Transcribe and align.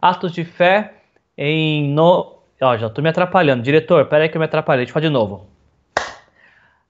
Atos 0.00 0.32
de 0.32 0.44
fé 0.44 0.94
em 1.36 1.88
no... 1.92 2.38
Ó, 2.60 2.76
já 2.76 2.86
estou 2.86 3.02
me 3.02 3.10
atrapalhando. 3.10 3.62
Diretor, 3.62 4.06
peraí 4.06 4.28
que 4.28 4.36
eu 4.36 4.40
me 4.40 4.44
atrapalhei. 4.44 4.84
Deixa 4.84 4.90
eu 4.90 4.94
fazer 4.94 5.06
de 5.06 5.12
novo. 5.12 5.46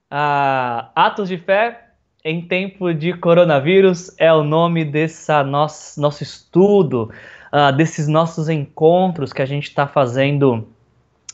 Ah, 0.09 0.91
atos 0.93 1.29
de 1.29 1.37
fé 1.37 1.85
em 2.23 2.41
tempo 2.41 2.93
de 2.93 3.13
coronavírus 3.13 4.13
é 4.17 4.31
o 4.31 4.43
nome 4.43 4.85
desse 4.85 5.31
nosso, 5.43 5.99
nosso 5.99 6.21
estudo, 6.21 7.09
uh, 7.51 7.75
desses 7.75 8.07
nossos 8.07 8.47
encontros 8.47 9.33
que 9.33 9.41
a 9.41 9.45
gente 9.45 9.69
está 9.69 9.87
fazendo 9.87 10.67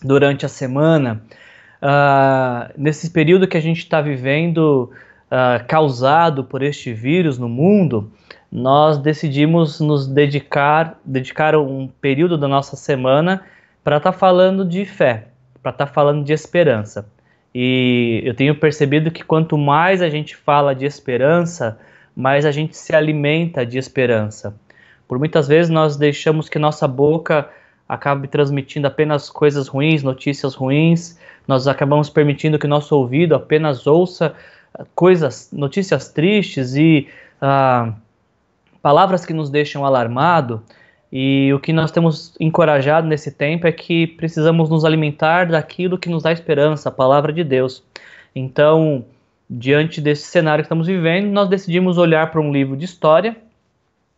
durante 0.02 0.46
a 0.46 0.50
semana. 0.50 1.24
Uh, 1.82 2.72
nesse 2.78 3.10
período 3.10 3.48
que 3.48 3.58
a 3.58 3.62
gente 3.62 3.80
está 3.80 4.00
vivendo, 4.00 4.92
uh, 5.26 5.66
causado 5.68 6.44
por 6.44 6.62
este 6.62 6.94
vírus 6.94 7.38
no 7.38 7.50
mundo, 7.50 8.12
nós 8.52 8.98
decidimos 8.98 9.80
nos 9.80 10.08
dedicar, 10.08 11.00
dedicar 11.04 11.56
um 11.56 11.88
período 11.88 12.38
da 12.38 12.48
nossa 12.48 12.76
semana 12.76 13.44
para 13.84 13.98
estar 13.98 14.12
tá 14.12 14.18
falando 14.18 14.66
de 14.66 14.86
fé, 14.86 15.28
para 15.62 15.72
estar 15.72 15.86
tá 15.86 15.92
falando 15.92 16.24
de 16.24 16.34
esperança. 16.34 17.08
E 17.54 18.22
eu 18.24 18.34
tenho 18.34 18.56
percebido 18.56 19.12
que 19.12 19.24
quanto 19.24 19.58
mais 19.58 20.02
a 20.02 20.10
gente 20.10 20.36
fala 20.36 20.74
de 20.74 20.86
esperança, 20.86 21.78
mais 22.16 22.46
a 22.46 22.52
gente 22.52 22.76
se 22.78 22.96
alimenta 22.96 23.66
de 23.66 23.78
esperança. 23.78 24.56
Por 25.08 25.20
muitas 25.20 25.48
vezes 25.48 25.70
nós 25.70 25.98
deixamos 25.98 26.50
que 26.50 26.60
nossa 26.60 26.88
boca 26.88 27.50
acabe 27.88 28.28
transmitindo 28.28 28.88
apenas 28.88 29.30
coisas 29.30 29.68
ruins, 29.68 30.04
notícias 30.04 30.54
ruins, 30.54 31.18
nós 31.48 31.68
acabamos 31.68 32.10
permitindo 32.10 32.60
que 32.60 32.68
nosso 32.68 32.96
ouvido 32.96 33.34
apenas 33.34 33.88
ouça 33.88 34.36
coisas, 34.94 35.50
notícias 35.54 36.10
tristes 36.10 36.76
e 36.76 37.08
ah, 37.42 37.94
palavras 38.82 39.26
que 39.26 39.34
nos 39.34 39.50
deixam 39.50 39.86
alarmado. 39.86 40.62
E 41.12 41.52
o 41.54 41.60
que 41.60 41.72
nós 41.72 41.92
temos 41.92 42.36
encorajado 42.40 43.08
nesse 43.08 43.32
tempo 43.32 43.66
é 43.66 43.72
que 43.72 44.08
precisamos 44.08 44.70
nos 44.70 44.84
alimentar 44.84 45.48
daquilo 45.48 45.98
que 45.98 46.10
nos 46.10 46.24
dá 46.24 46.32
esperança, 46.32 46.90
a 46.90 46.92
palavra 46.92 47.32
de 47.32 47.44
Deus. 47.44 47.84
Então, 48.36 49.06
diante 49.50 50.02
desse 50.02 50.24
cenário 50.24 50.64
que 50.64 50.68
estamos 50.68 50.88
vivendo, 50.88 51.28
nós 51.32 51.48
decidimos 51.48 51.98
olhar 51.98 52.30
para 52.30 52.42
um 52.42 52.52
livro 52.52 52.76
de 52.76 52.86
história 52.86 53.38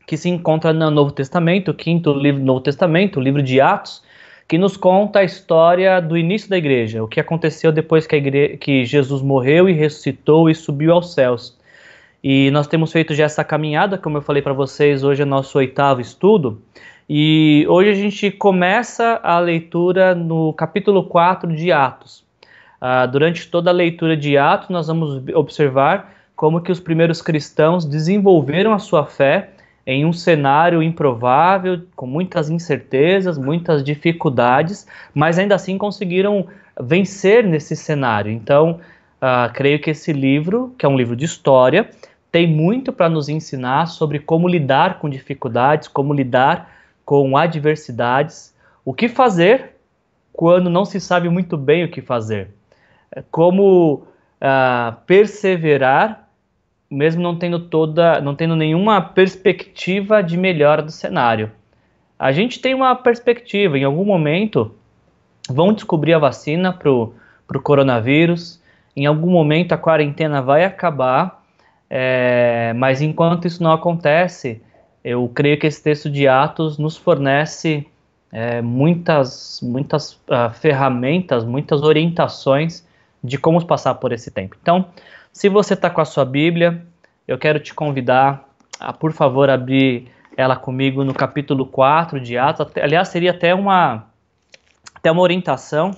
que 0.08 0.18
se 0.18 0.28
encontra 0.28 0.74
no 0.74 0.90
Novo 0.90 1.12
Testamento, 1.12 1.70
o 1.70 1.74
quinto 1.74 2.12
livro 2.14 2.40
do 2.40 2.46
Novo 2.46 2.62
Testamento, 2.62 3.20
o 3.20 3.22
livro 3.22 3.44
de 3.44 3.62
Atos, 3.62 4.02
que 4.48 4.58
nos 4.58 4.76
conta 4.76 5.20
a 5.20 5.24
história 5.24 6.02
do 6.02 6.18
início 6.18 6.50
da 6.50 6.58
igreja, 6.58 7.04
o 7.04 7.08
que 7.08 7.20
aconteceu 7.20 7.72
depois 7.72 8.08
que, 8.08 8.58
que 8.58 8.84
Jesus 8.84 9.22
morreu 9.22 9.70
e 9.70 9.74
ressuscitou 9.74 10.50
e 10.50 10.56
subiu 10.56 10.94
aos 10.94 11.14
céus. 11.14 11.56
E 12.24 12.52
nós 12.52 12.68
temos 12.68 12.92
feito 12.92 13.14
já 13.14 13.24
essa 13.24 13.44
caminhada, 13.44 13.98
como 13.98 14.18
eu 14.18 14.22
falei 14.22 14.42
para 14.42 14.54
vocês, 14.54 15.04
hoje 15.04 15.22
é 15.22 15.26
nosso 15.26 15.58
oitavo 15.58 16.02
estudo. 16.02 16.62
E 17.10 17.66
hoje 17.70 17.90
a 17.90 17.94
gente 17.94 18.30
começa 18.30 19.20
a 19.24 19.40
leitura 19.40 20.14
no 20.14 20.54
capítulo 20.54 21.06
4 21.06 21.56
de 21.56 21.72
Atos. 21.72 22.24
Uh, 22.82 23.08
durante 23.10 23.48
toda 23.48 23.70
a 23.70 23.74
leitura 23.74 24.16
de 24.16 24.38
Atos, 24.38 24.70
nós 24.70 24.88
vamos 24.88 25.24
observar 25.34 26.14
como 26.36 26.62
que 26.62 26.72
os 26.72 26.80
primeiros 26.80 27.22
cristãos 27.22 27.86
desenvolveram 27.86 28.74
a 28.74 28.80
sua 28.80 29.06
fé 29.06 29.52
em 29.86 30.06
um 30.06 30.14
cenário 30.14 30.84
improvável, 30.84 31.82
com 31.96 32.06
muitas 32.06 32.50
incertezas, 32.50 33.38
muitas 33.38 33.84
dificuldades, 33.84 34.86
mas 35.14 35.40
ainda 35.40 35.56
assim 35.56 35.78
conseguiram 35.78 36.48
vencer 36.80 37.44
nesse 37.44 37.76
cenário. 37.76 38.32
Então, 38.32 38.80
uh, 39.22 39.52
creio 39.54 39.80
que 39.80 39.90
esse 39.90 40.12
livro, 40.12 40.74
que 40.78 40.86
é 40.86 40.90
um 40.90 40.98
livro 40.98 41.16
de 41.16 41.26
história, 41.26 41.90
tem 42.32 42.48
muito 42.48 42.94
para 42.94 43.10
nos 43.10 43.30
ensinar 43.30 43.88
sobre 43.88 44.20
como 44.20 44.48
lidar 44.48 45.00
com 45.00 45.10
dificuldades, 45.10 45.88
como 45.88 46.14
lidar 46.14 46.72
com 47.06 47.36
adversidades, 47.36 48.56
o 48.86 48.94
que 48.94 49.08
fazer 49.08 49.76
quando 50.32 50.70
não 50.70 50.86
se 50.86 51.00
sabe 51.00 51.28
muito 51.28 51.58
bem 51.58 51.84
o 51.84 51.90
que 51.90 52.02
fazer, 52.02 52.50
como 53.32 54.04
uh, 54.42 54.96
perseverar 55.06 56.30
mesmo 56.90 57.22
não 57.22 57.36
tendo 57.36 57.60
toda, 57.60 58.20
não 58.20 58.34
tendo 58.34 58.56
nenhuma 58.56 59.00
perspectiva 59.00 60.24
de 60.24 60.36
melhora 60.36 60.82
do 60.82 60.92
cenário. 60.92 61.52
A 62.18 62.32
gente 62.32 62.60
tem 62.60 62.74
uma 62.74 62.96
perspectiva, 62.96 63.78
em 63.78 63.84
algum 63.84 64.04
momento 64.04 64.74
vão 65.50 65.72
descobrir 65.72 66.14
a 66.14 66.20
vacina 66.20 66.74
para 66.74 66.90
o 66.92 67.14
coronavírus, 67.62 68.59
em 68.96 69.06
algum 69.06 69.30
momento 69.30 69.74
a 69.74 69.78
quarentena 69.78 70.42
vai 70.42 70.64
acabar 70.64 71.40
é, 71.90 72.72
mas 72.76 73.02
enquanto 73.02 73.48
isso 73.48 73.64
não 73.64 73.72
acontece, 73.72 74.62
eu 75.04 75.28
creio 75.34 75.58
que 75.58 75.66
esse 75.66 75.82
texto 75.82 76.10
de 76.10 76.28
Atos 76.28 76.78
nos 76.78 76.96
fornece 76.96 77.88
é, 78.32 78.62
muitas, 78.62 79.60
muitas 79.64 80.14
uh, 80.14 80.54
ferramentas, 80.54 81.44
muitas 81.44 81.82
orientações 81.82 82.88
de 83.24 83.38
como 83.38 83.66
passar 83.66 83.96
por 83.96 84.12
esse 84.12 84.30
tempo. 84.30 84.56
Então, 84.62 84.86
se 85.34 85.50
você 85.50 85.74
está 85.74 85.90
com 85.90 86.00
a 86.00 86.06
sua 86.06 86.26
Bíblia, 86.26 86.86
eu 87.28 87.40
quero 87.40 87.60
te 87.60 87.74
convidar 87.74 88.48
a, 88.80 88.94
por 88.94 89.12
favor, 89.12 89.50
abrir 89.50 90.12
ela 90.38 90.56
comigo 90.56 91.04
no 91.04 91.14
capítulo 91.14 91.66
4 91.66 92.20
de 92.20 92.38
Atos. 92.38 92.68
Aliás, 92.82 93.08
seria 93.08 93.32
até 93.32 93.54
uma, 93.54 94.06
até 94.94 95.12
uma 95.12 95.22
orientação. 95.22 95.92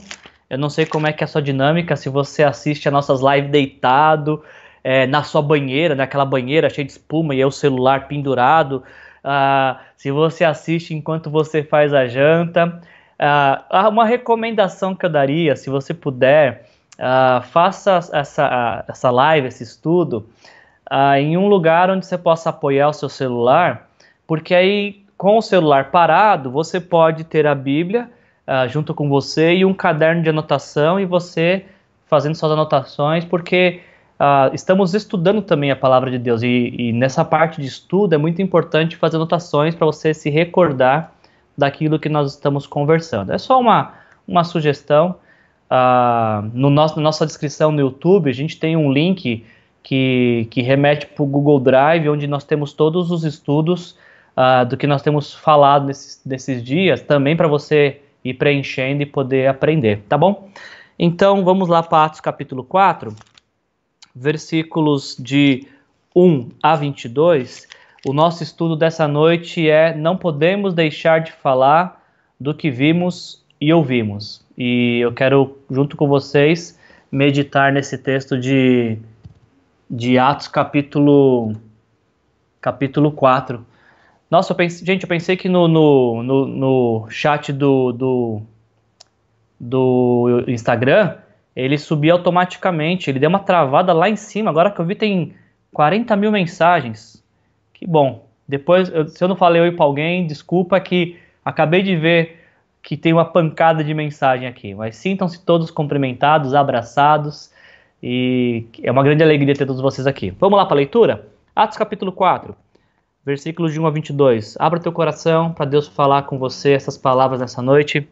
Eu 0.52 0.58
não 0.58 0.70
sei 0.70 0.86
como 0.86 1.08
é 1.08 1.14
que 1.14 1.24
é 1.24 1.26
a 1.26 1.28
sua 1.30 1.42
dinâmica, 1.42 1.96
se 1.96 2.10
você 2.10 2.44
assiste 2.44 2.86
a 2.90 2.92
nossas 2.92 3.22
lives 3.22 3.50
deitado, 3.50 4.44
é, 4.84 5.08
na 5.08 5.24
sua 5.24 5.42
banheira, 5.42 5.96
naquela 5.96 6.26
banheira 6.26 6.70
cheia 6.70 6.84
de 6.84 6.92
espuma 6.92 7.34
e 7.34 7.40
é 7.40 7.48
o 7.48 7.52
celular 7.52 8.10
pendurado. 8.10 8.84
Uh, 9.24 9.80
se 9.96 10.12
você 10.12 10.44
assiste 10.44 10.94
enquanto 10.94 11.30
você 11.30 11.64
faz 11.64 11.94
a 11.94 12.06
janta. 12.06 12.82
Uh, 13.18 13.88
uma 13.88 14.04
recomendação 14.04 14.94
que 14.94 15.06
eu 15.06 15.10
daria, 15.10 15.56
se 15.56 15.70
você 15.70 15.94
puder, 15.94 16.66
faça 17.52 18.00
essa, 18.12 18.84
essa 18.90 19.10
live, 19.10 19.48
esse 19.48 19.64
estudo, 19.64 20.28
em 21.18 21.38
um 21.38 21.48
lugar 21.48 21.90
onde 21.90 22.06
você 22.06 22.18
possa 22.18 22.50
apoiar 22.50 22.90
o 22.90 22.94
seu 22.94 23.08
celular, 23.08 23.88
porque 24.28 24.54
aí 24.54 25.02
com 25.18 25.38
o 25.38 25.42
celular 25.42 25.92
parado 25.92 26.52
você 26.52 26.80
pode 26.80 27.24
ter 27.24 27.48
a 27.48 27.56
Bíblia 27.56 28.10
junto 28.70 28.94
com 28.94 29.08
você 29.08 29.54
e 29.54 29.66
um 29.66 29.74
caderno 29.74 30.22
de 30.22 30.30
anotação 30.30 31.00
e 31.00 31.06
você 31.06 31.66
fazendo 32.12 32.36
suas 32.36 32.52
anotações, 32.52 33.24
porque 33.24 33.80
uh, 34.20 34.54
estamos 34.54 34.94
estudando 34.94 35.42
também 35.42 35.72
a 35.72 35.76
palavra 35.78 36.12
de 36.12 36.18
Deus 36.18 36.44
e, 36.44 36.76
e, 36.78 36.92
nessa 36.92 37.24
parte 37.24 37.62
de 37.62 37.68
estudo 37.68 38.14
é 38.14 38.18
muito 38.18 38.42
importante 38.42 38.98
fazer 38.98 39.16
anotações 39.16 39.74
para 39.74 39.86
você 39.86 40.14
se 40.14 40.30
recordar 40.30 41.14
daquilo 41.58 41.98
que 41.98 42.10
nós 42.10 42.34
estamos 42.34 42.68
conversando. 42.68 43.32
É 43.32 43.38
só 43.38 43.58
uma, 43.60 43.94
uma 44.28 44.44
sugestão. 44.44 45.16
Uh, 45.70 46.52
no 46.54 46.70
nosso, 46.70 46.98
na 46.98 47.04
nossa 47.04 47.26
descrição 47.26 47.72
no 47.72 47.80
YouTube, 47.80 48.30
a 48.30 48.34
gente 48.34 48.60
tem 48.60 48.76
um 48.76 48.92
link 48.92 49.46
que, 49.82 50.48
que 50.52 50.62
remete 50.62 51.06
para 51.06 51.24
o 51.24 51.26
Google 51.26 51.62
Drive, 51.62 52.10
onde 52.10 52.28
nós 52.28 52.44
temos 52.44 52.74
todos 52.74 53.10
os 53.10 53.24
estudos 53.24 53.98
uh, 54.36 54.66
do 54.66 54.76
que 54.76 54.86
nós 54.86 55.02
temos 55.02 55.34
falado 55.34 55.86
nesses, 55.86 56.22
nesses 56.26 56.62
dias, 56.62 57.02
também 57.02 57.38
para 57.38 57.48
você 57.48 58.02
ir 58.24 58.34
preenchendo 58.36 59.04
e 59.04 59.06
poder 59.06 59.48
aprender, 59.48 60.04
tá 60.08 60.18
bom? 60.18 60.50
Então 60.98 61.44
vamos 61.44 61.68
lá 61.68 61.82
para 61.82 62.06
Atos 62.06 62.20
capítulo 62.20 62.64
4 62.64 63.16
versículos 64.16 65.16
de 65.18 65.68
1 66.16 66.50
a 66.62 66.76
22, 66.76 67.68
o 68.08 68.14
nosso 68.14 68.44
estudo 68.44 68.76
dessa 68.76 69.08
noite 69.08 69.70
é 69.70 69.96
Não 69.96 70.18
podemos 70.18 70.74
deixar 70.74 71.22
de 71.22 71.32
falar 71.32 72.04
do 72.40 72.54
que 72.54 72.70
vimos 72.70 73.44
e 73.60 73.72
ouvimos. 73.72 74.44
E 74.58 75.00
eu 75.00 75.14
quero, 75.14 75.58
junto 75.70 75.96
com 75.96 76.08
vocês, 76.08 76.78
meditar 77.12 77.72
nesse 77.72 77.98
texto 77.98 78.38
de, 78.38 78.98
de 79.90 80.18
Atos, 80.18 80.48
capítulo, 80.48 81.56
capítulo 82.60 83.12
4. 83.12 83.66
Nossa, 84.32 84.54
eu 84.54 84.56
pensei, 84.56 84.88
gente, 84.88 85.04
eu 85.04 85.10
pensei 85.10 85.36
que 85.36 85.50
no, 85.50 85.68
no, 85.68 86.24
no, 86.24 86.48
no 86.48 87.10
chat 87.10 87.52
do, 87.52 87.92
do, 87.92 88.42
do 89.60 90.46
Instagram 90.48 91.18
ele 91.54 91.78
subia 91.78 92.14
automaticamente, 92.14 93.10
ele 93.10 93.20
deu 93.20 93.30
uma 93.30 93.40
travada 93.40 93.92
lá 93.92 94.10
em 94.10 94.16
cima, 94.16 94.50
agora 94.50 94.72
que 94.72 94.80
eu 94.80 94.86
vi 94.86 94.96
tem 94.96 95.36
40 95.74 96.16
mil 96.16 96.32
mensagens. 96.32 97.22
Que 97.74 97.86
bom. 97.86 98.26
Depois, 98.48 98.90
eu, 98.90 99.06
se 99.06 99.22
eu 99.22 99.28
não 99.28 99.36
falei 99.36 99.62
oi 99.62 99.72
para 99.74 99.84
alguém, 99.84 100.26
desculpa 100.26 100.80
que 100.80 101.18
acabei 101.44 101.84
de 101.84 101.98
ver 101.98 102.40
que 102.82 102.96
tem 102.96 103.12
uma 103.12 103.26
pancada 103.26 103.84
de 103.84 103.94
mensagem 103.94 104.48
aqui. 104.48 104.74
Mas 104.74 104.96
sintam-se 104.96 105.44
todos 105.46 105.70
cumprimentados, 105.70 106.56
abraçados, 106.56 107.52
e 108.02 108.66
é 108.82 108.90
uma 108.90 109.04
grande 109.04 109.24
alegria 109.24 109.54
ter 109.54 109.66
todos 109.66 109.82
vocês 109.82 110.08
aqui. 110.08 110.32
Vamos 110.40 110.58
lá 110.58 110.66
para 110.66 110.76
a 110.76 110.78
leitura? 110.78 111.28
Atos 111.54 111.78
capítulo 111.78 112.14
4, 112.14 112.56
versículos 113.26 113.74
de 113.74 113.80
1 113.80 113.86
a 113.86 113.90
22. 113.92 114.56
Abra 114.60 114.80
teu 114.80 114.92
coração 114.92 115.54
para 115.54 115.66
Deus 115.66 115.88
falar 115.88 116.24
com 116.24 116.38
você 116.38 116.72
essas 116.72 116.98
palavras 116.98 117.40
nessa 117.40 117.62
noite, 117.62 118.08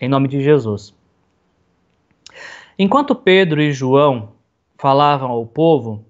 em 0.00 0.08
nome 0.08 0.28
de 0.28 0.42
Jesus. 0.42 0.94
Enquanto 2.78 3.14
Pedro 3.14 3.60
e 3.60 3.72
João 3.72 4.32
falavam 4.78 5.30
ao 5.30 5.44
povo, 5.46 6.04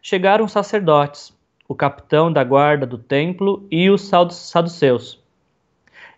chegaram 0.00 0.44
os 0.44 0.52
sacerdotes, 0.52 1.36
o 1.68 1.74
capitão 1.74 2.32
da 2.32 2.44
guarda 2.44 2.86
do 2.86 2.98
templo 2.98 3.66
e 3.70 3.90
os 3.90 4.08
saduceus. 4.30 5.20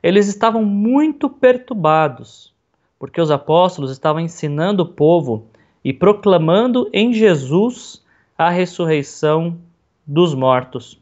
eles 0.03 0.29
estavam 0.29 0.65
muito 0.65 1.29
perturbados, 1.29 2.55
porque 2.99 3.21
os 3.21 3.31
apóstolos 3.31 3.91
estavam 3.91 4.21
ensinando 4.21 4.83
o 4.83 4.89
povo 4.89 5.47
e 5.85 5.93
proclamando 5.93 6.89
em 6.93 7.13
Jesus 7.13 8.05
a 8.37 8.51
ressurreição 8.51 9.59
dos 10.07 10.35
mortos. 10.35 11.01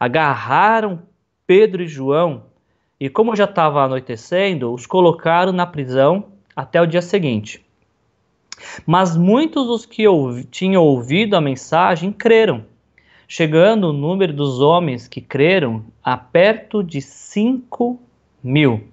Agarraram 0.00 1.02
Pedro 1.46 1.82
e 1.82 1.86
João 1.86 2.44
e, 2.98 3.10
como 3.10 3.36
já 3.36 3.44
estava 3.44 3.84
anoitecendo, 3.84 4.72
os 4.72 4.86
colocaram 4.86 5.52
na 5.52 5.66
prisão 5.66 6.24
até 6.56 6.80
o 6.80 6.86
dia 6.86 7.02
seguinte. 7.02 7.62
Mas 8.86 9.16
muitos 9.16 9.66
dos 9.66 9.84
que 9.84 10.08
ouvi, 10.08 10.44
tinham 10.44 10.82
ouvido 10.82 11.34
a 11.34 11.40
mensagem 11.40 12.12
creram, 12.12 12.64
chegando 13.28 13.88
o 13.88 13.92
número 13.92 14.32
dos 14.32 14.60
homens 14.60 15.06
que 15.06 15.20
creram 15.20 15.84
a 16.02 16.16
perto 16.16 16.82
de 16.82 17.02
5 17.02 18.00
mil. 18.42 18.88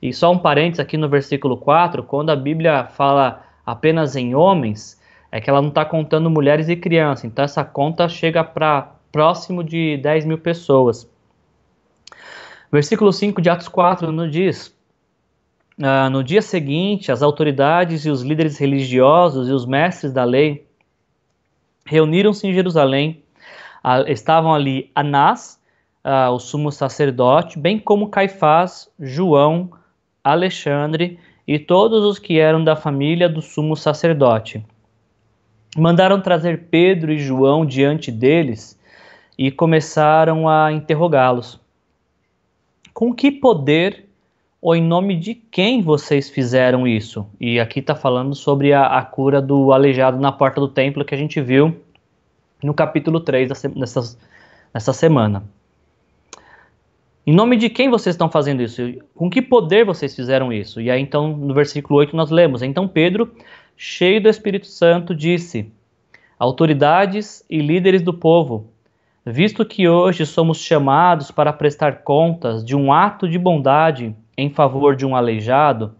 E 0.00 0.12
só 0.12 0.32
um 0.32 0.38
parênteses 0.38 0.80
aqui 0.80 0.96
no 0.96 1.08
versículo 1.08 1.56
4, 1.56 2.02
quando 2.04 2.30
a 2.30 2.36
Bíblia 2.36 2.84
fala 2.86 3.44
apenas 3.64 4.16
em 4.16 4.34
homens, 4.34 5.00
é 5.30 5.40
que 5.40 5.48
ela 5.48 5.62
não 5.62 5.70
está 5.70 5.84
contando 5.84 6.28
mulheres 6.28 6.68
e 6.68 6.76
crianças. 6.76 7.24
Então 7.24 7.44
essa 7.44 7.64
conta 7.64 8.08
chega 8.08 8.44
para 8.44 8.92
próximo 9.12 9.62
de 9.62 9.98
10 9.98 10.24
mil 10.24 10.38
pessoas. 10.38 11.08
Versículo 12.72 13.12
5 13.12 13.42
de 13.42 13.50
Atos 13.50 13.68
4 13.68 14.10
nos 14.10 14.32
diz: 14.32 14.74
ah, 15.80 16.08
No 16.08 16.24
dia 16.24 16.40
seguinte, 16.40 17.12
as 17.12 17.22
autoridades 17.22 18.06
e 18.06 18.10
os 18.10 18.22
líderes 18.22 18.58
religiosos 18.58 19.48
e 19.48 19.52
os 19.52 19.66
mestres 19.66 20.10
da 20.10 20.24
lei 20.24 20.66
reuniram-se 21.84 22.46
em 22.46 22.54
Jerusalém. 22.54 23.22
Ah, 23.84 24.02
estavam 24.10 24.54
ali 24.54 24.90
Anás, 24.94 25.60
ah, 26.02 26.30
o 26.30 26.38
sumo 26.38 26.72
sacerdote, 26.72 27.58
bem 27.58 27.78
como 27.78 28.08
Caifás, 28.08 28.90
João, 28.98 29.70
Alexandre 30.24 31.18
e 31.46 31.58
todos 31.58 32.04
os 32.04 32.18
que 32.18 32.38
eram 32.38 32.64
da 32.64 32.74
família 32.74 33.28
do 33.28 33.42
sumo 33.42 33.76
sacerdote. 33.76 34.64
Mandaram 35.76 36.20
trazer 36.20 36.68
Pedro 36.70 37.12
e 37.12 37.18
João 37.18 37.66
diante 37.66 38.10
deles 38.10 38.78
e 39.38 39.50
começaram 39.50 40.48
a 40.48 40.72
interrogá-los. 40.72 41.60
Com 42.92 43.14
que 43.14 43.30
poder 43.30 44.06
ou 44.60 44.76
em 44.76 44.82
nome 44.82 45.16
de 45.16 45.34
quem 45.34 45.82
vocês 45.82 46.30
fizeram 46.30 46.86
isso? 46.86 47.26
E 47.40 47.58
aqui 47.58 47.80
está 47.80 47.94
falando 47.94 48.34
sobre 48.34 48.72
a, 48.72 48.86
a, 48.86 49.02
cura 49.04 49.42
do 49.42 49.72
aleijado 49.72 50.18
na 50.18 50.30
porta 50.30 50.60
do 50.60 50.68
templo 50.68 51.04
que 51.04 51.14
a 51.14 51.18
gente 51.18 51.40
viu 51.40 51.76
no 52.62 52.72
capítulo 52.72 53.18
3 53.18 53.48
dessa, 53.48 54.16
nessa 54.72 54.92
semana. 54.92 55.42
Em 57.24 57.32
nome 57.32 57.56
de 57.56 57.70
quem 57.70 57.88
vocês 57.88 58.14
estão 58.14 58.28
fazendo 58.28 58.62
isso? 58.62 58.82
Com 59.14 59.30
que 59.30 59.40
poder 59.40 59.84
vocês 59.84 60.14
fizeram 60.14 60.52
isso? 60.52 60.80
E 60.80 60.90
aí, 60.90 61.00
então, 61.00 61.36
no 61.36 61.54
versículo 61.54 62.00
8, 62.00 62.16
nós 62.16 62.30
lemos: 62.30 62.62
Então 62.62 62.88
Pedro, 62.88 63.32
cheio 63.76 64.20
do 64.20 64.28
Espírito 64.28 64.66
Santo, 64.66 65.14
disse: 65.14 65.72
Autoridades 66.36 67.44
e 67.48 67.58
líderes 67.58 68.02
do 68.02 68.12
povo, 68.12 68.71
visto 69.24 69.64
que 69.64 69.88
hoje 69.88 70.26
somos 70.26 70.58
chamados 70.58 71.30
para 71.30 71.52
prestar 71.52 72.02
contas 72.02 72.64
de 72.64 72.76
um 72.76 72.92
ato 72.92 73.28
de 73.28 73.38
bondade 73.38 74.14
em 74.36 74.50
favor 74.50 74.96
de 74.96 75.06
um 75.06 75.14
aleijado, 75.14 75.94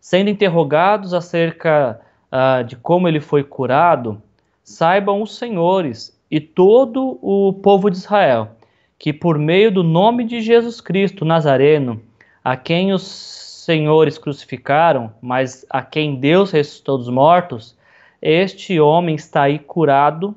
sendo 0.00 0.30
interrogados 0.30 1.12
acerca 1.12 2.00
uh, 2.32 2.64
de 2.64 2.76
como 2.76 3.08
ele 3.08 3.20
foi 3.20 3.42
curado, 3.42 4.22
saibam 4.62 5.22
os 5.22 5.36
senhores 5.36 6.18
e 6.30 6.40
todo 6.40 7.18
o 7.22 7.52
povo 7.52 7.90
de 7.90 7.96
Israel 7.96 8.50
que 8.98 9.12
por 9.12 9.38
meio 9.38 9.70
do 9.70 9.84
nome 9.84 10.24
de 10.24 10.40
Jesus 10.40 10.80
Cristo 10.80 11.24
Nazareno, 11.24 12.02
a 12.42 12.56
quem 12.56 12.92
os 12.92 13.02
senhores 13.04 14.18
crucificaram, 14.18 15.12
mas 15.22 15.64
a 15.70 15.82
quem 15.82 16.16
Deus 16.16 16.50
ressuscitou 16.50 16.98
dos 16.98 17.08
mortos, 17.08 17.76
este 18.20 18.80
homem 18.80 19.14
está 19.14 19.42
aí 19.42 19.58
curado 19.58 20.34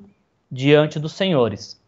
diante 0.51 0.99
dos 0.99 1.13
senhores. 1.13 1.80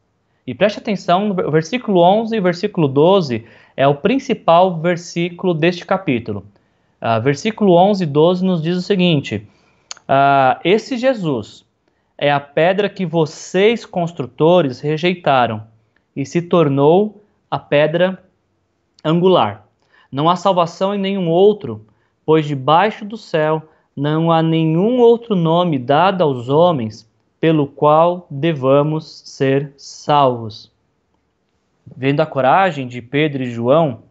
E 0.45 0.53
preste 0.53 0.79
atenção, 0.79 1.29
no 1.29 1.51
versículo 1.51 2.01
11 2.01 2.35
e 2.35 2.41
versículo 2.41 2.87
12 2.87 3.45
é 3.77 3.87
o 3.87 3.95
principal 3.95 4.77
versículo 4.77 5.53
deste 5.53 5.85
capítulo. 5.85 6.45
Uh, 7.01 7.21
versículo 7.21 7.73
11 7.75 8.03
e 8.03 8.07
12 8.07 8.45
nos 8.45 8.61
diz 8.61 8.77
o 8.77 8.81
seguinte: 8.81 9.47
uh, 10.01 10.59
Esse 10.63 10.97
Jesus 10.97 11.65
é 12.17 12.31
a 12.31 12.39
pedra 12.39 12.89
que 12.89 13.05
vocês, 13.05 13.85
construtores, 13.85 14.81
rejeitaram 14.81 15.63
e 16.15 16.25
se 16.25 16.41
tornou 16.41 17.21
a 17.49 17.57
pedra 17.57 18.21
angular. 19.03 19.65
Não 20.11 20.29
há 20.29 20.35
salvação 20.35 20.93
em 20.93 20.99
nenhum 20.99 21.29
outro, 21.29 21.85
pois 22.25 22.45
debaixo 22.45 23.05
do 23.05 23.17
céu 23.17 23.63
não 23.95 24.31
há 24.31 24.41
nenhum 24.41 24.99
outro 24.99 25.35
nome 25.35 25.79
dado 25.79 26.21
aos 26.21 26.49
homens 26.49 27.09
pelo 27.43 27.67
qual 27.67 28.25
devamos 28.31 29.21
ser 29.25 29.73
salvos. 29.75 30.71
Vendo 31.93 32.21
a 32.21 32.25
coragem 32.25 32.87
de 32.87 33.01
Pedro 33.01 33.43
e 33.43 33.51
João, 33.51 34.03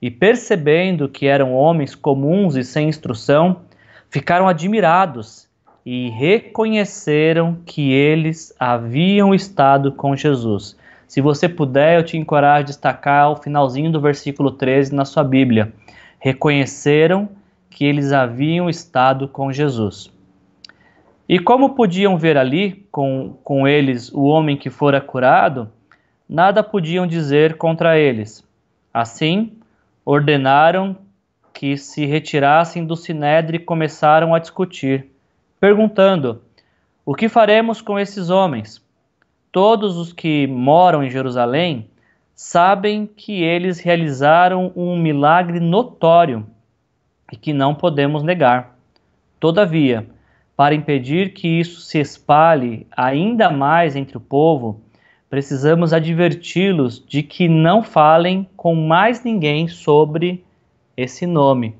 e 0.00 0.12
percebendo 0.12 1.08
que 1.08 1.26
eram 1.26 1.52
homens 1.52 1.96
comuns 1.96 2.54
e 2.54 2.62
sem 2.62 2.88
instrução, 2.88 3.62
ficaram 4.08 4.46
admirados 4.46 5.48
e 5.84 6.10
reconheceram 6.10 7.58
que 7.66 7.90
eles 7.90 8.54
haviam 8.60 9.34
estado 9.34 9.90
com 9.90 10.14
Jesus. 10.14 10.76
Se 11.08 11.20
você 11.20 11.48
puder, 11.48 11.98
eu 11.98 12.04
te 12.04 12.16
encorajo 12.16 12.62
a 12.62 12.66
destacar 12.66 13.32
o 13.32 13.36
finalzinho 13.42 13.90
do 13.90 14.00
versículo 14.00 14.52
13 14.52 14.94
na 14.94 15.04
sua 15.04 15.24
Bíblia. 15.24 15.72
Reconheceram 16.20 17.28
que 17.68 17.84
eles 17.84 18.12
haviam 18.12 18.70
estado 18.70 19.26
com 19.26 19.52
Jesus. 19.52 20.16
E 21.28 21.38
como 21.38 21.74
podiam 21.74 22.16
ver 22.16 22.38
ali, 22.38 22.86
com, 22.90 23.36
com 23.44 23.68
eles, 23.68 24.10
o 24.12 24.22
homem 24.22 24.56
que 24.56 24.70
fora 24.70 24.98
curado, 24.98 25.70
nada 26.26 26.62
podiam 26.62 27.06
dizer 27.06 27.58
contra 27.58 27.98
eles. 27.98 28.42
Assim, 28.94 29.52
ordenaram 30.06 30.96
que 31.52 31.76
se 31.76 32.06
retirassem 32.06 32.86
do 32.86 32.96
sinédrio 32.96 33.56
e 33.56 33.64
começaram 33.64 34.34
a 34.34 34.38
discutir, 34.38 35.12
perguntando: 35.60 36.40
O 37.04 37.14
que 37.14 37.28
faremos 37.28 37.82
com 37.82 37.98
esses 37.98 38.30
homens? 38.30 38.82
Todos 39.52 39.98
os 39.98 40.14
que 40.14 40.46
moram 40.46 41.04
em 41.04 41.10
Jerusalém 41.10 41.90
sabem 42.34 43.06
que 43.06 43.42
eles 43.42 43.80
realizaram 43.80 44.72
um 44.74 44.96
milagre 44.96 45.60
notório 45.60 46.46
e 47.30 47.36
que 47.36 47.52
não 47.52 47.74
podemos 47.74 48.22
negar. 48.22 48.78
Todavia, 49.38 50.06
para 50.58 50.74
impedir 50.74 51.34
que 51.34 51.46
isso 51.46 51.80
se 51.80 52.00
espalhe 52.00 52.84
ainda 52.90 53.48
mais 53.48 53.94
entre 53.94 54.16
o 54.16 54.20
povo, 54.20 54.80
precisamos 55.30 55.92
adverti-los 55.92 57.00
de 57.06 57.22
que 57.22 57.48
não 57.48 57.80
falem 57.80 58.44
com 58.56 58.74
mais 58.74 59.22
ninguém 59.22 59.68
sobre 59.68 60.44
esse 60.96 61.28
nome. 61.28 61.76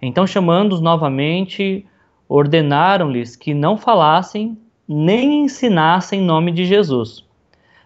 Então, 0.00 0.26
chamando-os 0.26 0.80
novamente, 0.80 1.84
ordenaram-lhes 2.26 3.36
que 3.36 3.52
não 3.52 3.76
falassem 3.76 4.56
nem 4.88 5.44
ensinassem 5.44 6.20
em 6.20 6.24
nome 6.24 6.50
de 6.50 6.64
Jesus. 6.64 7.22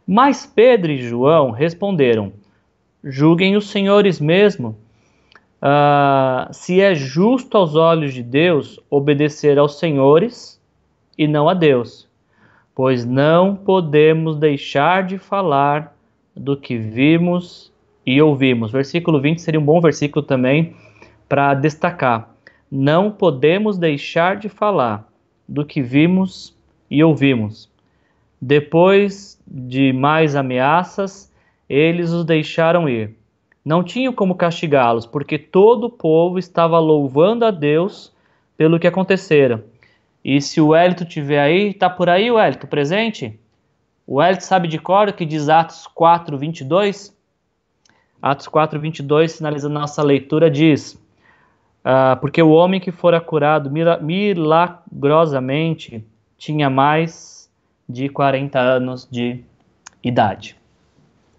Mas 0.06 0.46
Pedro 0.46 0.92
e 0.92 0.98
João 0.98 1.50
responderam: 1.50 2.32
Julguem 3.02 3.56
os 3.56 3.70
senhores 3.70 4.20
mesmo. 4.20 4.78
Uh, 5.62 6.52
se 6.52 6.80
é 6.80 6.94
justo 6.94 7.56
aos 7.56 7.74
olhos 7.74 8.12
de 8.12 8.22
Deus 8.22 8.78
obedecer 8.90 9.58
aos 9.58 9.78
senhores 9.78 10.60
e 11.16 11.26
não 11.26 11.48
a 11.48 11.54
Deus, 11.54 12.06
pois 12.74 13.04
não 13.04 13.56
podemos 13.56 14.36
deixar 14.36 15.04
de 15.04 15.16
falar 15.16 15.96
do 16.36 16.56
que 16.56 16.76
vimos 16.76 17.72
e 18.04 18.20
ouvimos. 18.20 18.70
Versículo 18.70 19.20
20 19.20 19.40
seria 19.40 19.58
um 19.58 19.64
bom 19.64 19.80
versículo 19.80 20.24
também 20.24 20.76
para 21.28 21.54
destacar. 21.54 22.36
Não 22.70 23.10
podemos 23.10 23.78
deixar 23.78 24.36
de 24.36 24.48
falar 24.48 25.08
do 25.48 25.64
que 25.64 25.80
vimos 25.80 26.54
e 26.90 27.02
ouvimos. 27.02 27.70
Depois 28.40 29.40
de 29.46 29.92
mais 29.92 30.36
ameaças, 30.36 31.32
eles 31.68 32.10
os 32.10 32.24
deixaram 32.24 32.88
ir. 32.88 33.15
Não 33.66 33.82
tinham 33.82 34.12
como 34.12 34.36
castigá-los, 34.36 35.06
porque 35.06 35.36
todo 35.36 35.88
o 35.88 35.90
povo 35.90 36.38
estava 36.38 36.78
louvando 36.78 37.44
a 37.44 37.50
Deus 37.50 38.14
pelo 38.56 38.78
que 38.78 38.86
acontecera. 38.86 39.66
E 40.24 40.40
se 40.40 40.60
o 40.60 40.72
Hélito 40.72 41.04
tiver 41.04 41.40
aí, 41.40 41.74
tá 41.74 41.90
por 41.90 42.08
aí 42.08 42.30
o 42.30 42.38
Hélito 42.38 42.68
presente? 42.68 43.36
O 44.06 44.22
Hélito 44.22 44.44
sabe 44.44 44.68
de 44.68 44.78
cor 44.78 45.12
que 45.12 45.26
diz 45.26 45.48
Atos 45.48 45.88
4, 45.88 46.38
22? 46.38 47.12
Atos 48.22 48.46
4, 48.46 48.78
22, 48.78 49.38
finalizando 49.38 49.74
nossa 49.74 50.00
leitura, 50.00 50.48
diz: 50.48 50.92
uh, 51.84 52.16
Porque 52.20 52.40
o 52.40 52.50
homem 52.50 52.78
que 52.78 52.92
fora 52.92 53.20
curado 53.20 53.68
milagrosamente 54.00 56.06
tinha 56.38 56.70
mais 56.70 57.50
de 57.88 58.08
40 58.08 58.60
anos 58.60 59.08
de 59.10 59.42
idade. 60.04 60.56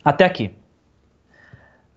Até 0.03 0.25
aqui. 0.25 0.56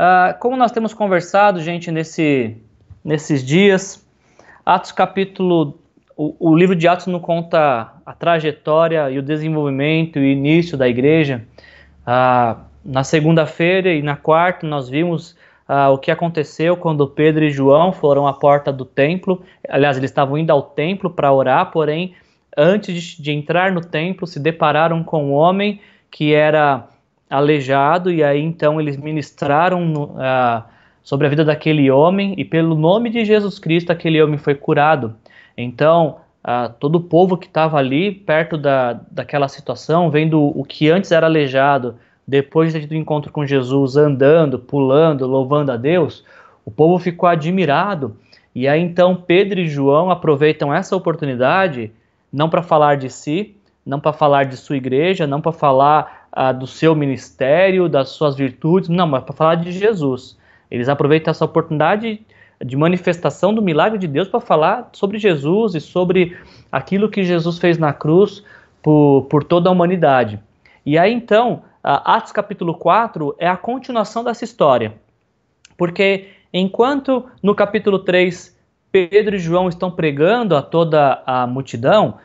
Uh, 0.00 0.33
como 0.38 0.57
nós 0.57 0.73
temos 0.73 0.95
conversado, 0.95 1.61
gente, 1.61 1.90
nesse, 1.90 2.57
nesses 3.04 3.45
dias, 3.45 4.02
Atos 4.64 4.92
capítulo. 4.92 5.78
O, 6.16 6.52
o, 6.52 6.57
livro 6.57 6.75
de 6.75 6.88
Atos 6.88 7.07
não 7.07 7.21
conta 7.21 7.92
a 8.07 8.12
trajetória 8.14 9.11
e 9.11 9.19
o 9.19 9.23
desenvolvimento 9.23 10.19
e 10.19 10.33
início 10.33 10.78
da 10.78 10.88
igreja. 10.88 11.45
Uh, 12.00 12.59
na 12.83 13.04
segunda-feira 13.04 13.92
e 13.92 14.00
na 14.00 14.16
quarta, 14.16 14.66
nós 14.66 14.88
vimos 14.88 15.33
uh, 15.69 15.92
o 15.92 15.99
que 15.99 16.11
aconteceu 16.11 16.78
quando 16.78 17.07
Pedro 17.07 17.45
e 17.45 17.50
João 17.50 17.92
foram 17.92 18.26
à 18.26 18.33
porta 18.33 18.73
do 18.73 18.87
templo. 18.87 19.42
Aliás, 19.69 19.99
eles 19.99 20.11
estavam 20.11 20.38
indo 20.38 20.50
ao 20.50 20.62
templo 20.62 21.11
para 21.11 21.30
orar, 21.30 21.71
porém, 21.71 22.14
antes 22.57 22.95
de, 22.95 23.23
de 23.23 23.33
entrar 23.33 23.71
no 23.71 23.83
templo, 23.83 24.26
se 24.26 24.40
depararam 24.40 25.04
com 25.04 25.26
um 25.26 25.33
homem 25.35 25.78
que 26.11 26.33
era 26.33 26.88
aleijado, 27.30 28.10
e 28.10 28.25
aí 28.25 28.42
então 28.42 28.80
eles 28.80 28.96
ministraram 28.96 29.92
uh, 29.92 30.64
sobre 31.02 31.28
a 31.28 31.30
vida 31.30 31.44
daquele 31.44 31.88
homem, 31.90 32.34
e 32.37 32.44
pelo 32.44 32.75
nome 32.75 33.08
de 33.08 33.25
Jesus 33.25 33.60
Cristo 33.60 33.92
aquele 33.92 34.20
homem 34.20 34.37
foi 34.37 34.56
curado. 34.56 35.14
Então, 35.56 36.16
uh, 36.44 36.72
todo 36.80 36.96
o 36.96 37.00
povo 37.00 37.37
que 37.37 37.46
estava 37.46 37.78
ali, 37.78 38.10
perto 38.10 38.58
da, 38.58 39.00
daquela 39.10 39.46
situação, 39.46 40.10
vendo 40.10 40.42
o 40.42 40.64
que 40.64 40.90
antes 40.90 41.12
era 41.12 41.26
aleijado, 41.26 41.94
depois 42.26 42.75
do 42.87 42.94
encontro 42.94 43.32
com 43.32 43.46
Jesus, 43.46 43.96
andando, 43.96 44.58
pulando, 44.58 45.26
louvando 45.26 45.72
a 45.72 45.76
Deus, 45.76 46.25
o 46.64 46.70
povo 46.70 46.99
ficou 46.99 47.28
admirado. 47.28 48.16
E 48.54 48.66
aí 48.66 48.80
então 48.80 49.14
Pedro 49.16 49.60
e 49.60 49.68
João 49.68 50.10
aproveitam 50.10 50.72
essa 50.72 50.96
oportunidade, 50.96 51.92
não 52.32 52.49
para 52.49 52.62
falar 52.62 52.96
de 52.96 53.10
si, 53.10 53.56
não 53.84 53.99
para 53.99 54.12
falar 54.12 54.44
de 54.44 54.56
sua 54.56 54.76
igreja, 54.76 55.26
não 55.26 55.40
para 55.40 55.52
falar 55.52 56.19
ah, 56.32 56.52
do 56.52 56.66
seu 56.66 56.94
ministério, 56.94 57.88
das 57.88 58.10
suas 58.10 58.37
virtudes, 58.37 58.88
não, 58.88 59.06
mas 59.06 59.25
para 59.25 59.34
falar 59.34 59.54
de 59.56 59.72
Jesus. 59.72 60.38
Eles 60.70 60.88
aproveitam 60.88 61.30
essa 61.30 61.44
oportunidade 61.44 62.20
de 62.64 62.76
manifestação 62.76 63.54
do 63.54 63.62
milagre 63.62 63.99
de 63.99 64.06
Deus 64.06 64.28
para 64.28 64.40
falar 64.40 64.90
sobre 64.92 65.18
Jesus 65.18 65.75
e 65.75 65.80
sobre 65.80 66.37
aquilo 66.70 67.08
que 67.08 67.25
Jesus 67.25 67.58
fez 67.58 67.78
na 67.78 67.92
cruz 67.92 68.44
por, 68.82 69.26
por 69.30 69.42
toda 69.42 69.68
a 69.68 69.72
humanidade. 69.72 70.38
E 70.84 70.99
aí 70.99 71.12
então, 71.12 71.62
Atos 71.82 72.32
capítulo 72.32 72.75
4 72.75 73.34
é 73.38 73.49
a 73.49 73.56
continuação 73.56 74.22
dessa 74.22 74.44
história. 74.44 74.94
Porque 75.76 76.28
enquanto 76.52 77.25
no 77.42 77.54
capítulo 77.54 78.00
3 78.00 78.58
Pedro 78.92 79.37
e 79.37 79.38
João 79.38 79.68
estão 79.68 79.90
pregando 79.90 80.56
a 80.56 80.62
toda 80.62 81.22
a 81.25 81.46
multidão, 81.46 82.18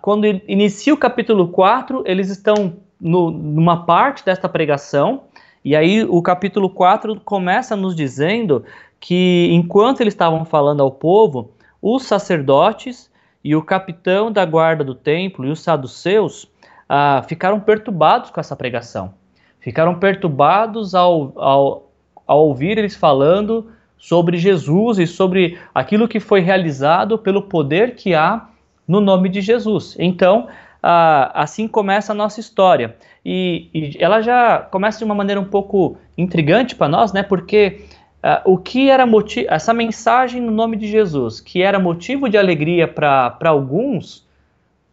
quando 0.00 0.26
inicia 0.26 0.94
o 0.94 0.96
capítulo 0.96 1.48
4, 1.48 2.02
eles 2.06 2.28
estão 2.30 2.76
no, 3.02 3.32
numa 3.32 3.84
parte 3.84 4.24
desta 4.24 4.48
pregação, 4.48 5.24
e 5.64 5.74
aí 5.74 6.04
o 6.04 6.22
capítulo 6.22 6.70
4 6.70 7.20
começa 7.20 7.74
nos 7.74 7.96
dizendo 7.96 8.64
que 9.00 9.48
enquanto 9.50 10.00
eles 10.00 10.14
estavam 10.14 10.44
falando 10.44 10.82
ao 10.82 10.90
povo, 10.90 11.50
os 11.80 12.04
sacerdotes 12.04 13.10
e 13.42 13.56
o 13.56 13.62
capitão 13.62 14.30
da 14.30 14.44
guarda 14.44 14.84
do 14.84 14.94
templo 14.94 15.44
e 15.44 15.50
os 15.50 15.60
saduceus 15.60 16.48
ah, 16.88 17.24
ficaram 17.26 17.58
perturbados 17.58 18.30
com 18.30 18.38
essa 18.38 18.54
pregação. 18.54 19.14
Ficaram 19.58 19.96
perturbados 19.98 20.94
ao, 20.94 21.32
ao, 21.36 21.90
ao 22.26 22.46
ouvir 22.46 22.78
eles 22.78 22.94
falando 22.94 23.66
sobre 23.98 24.36
Jesus 24.36 24.98
e 24.98 25.06
sobre 25.06 25.58
aquilo 25.74 26.08
que 26.08 26.20
foi 26.20 26.40
realizado 26.40 27.18
pelo 27.18 27.42
poder 27.42 27.94
que 27.94 28.14
há 28.14 28.48
no 28.86 29.00
nome 29.00 29.28
de 29.28 29.40
Jesus. 29.40 29.96
Então, 29.98 30.48
ah, 30.82 31.30
assim 31.34 31.68
começa 31.68 32.12
a 32.12 32.14
nossa 32.14 32.40
história. 32.40 32.96
E, 33.24 33.68
e, 33.72 33.96
ela 34.02 34.20
já 34.20 34.58
começa 34.58 34.98
de 34.98 35.04
uma 35.04 35.14
maneira 35.14 35.40
um 35.40 35.44
pouco 35.44 35.96
intrigante 36.18 36.74
para 36.74 36.88
nós, 36.88 37.12
né? 37.12 37.22
Porque 37.22 37.84
ah, 38.22 38.42
o 38.44 38.58
que 38.58 38.90
era 38.90 39.06
motivo, 39.06 39.46
essa 39.48 39.72
mensagem 39.72 40.40
no 40.42 40.50
nome 40.50 40.76
de 40.76 40.88
Jesus, 40.88 41.40
que 41.40 41.62
era 41.62 41.78
motivo 41.78 42.28
de 42.28 42.36
alegria 42.36 42.88
para 42.88 43.38
alguns, 43.44 44.26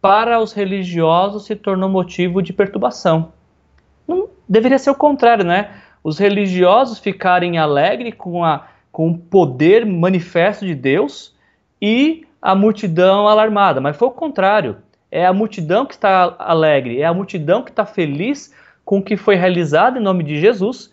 para 0.00 0.40
os 0.40 0.52
religiosos 0.52 1.44
se 1.44 1.56
tornou 1.56 1.88
motivo 1.88 2.40
de 2.40 2.52
perturbação. 2.52 3.32
Não, 4.06 4.28
deveria 4.48 4.78
ser 4.78 4.90
o 4.90 4.94
contrário, 4.94 5.44
né? 5.44 5.70
Os 6.02 6.18
religiosos 6.18 6.98
ficarem 6.98 7.58
alegres 7.58 8.14
com, 8.16 8.44
a, 8.44 8.66
com 8.90 9.10
o 9.10 9.18
poder 9.18 9.84
manifesto 9.84 10.64
de 10.64 10.74
Deus 10.74 11.36
e 11.82 12.24
a 12.40 12.54
multidão 12.54 13.28
alarmada, 13.28 13.80
mas 13.82 13.96
foi 13.96 14.08
o 14.08 14.12
contrário 14.12 14.78
é 15.10 15.26
a 15.26 15.32
multidão 15.32 15.84
que 15.84 15.94
está 15.94 16.34
alegre, 16.38 17.00
é 17.00 17.04
a 17.04 17.14
multidão 17.14 17.62
que 17.62 17.70
está 17.70 17.84
feliz 17.84 18.54
com 18.84 18.98
o 18.98 19.02
que 19.02 19.16
foi 19.16 19.34
realizado 19.34 19.98
em 19.98 20.02
nome 20.02 20.22
de 20.24 20.40
Jesus 20.40 20.90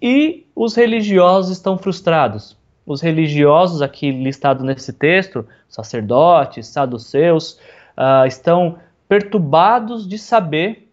e 0.00 0.46
os 0.54 0.74
religiosos 0.74 1.56
estão 1.56 1.76
frustrados. 1.76 2.56
Os 2.86 3.00
religiosos 3.00 3.82
aqui 3.82 4.10
listados 4.10 4.64
nesse 4.64 4.92
texto, 4.92 5.46
sacerdotes, 5.68 6.66
saduceus, 6.68 7.60
uh, 7.96 8.26
estão 8.26 8.78
perturbados 9.08 10.08
de 10.08 10.18
saber 10.18 10.88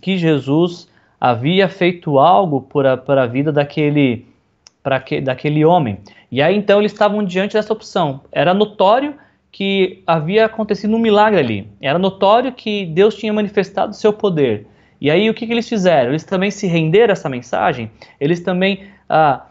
que 0.00 0.16
Jesus 0.16 0.88
havia 1.20 1.68
feito 1.68 2.18
algo 2.18 2.62
por 2.62 2.86
a, 2.86 2.96
por 2.96 3.18
a 3.18 3.26
vida 3.26 3.52
daquele, 3.52 4.26
que, 5.04 5.20
daquele 5.20 5.64
homem. 5.64 5.98
E 6.30 6.42
aí 6.42 6.56
então 6.56 6.80
eles 6.80 6.92
estavam 6.92 7.22
diante 7.22 7.52
dessa 7.52 7.72
opção. 7.72 8.22
Era 8.32 8.52
notório 8.52 9.14
que 9.52 10.02
havia 10.06 10.46
acontecido 10.46 10.96
um 10.96 10.98
milagre 10.98 11.38
ali. 11.38 11.68
Era 11.78 11.98
notório 11.98 12.50
que 12.52 12.86
Deus 12.86 13.14
tinha 13.14 13.32
manifestado 13.32 13.94
seu 13.94 14.10
poder. 14.10 14.66
E 14.98 15.10
aí 15.10 15.28
o 15.28 15.34
que, 15.34 15.46
que 15.46 15.52
eles 15.52 15.68
fizeram? 15.68 16.10
Eles 16.10 16.24
também 16.24 16.50
se 16.50 16.66
renderam 16.66 17.10
a 17.10 17.12
essa 17.12 17.28
mensagem? 17.28 17.90
Eles 18.18 18.40
também 18.40 18.84
ah, 19.08 19.44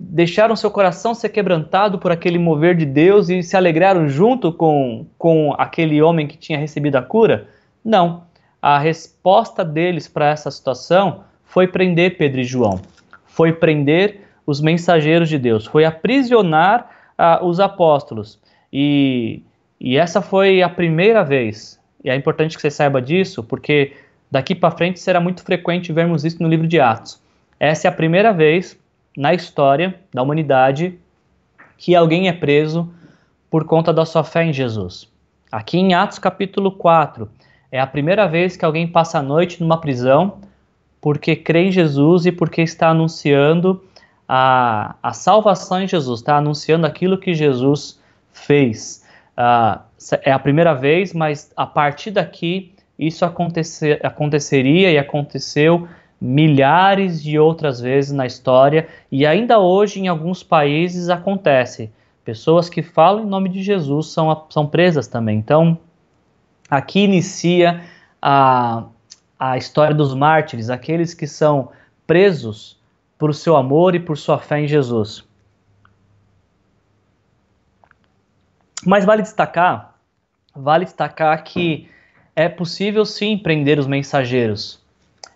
deixaram 0.00 0.56
seu 0.56 0.70
coração 0.70 1.14
ser 1.14 1.28
quebrantado 1.28 1.98
por 1.98 2.10
aquele 2.10 2.38
mover 2.38 2.74
de 2.74 2.86
Deus 2.86 3.28
e 3.28 3.42
se 3.42 3.54
alegraram 3.54 4.08
junto 4.08 4.50
com, 4.50 5.04
com 5.18 5.54
aquele 5.58 6.00
homem 6.00 6.26
que 6.26 6.38
tinha 6.38 6.58
recebido 6.58 6.96
a 6.96 7.02
cura? 7.02 7.48
Não. 7.84 8.24
A 8.62 8.78
resposta 8.78 9.62
deles 9.62 10.08
para 10.08 10.30
essa 10.30 10.50
situação 10.50 11.24
foi 11.44 11.68
prender 11.68 12.16
Pedro 12.16 12.40
e 12.40 12.44
João. 12.44 12.80
Foi 13.26 13.52
prender 13.52 14.22
os 14.46 14.60
mensageiros 14.60 15.28
de 15.28 15.38
Deus. 15.38 15.66
Foi 15.66 15.84
aprisionar 15.84 16.88
ah, 17.18 17.40
os 17.44 17.60
apóstolos. 17.60 18.38
E, 18.76 19.40
e 19.80 19.96
essa 19.96 20.20
foi 20.20 20.60
a 20.60 20.68
primeira 20.68 21.22
vez, 21.22 21.80
e 22.02 22.10
é 22.10 22.16
importante 22.16 22.56
que 22.56 22.60
você 22.60 22.72
saiba 22.72 23.00
disso, 23.00 23.44
porque 23.44 23.92
daqui 24.28 24.52
para 24.52 24.76
frente 24.76 24.98
será 24.98 25.20
muito 25.20 25.44
frequente 25.44 25.92
vermos 25.92 26.24
isso 26.24 26.42
no 26.42 26.48
livro 26.48 26.66
de 26.66 26.80
Atos. 26.80 27.22
Essa 27.60 27.86
é 27.86 27.88
a 27.88 27.92
primeira 27.92 28.32
vez 28.32 28.76
na 29.16 29.32
história 29.32 29.94
da 30.12 30.20
humanidade 30.22 30.98
que 31.78 31.94
alguém 31.94 32.26
é 32.26 32.32
preso 32.32 32.92
por 33.48 33.64
conta 33.64 33.92
da 33.92 34.04
sua 34.04 34.24
fé 34.24 34.44
em 34.44 34.52
Jesus. 34.52 35.08
Aqui 35.52 35.78
em 35.78 35.94
Atos 35.94 36.18
capítulo 36.18 36.72
4, 36.72 37.30
é 37.70 37.78
a 37.78 37.86
primeira 37.86 38.26
vez 38.26 38.56
que 38.56 38.64
alguém 38.64 38.88
passa 38.88 39.20
a 39.20 39.22
noite 39.22 39.60
numa 39.60 39.80
prisão 39.80 40.38
porque 41.00 41.36
crê 41.36 41.66
em 41.66 41.70
Jesus 41.70 42.26
e 42.26 42.32
porque 42.32 42.62
está 42.62 42.88
anunciando 42.88 43.84
a, 44.28 44.96
a 45.00 45.12
salvação 45.12 45.80
em 45.80 45.86
Jesus, 45.86 46.20
está 46.20 46.38
anunciando 46.38 46.86
aquilo 46.86 47.18
que 47.18 47.34
Jesus 47.34 48.02
fez. 48.34 49.02
Uh, 49.38 49.80
é 50.22 50.30
a 50.30 50.38
primeira 50.38 50.74
vez, 50.74 51.14
mas 51.14 51.50
a 51.56 51.64
partir 51.64 52.10
daqui 52.10 52.74
isso 52.98 53.24
acontecer, 53.24 54.04
aconteceria 54.04 54.90
e 54.90 54.98
aconteceu 54.98 55.88
milhares 56.20 57.22
de 57.22 57.38
outras 57.38 57.80
vezes 57.80 58.12
na 58.12 58.26
história 58.26 58.88
e 59.10 59.26
ainda 59.26 59.58
hoje 59.58 60.00
em 60.00 60.08
alguns 60.08 60.42
países 60.42 61.08
acontece. 61.08 61.90
Pessoas 62.24 62.68
que 62.68 62.82
falam 62.82 63.24
em 63.24 63.26
nome 63.26 63.48
de 63.48 63.62
Jesus 63.62 64.08
são, 64.08 64.46
são 64.48 64.66
presas 64.66 65.06
também. 65.06 65.38
Então, 65.38 65.76
aqui 66.70 67.00
inicia 67.00 67.82
a, 68.22 68.84
a 69.38 69.58
história 69.58 69.94
dos 69.94 70.14
mártires, 70.14 70.70
aqueles 70.70 71.12
que 71.12 71.26
são 71.26 71.70
presos 72.06 72.78
por 73.18 73.34
seu 73.34 73.56
amor 73.56 73.94
e 73.94 74.00
por 74.00 74.16
sua 74.16 74.38
fé 74.38 74.60
em 74.60 74.66
Jesus. 74.66 75.24
Mas 78.84 79.04
vale 79.04 79.22
destacar, 79.22 79.94
vale 80.54 80.84
destacar 80.84 81.42
que 81.42 81.88
é 82.36 82.48
possível 82.48 83.04
sim 83.06 83.38
prender 83.38 83.78
os 83.78 83.86
mensageiros. 83.86 84.78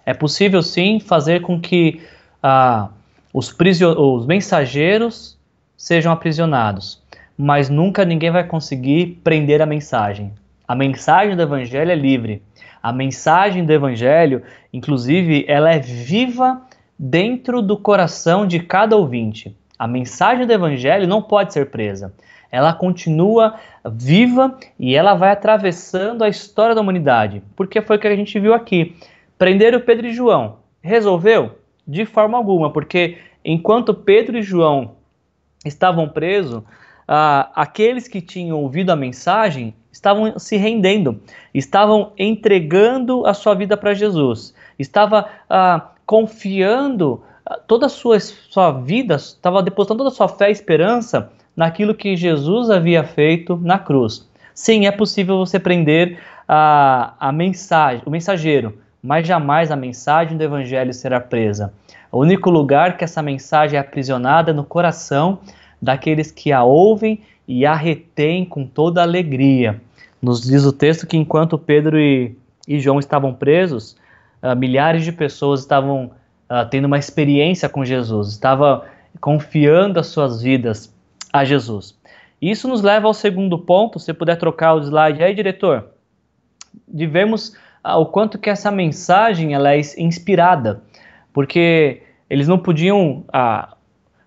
É 0.04 0.12
possível 0.12 0.62
sim 0.62 1.00
fazer 1.00 1.40
com 1.40 1.58
que 1.58 2.02
ah, 2.42 2.88
os, 3.32 3.54
os 3.96 4.26
mensageiros 4.26 5.38
sejam 5.76 6.12
aprisionados. 6.12 7.02
Mas 7.36 7.70
nunca 7.70 8.04
ninguém 8.04 8.30
vai 8.30 8.44
conseguir 8.44 9.20
prender 9.24 9.62
a 9.62 9.66
mensagem. 9.66 10.32
A 10.66 10.74
mensagem 10.74 11.34
do 11.34 11.42
evangelho 11.42 11.90
é 11.90 11.94
livre. 11.94 12.42
A 12.82 12.92
mensagem 12.92 13.64
do 13.64 13.72
evangelho, 13.72 14.42
inclusive, 14.72 15.44
ela 15.48 15.72
é 15.72 15.78
viva 15.78 16.60
dentro 16.98 17.62
do 17.62 17.78
coração 17.78 18.46
de 18.46 18.60
cada 18.60 18.96
ouvinte. 18.96 19.56
A 19.78 19.86
mensagem 19.86 20.46
do 20.46 20.52
evangelho 20.52 21.06
não 21.06 21.22
pode 21.22 21.52
ser 21.52 21.70
presa 21.70 22.12
ela 22.50 22.72
continua 22.72 23.54
viva 23.84 24.58
e 24.78 24.94
ela 24.94 25.14
vai 25.14 25.30
atravessando 25.30 26.24
a 26.24 26.28
história 26.28 26.74
da 26.74 26.80
humanidade. 26.80 27.42
Porque 27.54 27.80
foi 27.82 27.96
o 27.96 27.98
que 27.98 28.08
a 28.08 28.16
gente 28.16 28.38
viu 28.38 28.54
aqui. 28.54 28.96
Prender 29.36 29.74
o 29.74 29.80
Pedro 29.80 30.06
e 30.06 30.12
João. 30.12 30.58
Resolveu? 30.80 31.58
De 31.86 32.04
forma 32.04 32.36
alguma, 32.36 32.70
porque 32.70 33.18
enquanto 33.44 33.94
Pedro 33.94 34.36
e 34.36 34.42
João 34.42 34.96
estavam 35.64 36.08
presos, 36.08 36.62
ah, 37.06 37.50
aqueles 37.54 38.06
que 38.06 38.20
tinham 38.20 38.58
ouvido 38.58 38.90
a 38.90 38.96
mensagem 38.96 39.74
estavam 39.90 40.38
se 40.38 40.56
rendendo, 40.58 41.20
estavam 41.54 42.12
entregando 42.18 43.26
a 43.26 43.32
sua 43.32 43.54
vida 43.54 43.74
para 43.74 43.94
Jesus, 43.94 44.54
estava 44.78 45.28
ah, 45.48 45.92
confiando 46.04 47.22
ah, 47.44 47.58
toda 47.66 47.86
a 47.86 47.88
sua, 47.88 48.20
sua 48.20 48.70
vida, 48.70 49.14
estava 49.16 49.62
depositando 49.62 49.98
toda 49.98 50.10
a 50.10 50.14
sua 50.14 50.28
fé 50.28 50.50
e 50.50 50.52
esperança 50.52 51.32
naquilo 51.58 51.92
que 51.92 52.14
Jesus 52.14 52.70
havia 52.70 53.02
feito 53.02 53.56
na 53.56 53.80
cruz. 53.80 54.24
Sim, 54.54 54.86
é 54.86 54.92
possível 54.92 55.38
você 55.38 55.58
prender 55.58 56.16
a, 56.46 57.14
a 57.18 57.32
mensagem, 57.32 58.00
o 58.06 58.10
mensageiro, 58.10 58.78
mas 59.02 59.26
jamais 59.26 59.72
a 59.72 59.74
mensagem 59.74 60.38
do 60.38 60.44
Evangelho 60.44 60.94
será 60.94 61.18
presa. 61.18 61.72
O 62.12 62.20
único 62.20 62.48
lugar 62.48 62.96
que 62.96 63.02
essa 63.02 63.20
mensagem 63.20 63.76
é 63.76 63.80
aprisionada 63.80 64.52
é 64.52 64.54
no 64.54 64.62
coração 64.62 65.40
daqueles 65.82 66.30
que 66.30 66.52
a 66.52 66.62
ouvem 66.62 67.22
e 67.48 67.66
a 67.66 67.74
retêm 67.74 68.44
com 68.44 68.64
toda 68.64 69.02
alegria. 69.02 69.80
Nos 70.22 70.42
diz 70.42 70.64
o 70.64 70.72
texto 70.72 71.08
que 71.08 71.16
enquanto 71.16 71.58
Pedro 71.58 71.98
e, 71.98 72.36
e 72.68 72.78
João 72.78 73.00
estavam 73.00 73.34
presos, 73.34 73.96
uh, 74.40 74.54
milhares 74.54 75.04
de 75.04 75.10
pessoas 75.10 75.58
estavam 75.58 76.12
uh, 76.48 76.68
tendo 76.70 76.84
uma 76.84 76.98
experiência 76.98 77.68
com 77.68 77.84
Jesus, 77.84 78.28
estavam 78.28 78.82
confiando 79.20 79.98
as 79.98 80.06
suas 80.06 80.40
vidas 80.40 80.96
a 81.32 81.44
Jesus. 81.44 81.98
Isso 82.40 82.68
nos 82.68 82.82
leva 82.82 83.06
ao 83.06 83.14
segundo 83.14 83.58
ponto, 83.58 83.98
se 83.98 84.12
puder 84.14 84.36
trocar 84.36 84.74
o 84.74 84.80
slide 84.80 85.22
aí, 85.22 85.34
diretor, 85.34 85.90
de 86.86 87.06
vermos 87.06 87.56
uh, 87.84 87.98
o 87.98 88.06
quanto 88.06 88.38
que 88.38 88.48
essa 88.48 88.70
mensagem 88.70 89.54
ela 89.54 89.74
é 89.74 89.80
inspirada, 89.98 90.82
porque 91.32 92.02
eles 92.30 92.46
não 92.46 92.58
podiam, 92.58 93.24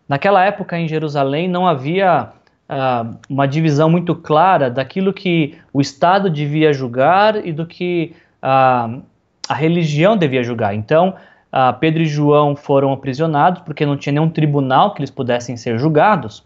naquela 0.10 0.44
época 0.44 0.78
em 0.78 0.88
Jerusalém 0.88 1.48
não 1.48 1.68
havia 1.68 2.32
uh, 2.72 3.18
uma 3.30 3.48
divisão 3.48 3.90
muito 3.90 4.16
clara 4.16 4.70
daquilo 4.70 5.14
que 5.14 5.58
o 5.74 5.82
Estado 5.82 6.30
devia 6.30 6.72
julgar 6.72 7.46
e 7.46 7.52
do 7.52 7.66
que 7.66 8.16
uh, 8.42 9.02
a 9.48 9.54
religião 9.54 10.16
devia 10.16 10.42
julgar. 10.42 10.74
Então, 10.74 11.16
uh, 11.52 11.78
Pedro 11.80 12.02
e 12.02 12.06
João 12.06 12.56
foram 12.56 12.94
aprisionados 12.94 13.62
porque 13.64 13.86
não 13.86 13.98
tinha 13.98 14.14
nenhum 14.14 14.30
tribunal 14.30 14.94
que 14.94 15.02
eles 15.02 15.12
pudessem 15.12 15.58
ser 15.58 15.78
julgados. 15.78 16.44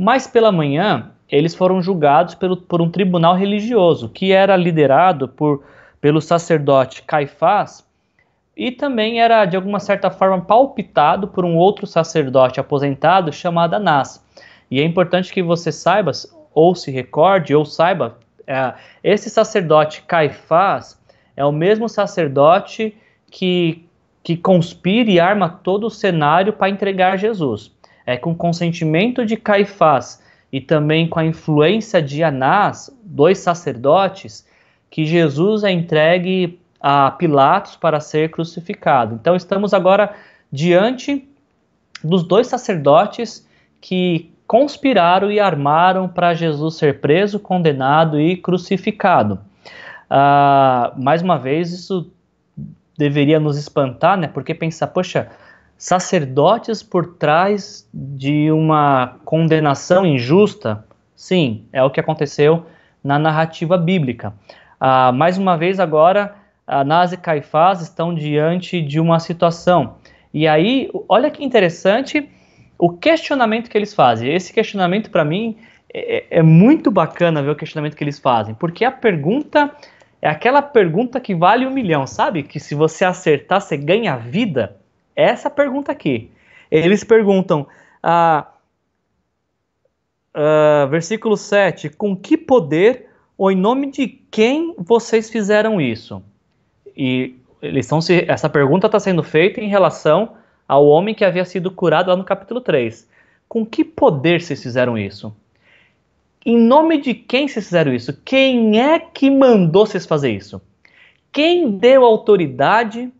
Mas 0.00 0.28
pela 0.28 0.52
manhã, 0.52 1.10
eles 1.28 1.56
foram 1.56 1.82
julgados 1.82 2.36
pelo, 2.36 2.56
por 2.56 2.80
um 2.80 2.88
tribunal 2.88 3.34
religioso 3.34 4.08
que 4.08 4.30
era 4.30 4.54
liderado 4.54 5.26
por, 5.26 5.64
pelo 6.00 6.20
sacerdote 6.20 7.02
Caifás 7.02 7.84
e 8.56 8.70
também 8.70 9.20
era 9.20 9.44
de 9.44 9.56
alguma 9.56 9.80
certa 9.80 10.08
forma 10.08 10.40
palpitado 10.40 11.26
por 11.26 11.44
um 11.44 11.56
outro 11.56 11.84
sacerdote 11.84 12.60
aposentado 12.60 13.32
chamado 13.32 13.74
Anás. 13.74 14.24
E 14.70 14.80
é 14.80 14.84
importante 14.84 15.32
que 15.32 15.42
você 15.42 15.72
saiba, 15.72 16.12
ou 16.54 16.76
se 16.76 16.92
recorde, 16.92 17.52
ou 17.52 17.64
saiba, 17.64 18.18
é, 18.46 18.74
esse 19.02 19.28
sacerdote 19.28 20.02
Caifás 20.02 20.96
é 21.36 21.44
o 21.44 21.50
mesmo 21.50 21.88
sacerdote 21.88 22.96
que, 23.28 23.84
que 24.22 24.36
conspira 24.36 25.10
e 25.10 25.18
arma 25.18 25.48
todo 25.48 25.88
o 25.88 25.90
cenário 25.90 26.52
para 26.52 26.70
entregar 26.70 27.18
Jesus. 27.18 27.76
É 28.08 28.16
com 28.16 28.34
consentimento 28.34 29.26
de 29.26 29.36
Caifás 29.36 30.22
e 30.50 30.62
também 30.62 31.06
com 31.06 31.18
a 31.18 31.26
influência 31.26 32.00
de 32.00 32.24
Anás, 32.24 32.90
dois 33.04 33.36
sacerdotes, 33.36 34.48
que 34.90 35.04
Jesus 35.04 35.62
é 35.62 35.70
entregue 35.70 36.58
a 36.80 37.10
Pilatos 37.10 37.76
para 37.76 38.00
ser 38.00 38.30
crucificado. 38.30 39.14
Então 39.14 39.36
estamos 39.36 39.74
agora 39.74 40.14
diante 40.50 41.28
dos 42.02 42.22
dois 42.22 42.46
sacerdotes 42.46 43.46
que 43.78 44.32
conspiraram 44.46 45.30
e 45.30 45.38
armaram 45.38 46.08
para 46.08 46.32
Jesus 46.32 46.76
ser 46.76 47.00
preso, 47.00 47.38
condenado 47.38 48.18
e 48.18 48.38
crucificado. 48.38 49.38
Ah, 50.08 50.94
mais 50.96 51.20
uma 51.20 51.38
vez, 51.38 51.74
isso 51.74 52.10
deveria 52.96 53.38
nos 53.38 53.58
espantar, 53.58 54.16
né? 54.16 54.28
Porque 54.28 54.54
pensar, 54.54 54.86
poxa, 54.86 55.28
sacerdotes 55.78 56.82
por 56.82 57.14
trás 57.14 57.88
de 57.94 58.50
uma 58.50 59.16
condenação 59.24 60.04
injusta? 60.04 60.84
Sim, 61.14 61.64
é 61.72 61.82
o 61.82 61.90
que 61.90 62.00
aconteceu 62.00 62.66
na 63.02 63.18
narrativa 63.18 63.78
bíblica. 63.78 64.34
Ah, 64.80 65.12
mais 65.12 65.38
uma 65.38 65.56
vez, 65.56 65.78
agora, 65.78 66.34
Anás 66.66 67.12
e 67.12 67.16
Caifás 67.16 67.80
estão 67.80 68.12
diante 68.12 68.82
de 68.82 68.98
uma 68.98 69.20
situação. 69.20 69.94
E 70.34 70.46
aí, 70.46 70.90
olha 71.08 71.30
que 71.30 71.44
interessante 71.44 72.28
o 72.76 72.92
questionamento 72.92 73.70
que 73.70 73.78
eles 73.78 73.94
fazem. 73.94 74.34
Esse 74.34 74.52
questionamento, 74.52 75.10
para 75.10 75.24
mim, 75.24 75.56
é, 75.92 76.24
é, 76.30 76.42
muito 76.42 76.90
bacana 76.90 77.42
ver 77.42 77.50
o 77.50 77.56
questionamento 77.56 77.96
que 77.96 78.04
eles 78.04 78.18
fazem, 78.18 78.54
porque 78.54 78.84
a 78.84 78.90
pergunta 78.90 79.70
é 80.20 80.28
aquela 80.28 80.60
pergunta 80.60 81.20
que 81.20 81.34
vale 81.34 81.66
um 81.66 81.70
milhão, 81.70 82.06
sabe? 82.06 82.42
Que 82.42 82.58
se 82.58 82.74
você 82.74 83.04
acertar, 83.04 83.60
você 83.60 83.76
ganha 83.76 84.16
vida. 84.16 84.76
Essa 85.18 85.50
pergunta 85.50 85.90
aqui. 85.90 86.30
Eles 86.70 87.02
perguntam, 87.02 87.66
ah, 88.00 88.46
ah, 90.32 90.86
versículo 90.88 91.36
7, 91.36 91.90
com 91.90 92.16
que 92.16 92.36
poder 92.36 93.06
ou 93.36 93.50
em 93.50 93.56
nome 93.56 93.90
de 93.90 94.06
quem 94.06 94.76
vocês 94.78 95.28
fizeram 95.28 95.80
isso? 95.80 96.22
E 96.96 97.34
eles 97.60 97.86
estão 97.86 98.00
se, 98.00 98.24
essa 98.28 98.48
pergunta 98.48 98.86
está 98.86 99.00
sendo 99.00 99.24
feita 99.24 99.60
em 99.60 99.68
relação 99.68 100.36
ao 100.68 100.86
homem 100.86 101.16
que 101.16 101.24
havia 101.24 101.44
sido 101.44 101.68
curado 101.68 102.10
lá 102.10 102.16
no 102.16 102.22
capítulo 102.22 102.60
3. 102.60 103.08
Com 103.48 103.66
que 103.66 103.84
poder 103.84 104.40
vocês 104.40 104.62
fizeram 104.62 104.96
isso? 104.96 105.34
Em 106.46 106.56
nome 106.56 107.00
de 107.00 107.12
quem 107.12 107.48
vocês 107.48 107.64
fizeram 107.64 107.92
isso? 107.92 108.16
Quem 108.24 108.80
é 108.80 109.00
que 109.00 109.28
mandou 109.28 109.84
vocês 109.84 110.06
fazer 110.06 110.30
isso? 110.30 110.62
Quem 111.32 111.72
deu 111.72 112.04
autoridade 112.04 113.12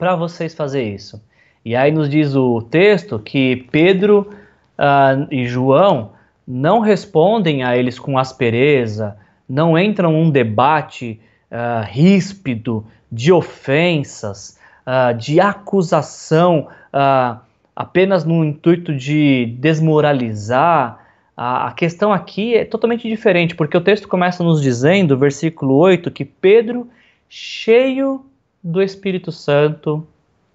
para 0.00 0.16
vocês 0.16 0.54
fazer 0.54 0.82
isso? 0.82 1.22
E 1.62 1.76
aí 1.76 1.92
nos 1.92 2.08
diz 2.08 2.34
o 2.34 2.62
texto 2.62 3.18
que 3.18 3.68
Pedro 3.70 4.30
uh, 4.78 5.28
e 5.30 5.44
João 5.44 6.12
não 6.48 6.80
respondem 6.80 7.62
a 7.62 7.76
eles 7.76 7.98
com 7.98 8.16
aspereza, 8.16 9.18
não 9.46 9.78
entram 9.78 10.12
num 10.12 10.30
debate 10.30 11.20
uh, 11.50 11.84
ríspido 11.84 12.86
de 13.12 13.30
ofensas, 13.30 14.58
uh, 14.86 15.14
de 15.14 15.38
acusação 15.38 16.68
apenas 17.76 18.24
no 18.24 18.42
intuito 18.42 18.96
de 18.96 19.54
desmoralizar. 19.58 20.98
A 21.36 21.72
questão 21.72 22.12
aqui 22.12 22.54
é 22.54 22.64
totalmente 22.64 23.08
diferente, 23.08 23.54
porque 23.54 23.76
o 23.76 23.80
texto 23.80 24.08
começa 24.08 24.42
nos 24.42 24.60
dizendo, 24.60 25.16
versículo 25.16 25.76
8, 25.76 26.10
que 26.10 26.24
Pedro, 26.24 26.88
cheio 27.28 28.24
do 28.62 28.82
Espírito 28.82 29.32
Santo, 29.32 30.06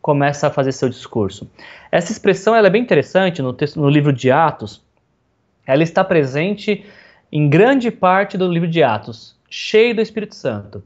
começa 0.01 0.47
a 0.47 0.51
fazer 0.51 0.71
seu 0.71 0.87
discurso. 0.87 1.49
Essa 1.91 2.11
expressão 2.11 2.55
ela 2.55 2.67
é 2.67 2.69
bem 2.69 2.81
interessante 2.81 3.41
no, 3.41 3.51
texto, 3.51 3.81
no 3.81 3.89
livro 3.89 4.13
de 4.13 4.29
Atos. 4.29 4.83
Ela 5.65 5.81
está 5.81 6.03
presente 6.03 6.85
em 7.31 7.49
grande 7.49 7.89
parte 7.89 8.37
do 8.37 8.47
livro 8.47 8.67
de 8.67 8.83
Atos, 8.83 9.35
cheio 9.49 9.95
do 9.95 10.01
Espírito 10.01 10.35
Santo. 10.35 10.83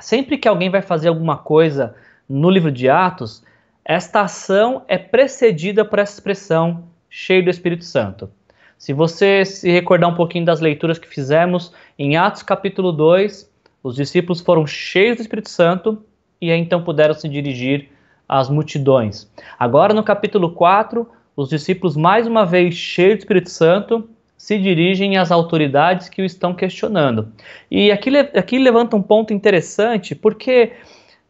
Sempre 0.00 0.36
que 0.36 0.48
alguém 0.48 0.68
vai 0.68 0.82
fazer 0.82 1.08
alguma 1.08 1.38
coisa 1.38 1.94
no 2.28 2.50
livro 2.50 2.72
de 2.72 2.88
Atos, 2.88 3.44
esta 3.84 4.22
ação 4.22 4.82
é 4.88 4.98
precedida 4.98 5.84
por 5.84 6.00
essa 6.00 6.14
expressão 6.14 6.84
cheio 7.08 7.44
do 7.44 7.50
Espírito 7.50 7.84
Santo. 7.84 8.28
Se 8.76 8.92
você 8.92 9.44
se 9.44 9.70
recordar 9.70 10.10
um 10.10 10.16
pouquinho 10.16 10.44
das 10.44 10.60
leituras 10.60 10.98
que 10.98 11.06
fizemos 11.06 11.72
em 11.96 12.16
Atos 12.16 12.42
capítulo 12.42 12.90
2, 12.90 13.48
os 13.82 13.94
discípulos 13.94 14.40
foram 14.40 14.66
cheios 14.66 15.18
do 15.18 15.22
Espírito 15.22 15.48
Santo 15.48 16.04
e 16.44 16.50
então 16.50 16.82
puderam 16.82 17.14
se 17.14 17.28
dirigir 17.28 17.88
às 18.28 18.50
multidões. 18.50 19.30
Agora 19.58 19.94
no 19.94 20.02
capítulo 20.02 20.52
4, 20.52 21.08
os 21.36 21.48
discípulos 21.48 21.96
mais 21.96 22.26
uma 22.26 22.44
vez 22.44 22.74
cheios 22.74 23.16
do 23.16 23.18
Espírito 23.20 23.50
Santo 23.50 24.08
se 24.36 24.58
dirigem 24.58 25.16
às 25.16 25.32
autoridades 25.32 26.08
que 26.08 26.20
o 26.20 26.24
estão 26.24 26.52
questionando. 26.52 27.32
E 27.70 27.90
aqui, 27.90 28.14
aqui 28.18 28.58
levanta 28.58 28.94
um 28.94 29.02
ponto 29.02 29.32
interessante, 29.32 30.14
porque 30.14 30.72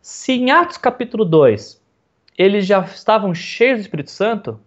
se 0.02 0.32
em 0.32 0.50
Atos 0.50 0.78
capítulo 0.78 1.24
2 1.24 1.80
eles 2.36 2.66
já 2.66 2.80
estavam 2.80 3.32
cheios 3.32 3.78
do 3.78 3.82
Espírito 3.82 4.10
Santo, 4.10 4.58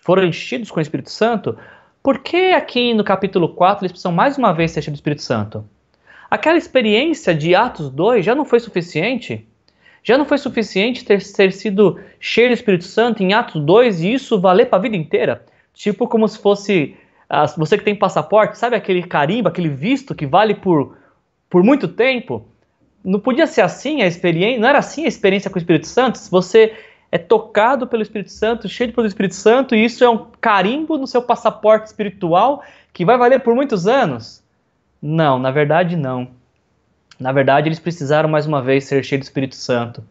foram 0.00 0.24
enchidos 0.24 0.70
com 0.70 0.78
o 0.78 0.82
Espírito 0.82 1.10
Santo, 1.10 1.58
por 2.00 2.20
que 2.20 2.52
aqui 2.52 2.94
no 2.94 3.02
capítulo 3.02 3.48
4 3.48 3.82
eles 3.82 3.90
precisam 3.90 4.12
mais 4.12 4.38
uma 4.38 4.52
vez 4.52 4.70
ser 4.70 4.82
cheios 4.82 4.96
do 4.96 5.00
Espírito 5.00 5.22
Santo? 5.22 5.68
Aquela 6.30 6.56
experiência 6.56 7.34
de 7.34 7.54
Atos 7.54 7.90
2 7.90 8.24
já 8.24 8.34
não 8.34 8.44
foi 8.44 8.60
suficiente? 8.60 9.44
Já 10.06 10.16
não 10.16 10.24
foi 10.24 10.38
suficiente 10.38 11.04
ter, 11.04 11.20
ter 11.32 11.52
sido 11.52 11.98
cheio 12.20 12.48
do 12.48 12.54
Espírito 12.54 12.84
Santo 12.84 13.22
em 13.22 13.32
Atos 13.34 13.60
2 13.60 14.02
e 14.02 14.12
isso 14.14 14.40
valer 14.40 14.66
para 14.66 14.78
a 14.78 14.82
vida 14.82 14.96
inteira? 14.96 15.44
Tipo 15.74 16.06
como 16.06 16.28
se 16.28 16.38
fosse 16.38 16.96
uh, 17.30 17.58
você 17.58 17.76
que 17.76 17.84
tem 17.84 17.94
passaporte, 17.94 18.56
sabe 18.56 18.76
aquele 18.76 19.02
carimbo, 19.02 19.48
aquele 19.48 19.68
visto 19.68 20.14
que 20.14 20.24
vale 20.24 20.54
por, 20.54 20.96
por 21.50 21.64
muito 21.64 21.88
tempo? 21.88 22.46
não 23.06 23.20
podia 23.20 23.46
ser 23.46 23.60
assim 23.60 24.02
a 24.02 24.06
experiência, 24.06 24.60
não 24.60 24.68
era 24.68 24.80
assim 24.80 25.04
a 25.04 25.08
experiência 25.08 25.48
com 25.48 25.56
o 25.56 25.60
Espírito 25.60 25.86
Santo? 25.86 26.18
Se 26.18 26.28
você 26.28 26.76
é 27.12 27.16
tocado 27.16 27.86
pelo 27.86 28.02
Espírito 28.02 28.32
Santo, 28.32 28.68
cheio 28.68 28.92
pelo 28.92 29.06
Espírito 29.06 29.36
Santo, 29.36 29.76
e 29.76 29.84
isso 29.84 30.02
é 30.02 30.10
um 30.10 30.26
carimbo 30.40 30.98
no 30.98 31.06
seu 31.06 31.22
passaporte 31.22 31.86
espiritual 31.86 32.64
que 32.92 33.04
vai 33.04 33.16
valer 33.16 33.40
por 33.40 33.54
muitos 33.54 33.86
anos? 33.86 34.42
Não, 35.00 35.38
na 35.38 35.52
verdade 35.52 35.96
não. 35.96 36.28
Na 37.18 37.32
verdade, 37.32 37.68
eles 37.68 37.78
precisaram 37.78 38.28
mais 38.28 38.46
uma 38.46 38.62
vez 38.62 38.84
ser 38.84 39.02
cheios 39.04 39.24
do 39.24 39.28
Espírito 39.28 39.54
Santo. 39.54 40.04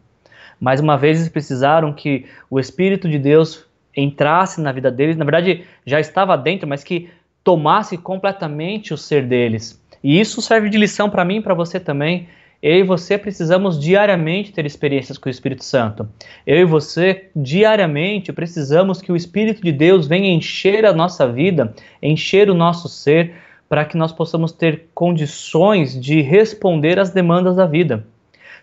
Mais 0.60 0.80
uma 0.80 0.96
vez, 0.96 1.18
eles 1.18 1.28
precisaram 1.28 1.92
que 1.92 2.26
o 2.50 2.58
Espírito 2.58 3.08
de 3.08 3.18
Deus 3.18 3.64
entrasse 3.96 4.60
na 4.60 4.72
vida 4.72 4.90
deles. 4.90 5.16
Na 5.16 5.24
verdade, 5.24 5.64
já 5.84 6.00
estava 6.00 6.36
dentro, 6.36 6.68
mas 6.68 6.82
que 6.82 7.08
tomasse 7.44 7.96
completamente 7.96 8.92
o 8.92 8.96
ser 8.96 9.24
deles. 9.24 9.80
E 10.02 10.20
isso 10.20 10.42
serve 10.42 10.68
de 10.68 10.78
lição 10.78 11.08
para 11.08 11.24
mim 11.24 11.36
e 11.36 11.42
para 11.42 11.54
você 11.54 11.78
também. 11.78 12.28
Eu 12.62 12.78
e 12.78 12.82
você 12.82 13.18
precisamos 13.18 13.78
diariamente 13.78 14.52
ter 14.52 14.64
experiências 14.64 15.18
com 15.18 15.28
o 15.28 15.30
Espírito 15.30 15.62
Santo. 15.62 16.08
Eu 16.46 16.58
e 16.58 16.64
você, 16.64 17.28
diariamente, 17.36 18.32
precisamos 18.32 19.00
que 19.00 19.12
o 19.12 19.16
Espírito 19.16 19.62
de 19.62 19.70
Deus 19.70 20.06
venha 20.06 20.32
encher 20.32 20.84
a 20.86 20.92
nossa 20.92 21.30
vida, 21.30 21.74
encher 22.02 22.50
o 22.50 22.54
nosso 22.54 22.88
ser, 22.88 23.34
para 23.68 23.84
que 23.84 23.96
nós 23.96 24.12
possamos 24.12 24.52
ter 24.52 24.88
condições 24.94 26.00
de 26.00 26.20
responder 26.20 26.98
às 26.98 27.10
demandas 27.10 27.56
da 27.56 27.66
vida. 27.66 28.06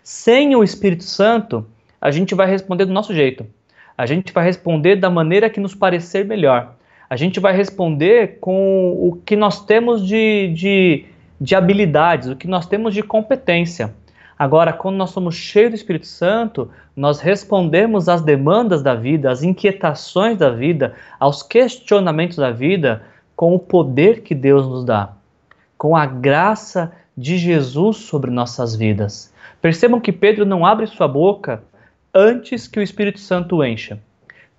Sem 0.02 0.54
o 0.56 0.62
Espírito 0.62 1.04
Santo, 1.04 1.66
a 2.00 2.10
gente 2.10 2.34
vai 2.34 2.46
responder 2.48 2.84
do 2.84 2.92
nosso 2.92 3.14
jeito. 3.14 3.46
A 3.96 4.06
gente 4.06 4.32
vai 4.32 4.44
responder 4.44 4.96
da 4.96 5.08
maneira 5.08 5.50
que 5.50 5.60
nos 5.60 5.74
parecer 5.74 6.24
melhor. 6.24 6.74
A 7.08 7.16
gente 7.16 7.38
vai 7.38 7.56
responder 7.56 8.38
com 8.40 8.92
o 8.92 9.20
que 9.24 9.36
nós 9.36 9.64
temos 9.64 10.06
de, 10.06 10.52
de 10.54 11.06
de 11.40 11.54
habilidades, 11.54 12.28
o 12.28 12.36
que 12.36 12.46
nós 12.46 12.66
temos 12.66 12.94
de 12.94 13.02
competência. 13.02 13.94
Agora, 14.36 14.72
quando 14.72 14.96
nós 14.96 15.10
somos 15.10 15.36
cheios 15.36 15.70
do 15.70 15.76
Espírito 15.76 16.06
Santo, 16.06 16.70
nós 16.96 17.20
respondemos 17.20 18.08
às 18.08 18.22
demandas 18.22 18.82
da 18.82 18.94
vida, 18.94 19.30
às 19.30 19.42
inquietações 19.42 20.38
da 20.38 20.50
vida, 20.50 20.94
aos 21.20 21.42
questionamentos 21.42 22.36
da 22.36 22.50
vida 22.50 23.02
com 23.36 23.54
o 23.54 23.58
poder 23.58 24.22
que 24.22 24.34
Deus 24.34 24.66
nos 24.66 24.84
dá, 24.84 25.12
com 25.76 25.96
a 25.96 26.06
graça 26.06 26.92
de 27.16 27.36
Jesus 27.38 27.98
sobre 27.98 28.30
nossas 28.30 28.74
vidas. 28.74 29.32
Percebam 29.60 30.00
que 30.00 30.12
Pedro 30.12 30.44
não 30.44 30.64
abre 30.64 30.86
sua 30.86 31.08
boca 31.08 31.62
antes 32.12 32.68
que 32.68 32.78
o 32.78 32.82
Espírito 32.82 33.18
Santo 33.18 33.56
o 33.56 33.64
encha. 33.64 33.98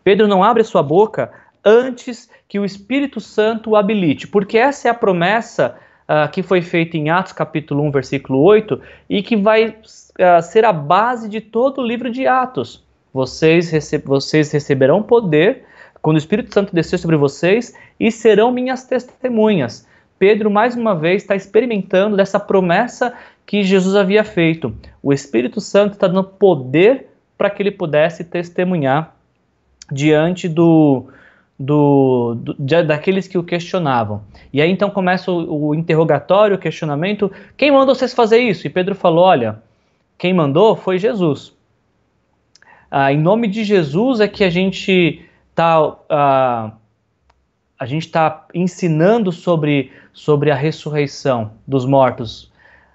Pedro 0.03 0.27
não 0.27 0.43
abre 0.43 0.63
sua 0.63 0.83
boca 0.83 1.31
antes 1.63 2.29
que 2.47 2.59
o 2.59 2.65
Espírito 2.65 3.19
Santo 3.19 3.71
o 3.71 3.75
habilite, 3.75 4.27
porque 4.27 4.57
essa 4.57 4.87
é 4.87 4.91
a 4.91 4.93
promessa 4.93 5.75
uh, 6.03 6.29
que 6.31 6.43
foi 6.43 6.61
feita 6.61 6.95
em 6.95 7.09
Atos 7.09 7.33
capítulo 7.33 7.83
1, 7.83 7.91
versículo 7.91 8.39
8, 8.41 8.79
e 9.09 9.23
que 9.23 9.35
vai 9.35 9.69
uh, 9.69 10.41
ser 10.43 10.63
a 10.65 10.73
base 10.73 11.27
de 11.27 11.41
todo 11.41 11.81
o 11.81 11.85
livro 11.85 12.11
de 12.11 12.27
Atos. 12.27 12.83
Vocês, 13.13 13.71
rece 13.71 13.97
vocês 13.99 14.51
receberão 14.51 15.01
poder 15.01 15.65
quando 16.05 16.17
o 16.17 16.19
Espírito 16.19 16.53
Santo 16.53 16.75
descer 16.75 16.99
sobre 16.99 17.17
vocês 17.17 17.75
e 17.99 18.11
serão 18.11 18.51
minhas 18.51 18.83
testemunhas. 18.83 19.87
Pedro, 20.19 20.51
mais 20.51 20.75
uma 20.75 20.93
vez, 20.93 21.23
está 21.23 21.35
experimentando 21.35 22.15
dessa 22.15 22.39
promessa 22.39 23.11
que 23.43 23.63
Jesus 23.63 23.95
havia 23.95 24.23
feito. 24.23 24.71
O 25.01 25.11
Espírito 25.11 25.59
Santo 25.59 25.93
está 25.93 26.05
dando 26.05 26.23
poder 26.23 27.07
para 27.35 27.49
que 27.49 27.63
ele 27.63 27.71
pudesse 27.71 28.23
testemunhar 28.23 29.15
diante 29.91 30.47
do, 30.47 31.07
do, 31.57 32.35
do 32.35 32.53
de, 32.53 32.83
daqueles 32.83 33.27
que 33.27 33.39
o 33.39 33.43
questionavam. 33.43 34.21
E 34.53 34.61
aí 34.61 34.69
então 34.69 34.91
começa 34.91 35.31
o, 35.31 35.69
o, 35.69 35.73
interrogatório, 35.73 36.55
o 36.55 36.59
questionamento: 36.59 37.31
quem 37.57 37.71
mandou 37.71 37.95
vocês 37.95 38.13
fazer 38.13 38.37
isso? 38.37 38.67
E 38.67 38.69
Pedro 38.69 38.93
falou: 38.93 39.25
olha, 39.25 39.57
quem 40.19 40.35
mandou 40.35 40.75
foi 40.75 40.99
Jesus. 40.99 41.51
Ah, 42.91 43.11
em 43.11 43.17
nome 43.17 43.47
de 43.47 43.63
Jesus 43.63 44.19
é 44.19 44.27
que 44.27 44.43
a 44.43 44.51
gente 44.51 45.24
está 45.55 45.95
ah, 46.09 46.71
a 47.77 47.85
gente 47.85 48.05
está 48.05 48.45
ensinando 48.53 49.31
sobre, 49.31 49.91
sobre 50.13 50.49
a 50.49 50.55
ressurreição 50.55 51.51
dos 51.67 51.85
mortos. 51.85 52.51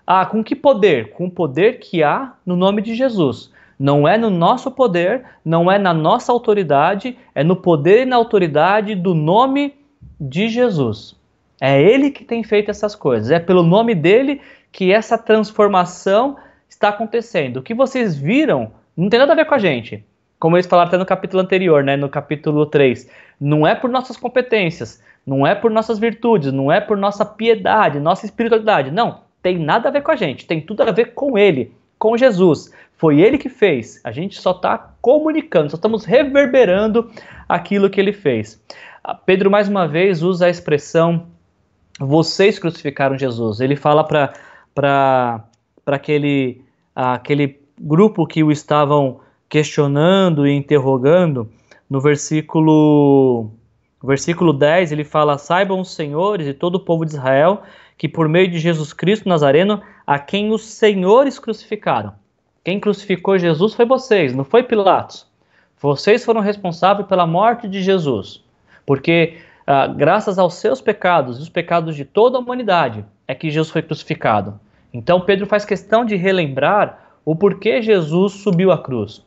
Ah, 0.06 0.24
com 0.24 0.42
que 0.42 0.56
poder? 0.56 1.10
Com 1.10 1.26
o 1.26 1.30
poder 1.30 1.78
que 1.78 2.02
há 2.02 2.32
no 2.44 2.56
nome 2.56 2.82
de 2.82 2.94
Jesus. 2.94 3.52
Não 3.78 4.06
é 4.06 4.18
no 4.18 4.28
nosso 4.28 4.70
poder, 4.70 5.24
não 5.44 5.70
é 5.70 5.78
na 5.78 5.94
nossa 5.94 6.32
autoridade, 6.32 7.16
é 7.34 7.42
no 7.44 7.56
poder 7.56 8.02
e 8.02 8.04
na 8.04 8.16
autoridade 8.16 8.94
do 8.94 9.14
nome 9.14 9.74
de 10.20 10.48
Jesus. 10.48 11.16
É 11.60 11.80
Ele 11.80 12.10
que 12.10 12.24
tem 12.24 12.42
feito 12.42 12.70
essas 12.70 12.94
coisas, 12.94 13.30
é 13.30 13.38
pelo 13.38 13.62
nome 13.62 13.94
dele 13.94 14.40
que 14.72 14.92
essa 14.92 15.16
transformação 15.16 16.36
está 16.68 16.88
acontecendo. 16.88 17.58
O 17.58 17.62
que 17.62 17.74
vocês 17.74 18.16
viram 18.16 18.72
não 18.96 19.08
tem 19.08 19.18
nada 19.18 19.32
a 19.32 19.36
ver 19.36 19.46
com 19.46 19.54
a 19.54 19.58
gente. 19.58 20.04
Como 20.40 20.56
eles 20.56 20.66
falaram 20.66 20.88
até 20.88 20.98
no 20.98 21.06
capítulo 21.06 21.40
anterior, 21.40 21.84
né, 21.84 21.96
no 21.96 22.08
capítulo 22.08 22.66
3. 22.66 23.08
Não 23.40 23.64
é 23.64 23.76
por 23.76 23.88
nossas 23.88 24.16
competências, 24.16 25.00
não 25.24 25.46
é 25.46 25.54
por 25.54 25.70
nossas 25.70 26.00
virtudes, 26.00 26.52
não 26.52 26.72
é 26.72 26.80
por 26.80 26.96
nossa 26.96 27.24
piedade, 27.24 28.00
nossa 28.00 28.26
espiritualidade. 28.26 28.90
Não, 28.90 29.20
tem 29.40 29.56
nada 29.56 29.88
a 29.88 29.92
ver 29.92 30.02
com 30.02 30.10
a 30.10 30.16
gente, 30.16 30.46
tem 30.46 30.60
tudo 30.60 30.82
a 30.82 30.90
ver 30.90 31.14
com 31.14 31.38
Ele, 31.38 31.72
com 31.96 32.16
Jesus. 32.16 32.72
Foi 32.96 33.20
ele 33.20 33.38
que 33.38 33.48
fez. 33.48 33.98
A 34.04 34.12
gente 34.12 34.38
só 34.38 34.50
está 34.50 34.92
comunicando, 35.00 35.70
só 35.70 35.76
estamos 35.76 36.04
reverberando 36.04 37.10
aquilo 37.48 37.88
que 37.88 37.98
ele 37.98 38.12
fez. 38.12 38.62
Ah, 39.02 39.14
Pedro, 39.14 39.50
mais 39.50 39.68
uma 39.68 39.88
vez, 39.88 40.22
usa 40.22 40.44
a 40.44 40.50
expressão 40.50 41.26
vocês 42.00 42.58
crucificaram 42.58 43.18
Jesus. 43.18 43.60
Ele 43.60 43.76
fala 43.76 44.02
para 44.02 45.44
aquele, 45.86 46.64
aquele 46.96 47.60
grupo 47.78 48.26
que 48.26 48.42
o 48.42 48.50
estavam 48.50 49.20
questionando 49.50 50.46
e 50.46 50.52
interrogando, 50.52 51.50
no 51.90 52.00
versículo, 52.00 53.50
versículo 54.02 54.54
10, 54.54 54.92
ele 54.92 55.04
fala: 55.04 55.36
Saibam 55.36 55.80
os 55.80 55.92
senhores 55.94 56.46
e 56.46 56.54
todo 56.54 56.76
o 56.76 56.80
povo 56.80 57.04
de 57.04 57.12
Israel 57.12 57.62
que 58.00 58.08
por 58.08 58.26
meio 58.30 58.50
de 58.50 58.58
Jesus 58.58 58.94
Cristo 58.94 59.28
Nazareno, 59.28 59.82
a 60.06 60.18
quem 60.18 60.52
os 60.52 60.64
senhores 60.64 61.38
crucificaram. 61.38 62.14
Quem 62.64 62.80
crucificou 62.80 63.38
Jesus 63.38 63.74
foi 63.74 63.84
vocês, 63.84 64.34
não 64.34 64.42
foi 64.42 64.62
Pilatos. 64.62 65.26
Vocês 65.78 66.24
foram 66.24 66.40
responsáveis 66.40 67.06
pela 67.06 67.26
morte 67.26 67.68
de 67.68 67.82
Jesus, 67.82 68.42
porque 68.86 69.36
ah, 69.66 69.86
graças 69.86 70.38
aos 70.38 70.54
seus 70.54 70.80
pecados 70.80 71.38
e 71.38 71.42
os 71.42 71.50
pecados 71.50 71.94
de 71.94 72.06
toda 72.06 72.38
a 72.38 72.40
humanidade 72.40 73.04
é 73.28 73.34
que 73.34 73.50
Jesus 73.50 73.70
foi 73.70 73.82
crucificado. 73.82 74.58
Então 74.94 75.20
Pedro 75.20 75.44
faz 75.44 75.66
questão 75.66 76.02
de 76.02 76.16
relembrar 76.16 77.10
o 77.22 77.36
porquê 77.36 77.82
Jesus 77.82 78.32
subiu 78.32 78.72
à 78.72 78.78
cruz. 78.78 79.22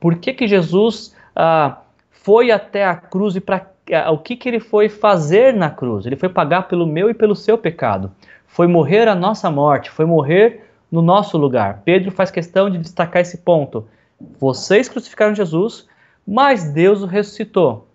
Por 0.00 0.16
que, 0.16 0.32
que 0.32 0.46
Jesus 0.46 1.14
ah, 1.34 1.78
foi 2.10 2.50
até 2.50 2.84
a 2.84 2.94
cruz 2.94 3.36
e 3.36 3.40
para 3.40 3.66
ah, 3.92 4.10
o 4.10 4.18
que, 4.18 4.36
que 4.36 4.48
ele 4.48 4.60
foi 4.60 4.88
fazer 4.88 5.54
na 5.54 5.70
cruz? 5.70 6.06
Ele 6.06 6.16
foi 6.16 6.28
pagar 6.28 6.68
pelo 6.68 6.86
meu 6.86 7.10
e 7.10 7.14
pelo 7.14 7.34
seu 7.34 7.56
pecado. 7.56 8.10
Foi 8.46 8.66
morrer 8.66 9.08
a 9.08 9.14
nossa 9.14 9.50
morte, 9.50 9.90
foi 9.90 10.04
morrer 10.04 10.64
no 10.90 11.02
nosso 11.02 11.36
lugar. 11.36 11.82
Pedro 11.84 12.10
faz 12.10 12.30
questão 12.30 12.70
de 12.70 12.78
destacar 12.78 13.22
esse 13.22 13.38
ponto. 13.38 13.86
Vocês 14.38 14.88
crucificaram 14.88 15.34
Jesus, 15.34 15.86
mas 16.26 16.72
Deus 16.72 17.02
o 17.02 17.06
ressuscitou. 17.06 17.86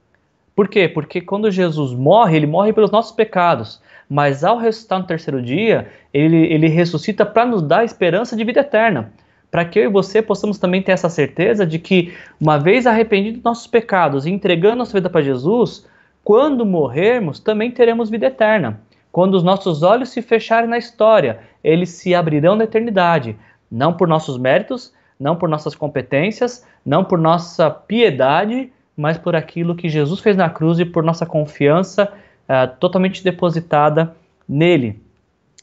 Por 0.56 0.68
quê? 0.68 0.88
Porque 0.88 1.20
quando 1.20 1.50
Jesus 1.50 1.94
morre, 1.94 2.38
ele 2.38 2.46
morre 2.46 2.72
pelos 2.72 2.92
nossos 2.92 3.12
pecados. 3.12 3.82
Mas 4.10 4.44
ao 4.44 4.58
ressuscitar 4.58 5.00
no 5.00 5.08
terceiro 5.08 5.42
dia, 5.42 5.90
ele, 6.14 6.38
ele 6.54 6.68
ressuscita 6.68 7.26
para 7.26 7.46
nos 7.46 7.62
dar 7.64 7.84
esperança 7.84 8.36
de 8.36 8.44
vida 8.44 8.60
eterna. 8.60 9.12
Para 9.54 9.66
que 9.66 9.78
eu 9.78 9.84
e 9.84 9.88
você 9.88 10.20
possamos 10.20 10.58
também 10.58 10.82
ter 10.82 10.94
essa 10.94 11.10
certeza 11.10 11.64
de 11.64 11.78
que, 11.78 12.12
uma 12.42 12.58
vez 12.58 12.88
arrependidos 12.88 13.36
dos 13.38 13.44
nossos 13.44 13.68
pecados 13.68 14.26
e 14.26 14.32
entregando 14.32 14.78
nossa 14.78 14.94
vida 14.94 15.12
para 15.12 15.22
Jesus, 15.22 15.86
quando 16.24 16.66
morrermos, 16.66 17.40
também 17.40 17.70
teremos 17.70 18.10
vida 18.10 18.26
eterna. 18.26 18.82
Quando 19.12 19.36
os 19.36 19.44
nossos 19.44 19.84
olhos 19.84 20.10
se 20.10 20.24
fecharem 20.24 20.68
na 20.68 20.80
história, 20.80 21.42
eles 21.64 21.92
se 21.92 22.16
abrirão 22.16 22.56
na 22.56 22.64
eternidade, 22.64 23.38
não 23.70 23.94
por 23.94 24.08
nossos 24.08 24.40
méritos, 24.40 24.92
não 25.20 25.36
por 25.36 25.48
nossas 25.48 25.76
competências, 25.76 26.66
não 26.84 27.04
por 27.04 27.20
nossa 27.20 27.70
piedade, 27.70 28.74
mas 28.98 29.20
por 29.20 29.36
aquilo 29.36 29.76
que 29.76 29.88
Jesus 29.88 30.20
fez 30.20 30.36
na 30.36 30.50
cruz 30.50 30.80
e 30.80 30.86
por 30.86 31.04
nossa 31.04 31.28
confiança 31.28 32.12
uh, 32.50 32.76
totalmente 32.80 33.24
depositada 33.24 34.16
nele. 34.50 35.00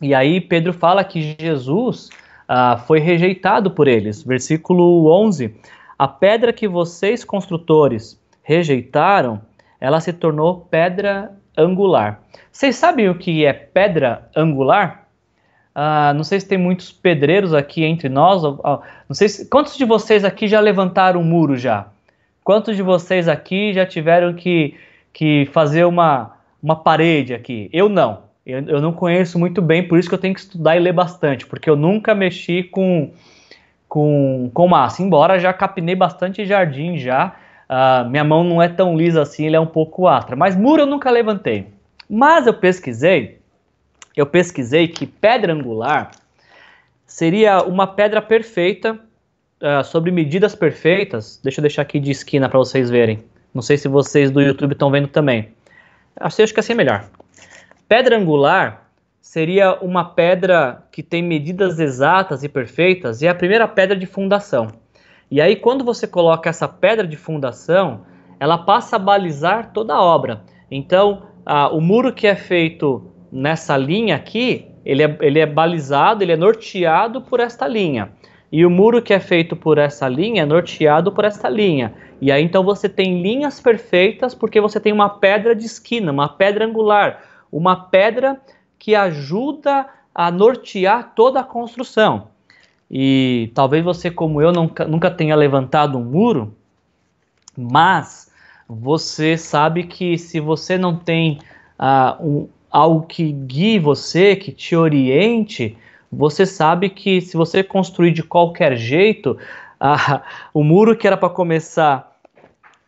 E 0.01 0.15
aí 0.15 0.41
Pedro 0.41 0.73
fala 0.73 1.03
que 1.03 1.37
Jesus 1.41 2.09
uh, 2.51 2.79
foi 2.87 2.99
rejeitado 2.99 3.71
por 3.71 3.87
eles. 3.87 4.23
Versículo 4.23 5.09
11: 5.11 5.55
A 5.97 6.09
pedra 6.09 6.53
que 6.53 6.67
vocês 6.67 7.25
construtores 7.25 8.21
rejeitaram, 8.43 9.41
ela 9.81 10.01
se 10.01 10.13
tornou 10.13 10.67
pedra 10.69 11.31
angular. 11.57 12.21
Vocês 12.51 12.75
sabem 12.75 13.09
o 13.09 13.15
que 13.17 13.45
é 13.45 13.53
pedra 13.53 14.29
angular? 14.37 15.09
Uh, 15.75 16.13
não 16.15 16.25
sei 16.25 16.41
se 16.41 16.49
tem 16.49 16.59
muitos 16.59 16.91
pedreiros 16.91 17.55
aqui 17.55 17.85
entre 17.85 18.09
nós. 18.09 18.43
Uh, 18.43 18.81
não 19.09 19.15
sei 19.15 19.29
se, 19.29 19.49
quantos 19.49 19.77
de 19.77 19.85
vocês 19.85 20.25
aqui 20.25 20.49
já 20.49 20.59
levantaram 20.59 21.21
um 21.21 21.25
muro 21.25 21.57
já? 21.57 21.87
Quantos 22.43 22.75
de 22.75 22.83
vocês 22.83 23.29
aqui 23.29 23.73
já 23.73 23.87
tiveram 23.87 24.35
que, 24.35 24.75
que 25.13 25.47
fazer 25.53 25.85
uma, 25.85 26.37
uma 26.61 26.75
parede 26.75 27.33
aqui? 27.33 27.71
Eu 27.73 27.89
não. 27.89 28.30
Eu, 28.51 28.63
eu 28.67 28.81
não 28.81 28.93
conheço 28.93 29.39
muito 29.39 29.63
bem, 29.63 29.87
por 29.87 29.99
isso 29.99 30.09
que 30.09 30.15
eu 30.15 30.19
tenho 30.19 30.35
que 30.35 30.41
estudar 30.41 30.77
e 30.77 30.81
ler 30.81 30.93
bastante, 30.93 31.47
porque 31.47 31.69
eu 31.69 31.77
nunca 31.77 32.15
mexi 32.15 32.63
com, 32.63 33.11
com, 33.89 34.51
com 34.53 34.69
massa. 34.69 35.03
Embora 35.03 35.39
já 35.39 35.53
capinei 35.53 35.95
bastante 35.95 36.45
jardim 36.45 36.99
já, 36.99 37.35
uh, 37.69 38.09
minha 38.09 38.25
mão 38.25 38.45
não 38.45 38.61
é 38.61 38.69
tão 38.69 38.97
lisa 38.97 39.23
assim, 39.23 39.47
ele 39.47 39.57
é 39.57 39.61
um 39.61 39.67
pouco 39.67 40.07
astra. 40.07 40.37
Mas 40.37 40.57
muro 40.57 40.83
eu 40.83 40.87
nunca 40.87 41.11
levantei. 41.11 41.67
Mas 42.09 42.47
eu 42.47 42.55
pesquisei, 42.55 43.39
eu 44.17 44.27
pesquisei 44.27 44.89
que 44.89 45.07
pedra 45.07 45.53
angular 45.53 46.11
seria 47.07 47.63
uma 47.65 47.89
pedra 47.89 48.23
perfeita, 48.23 48.99
uh, 49.61 49.85
sobre 49.85 50.11
medidas 50.11 50.55
perfeitas. 50.55 51.39
Deixa 51.43 51.61
eu 51.61 51.63
deixar 51.63 51.83
aqui 51.83 52.01
de 52.01 52.11
esquina 52.11 52.49
para 52.49 52.59
vocês 52.59 52.91
verem. 52.91 53.23
Não 53.53 53.63
sei 53.63 53.77
se 53.77 53.89
vocês 53.89 54.31
do 54.31 54.41
YouTube 54.41 54.73
estão 54.73 54.91
vendo 54.91 55.09
também. 55.09 55.51
Acho, 56.17 56.43
acho 56.43 56.55
que 56.55 56.61
assim 56.61 56.73
é 56.73 56.77
melhor. 56.77 57.05
Pedra 57.91 58.17
angular 58.17 58.89
seria 59.21 59.75
uma 59.83 60.05
pedra 60.05 60.85
que 60.93 61.03
tem 61.03 61.25
medidas 61.25 61.81
exatas 61.81 62.45
e 62.45 62.49
perfeitas 62.49 63.21
e 63.21 63.27
é 63.27 63.31
a 63.31 63.35
primeira 63.35 63.67
pedra 63.67 63.97
de 63.97 64.07
fundação. 64.07 64.69
E 65.29 65.41
aí, 65.41 65.57
quando 65.57 65.85
você 65.85 66.07
coloca 66.07 66.49
essa 66.49 66.69
pedra 66.69 67.05
de 67.05 67.17
fundação, 67.17 68.03
ela 68.39 68.59
passa 68.59 68.95
a 68.95 68.99
balizar 69.01 69.73
toda 69.73 69.93
a 69.93 70.01
obra. 70.01 70.45
Então, 70.71 71.25
o 71.73 71.81
muro 71.81 72.13
que 72.13 72.29
é 72.29 72.37
feito 72.37 73.11
nessa 73.33 73.77
linha 73.77 74.15
aqui, 74.15 74.69
ele 74.85 75.03
é, 75.03 75.19
ele 75.21 75.41
é 75.41 75.47
balizado, 75.47 76.23
ele 76.23 76.31
é 76.31 76.37
norteado 76.37 77.21
por 77.23 77.41
esta 77.41 77.67
linha. 77.67 78.13
E 78.53 78.65
o 78.65 78.71
muro 78.71 79.03
que 79.03 79.13
é 79.13 79.19
feito 79.19 79.57
por 79.57 79.79
essa 79.79 80.09
linha 80.09 80.45
é 80.45 80.47
norteado 80.47 81.11
por 81.11 81.25
esta 81.25 81.49
linha. 81.49 81.93
E 82.21 82.31
aí 82.31 82.45
então 82.45 82.63
você 82.63 82.89
tem 82.89 83.21
linhas 83.21 83.59
perfeitas 83.59 84.33
porque 84.33 84.61
você 84.61 84.79
tem 84.79 84.93
uma 84.93 85.09
pedra 85.09 85.57
de 85.57 85.67
esquina, 85.67 86.13
uma 86.13 86.29
pedra 86.29 86.65
angular, 86.65 87.30
uma 87.51 87.77
pedra 87.77 88.41
que 88.79 88.95
ajuda 88.95 89.87
a 90.15 90.31
nortear 90.31 91.13
toda 91.15 91.41
a 91.41 91.45
construção. 91.45 92.29
E 92.91 93.53
talvez 93.55 93.85
você, 93.85 94.11
como 94.11 94.43
eu, 94.43 94.53
nunca, 94.53 94.87
nunca 94.87 95.11
tenha 95.11 95.37
levantado 95.37 95.97
um 95.97 96.05
muro, 96.05 96.55
mas 97.57 98.31
você 98.69 99.37
sabe 99.37 99.85
que 99.85 100.19
se 100.19 100.41
você 100.41 100.77
não 100.77 100.97
tem 100.97 101.39
uh, 101.79 102.25
um, 102.25 102.49
algo 102.71 103.07
que 103.07 103.31
guie 103.31 103.79
você, 103.79 104.35
que 104.35 104.51
te 104.51 104.75
oriente, 104.75 105.77
você 106.11 106.45
sabe 106.45 106.91
que 106.91 107.21
se 107.21 107.37
você 107.37 107.63
construir 107.63 108.13
de 108.13 108.23
qualquer 108.23 108.77
jeito, 108.77 109.39
uh, 109.81 110.21
o 110.53 110.65
muro 110.65 110.97
que 110.97 111.07
era 111.07 111.17
para 111.17 111.29
começar, 111.29 112.19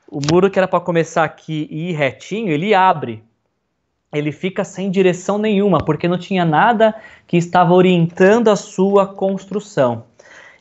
o 0.08 0.20
muro 0.32 0.50
que 0.50 0.58
era 0.58 0.66
para 0.66 0.80
começar 0.80 1.22
aqui 1.22 1.68
e 1.70 1.90
ir 1.90 1.92
retinho, 1.92 2.50
ele 2.50 2.74
abre 2.74 3.22
ele 4.12 4.30
fica 4.30 4.62
sem 4.62 4.90
direção 4.90 5.38
nenhuma, 5.38 5.78
porque 5.78 6.06
não 6.06 6.18
tinha 6.18 6.44
nada 6.44 6.94
que 7.26 7.36
estava 7.36 7.72
orientando 7.72 8.48
a 8.48 8.56
sua 8.56 9.06
construção. 9.06 10.04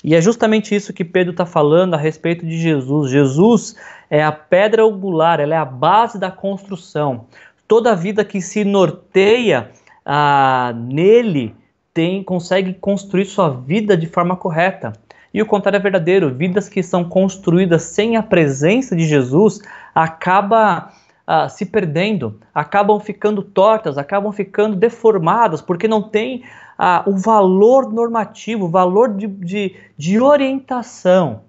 E 0.04 0.16
é 0.16 0.22
justamente 0.22 0.74
isso 0.74 0.94
que 0.94 1.04
Pedro 1.04 1.32
está 1.32 1.46
falando 1.46 1.94
a 1.94 1.98
respeito 1.98 2.46
de 2.46 2.58
Jesus. 2.58 3.12
Jesus 3.12 3.76
é 4.10 4.24
a 4.24 4.32
pedra 4.32 4.84
angular, 4.84 5.40
ela 5.40 5.54
é 5.54 5.58
a 5.58 5.66
base 5.66 6.18
da 6.18 6.32
construção. 6.32 7.26
Toda 7.68 7.96
vida 7.96 8.26
que 8.26 8.42
se 8.42 8.64
norteia 8.64 9.70
ah, 10.06 10.74
nele 10.76 11.54
tem 11.94 12.24
consegue 12.24 12.74
construir 12.74 13.26
sua 13.26 13.50
vida 13.50 13.96
de 13.96 14.08
forma 14.08 14.36
correta. 14.36 14.94
E 15.34 15.42
o 15.42 15.46
contrário 15.46 15.78
é 15.78 15.80
verdadeiro. 15.80 16.34
Vidas 16.34 16.68
que 16.68 16.82
são 16.82 17.04
construídas 17.04 17.84
sem 17.84 18.18
a 18.18 18.24
presença 18.24 18.96
de 18.96 19.06
Jesus 19.06 19.62
acaba 19.94 20.92
ah, 21.26 21.48
se 21.48 21.66
perdendo, 21.66 22.40
acabam 22.54 23.00
ficando 23.00 23.42
tortas, 23.42 23.98
acabam 23.98 24.32
ficando 24.32 24.76
deformadas, 24.76 25.62
porque 25.62 25.88
não 25.88 26.02
tem 26.02 26.44
ah, 26.78 27.04
o 27.06 27.16
valor 27.16 27.92
normativo, 27.92 28.66
o 28.66 28.70
valor 28.70 29.14
de, 29.14 29.28
de, 29.28 29.76
de 29.98 30.20
orientação. 30.20 31.42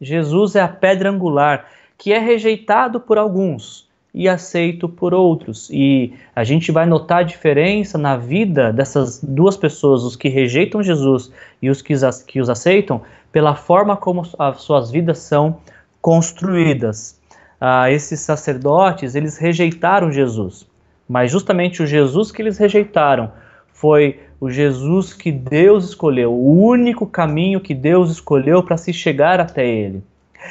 Jesus 0.00 0.56
é 0.56 0.60
a 0.60 0.68
pedra 0.68 1.10
angular, 1.10 1.66
que 1.96 2.12
é 2.12 2.18
rejeitado 2.18 2.98
por 3.00 3.16
alguns 3.16 3.88
e 4.14 4.28
aceito 4.28 4.88
por 4.88 5.14
outros. 5.14 5.70
E 5.70 6.12
a 6.34 6.44
gente 6.44 6.70
vai 6.70 6.84
notar 6.84 7.20
a 7.20 7.22
diferença 7.22 7.96
na 7.96 8.16
vida 8.16 8.72
dessas 8.72 9.22
duas 9.22 9.56
pessoas, 9.56 10.02
os 10.02 10.16
que 10.16 10.28
rejeitam 10.28 10.82
Jesus 10.82 11.32
e 11.60 11.70
os 11.70 11.80
que, 11.80 11.94
os 11.94 12.50
aceitam, 12.50 13.00
pela 13.30 13.54
forma 13.54 13.96
como 13.96 14.22
as 14.38 14.60
suas 14.60 14.90
vidas 14.90 15.18
são 15.18 15.58
construídas 16.00 17.18
ah, 17.64 17.88
esses 17.88 18.18
sacerdotes, 18.18 19.14
eles 19.14 19.38
rejeitaram 19.38 20.10
Jesus. 20.10 20.66
Mas 21.08 21.30
justamente 21.30 21.80
o 21.80 21.86
Jesus 21.86 22.32
que 22.32 22.42
eles 22.42 22.58
rejeitaram 22.58 23.30
foi 23.72 24.18
o 24.40 24.50
Jesus 24.50 25.14
que 25.14 25.30
Deus 25.30 25.84
escolheu, 25.84 26.32
o 26.32 26.60
único 26.60 27.06
caminho 27.06 27.60
que 27.60 27.72
Deus 27.72 28.10
escolheu 28.10 28.64
para 28.64 28.76
se 28.76 28.92
chegar 28.92 29.38
até 29.38 29.64
ele. 29.64 30.02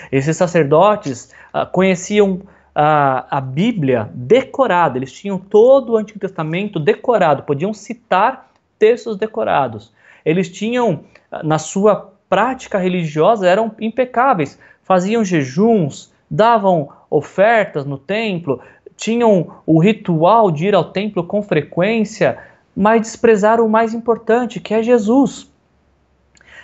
Esses 0.10 0.38
sacerdotes 0.38 1.34
ah, 1.52 1.65
conheciam 1.65 2.43
a, 2.74 3.39
a 3.39 3.41
Bíblia 3.41 4.10
decorada, 4.13 4.97
eles 4.97 5.12
tinham 5.12 5.38
todo 5.38 5.91
o 5.91 5.97
Antigo 5.97 6.17
Testamento 6.17 6.80
decorado, 6.80 7.43
podiam 7.43 7.74
citar 7.74 8.50
textos 8.80 9.17
decorados. 9.17 9.91
Eles 10.24 10.50
tinham, 10.50 11.02
ah, 11.30 11.43
na 11.43 11.58
sua 11.58 12.13
prática 12.30 12.78
religiosa, 12.78 13.45
eram 13.50 13.76
impecáveis, 13.82 14.58
faziam 14.82 15.26
jejuns, 15.26 16.11
davam 16.32 16.88
ofertas 17.10 17.86
no 17.86 17.98
templo, 17.98 18.62
tinham 18.96 19.58
o 19.65 19.80
ritual 19.80 20.50
de 20.50 20.67
ir 20.67 20.74
ao 20.74 20.86
templo 20.86 21.26
com 21.26 21.44
frequência, 21.44 22.38
mas 22.74 23.02
desprezaram 23.02 23.65
o 23.65 23.70
mais 23.70 23.94
importante, 23.94 24.62
que 24.62 24.74
é 24.74 24.82
Jesus. 24.82 25.52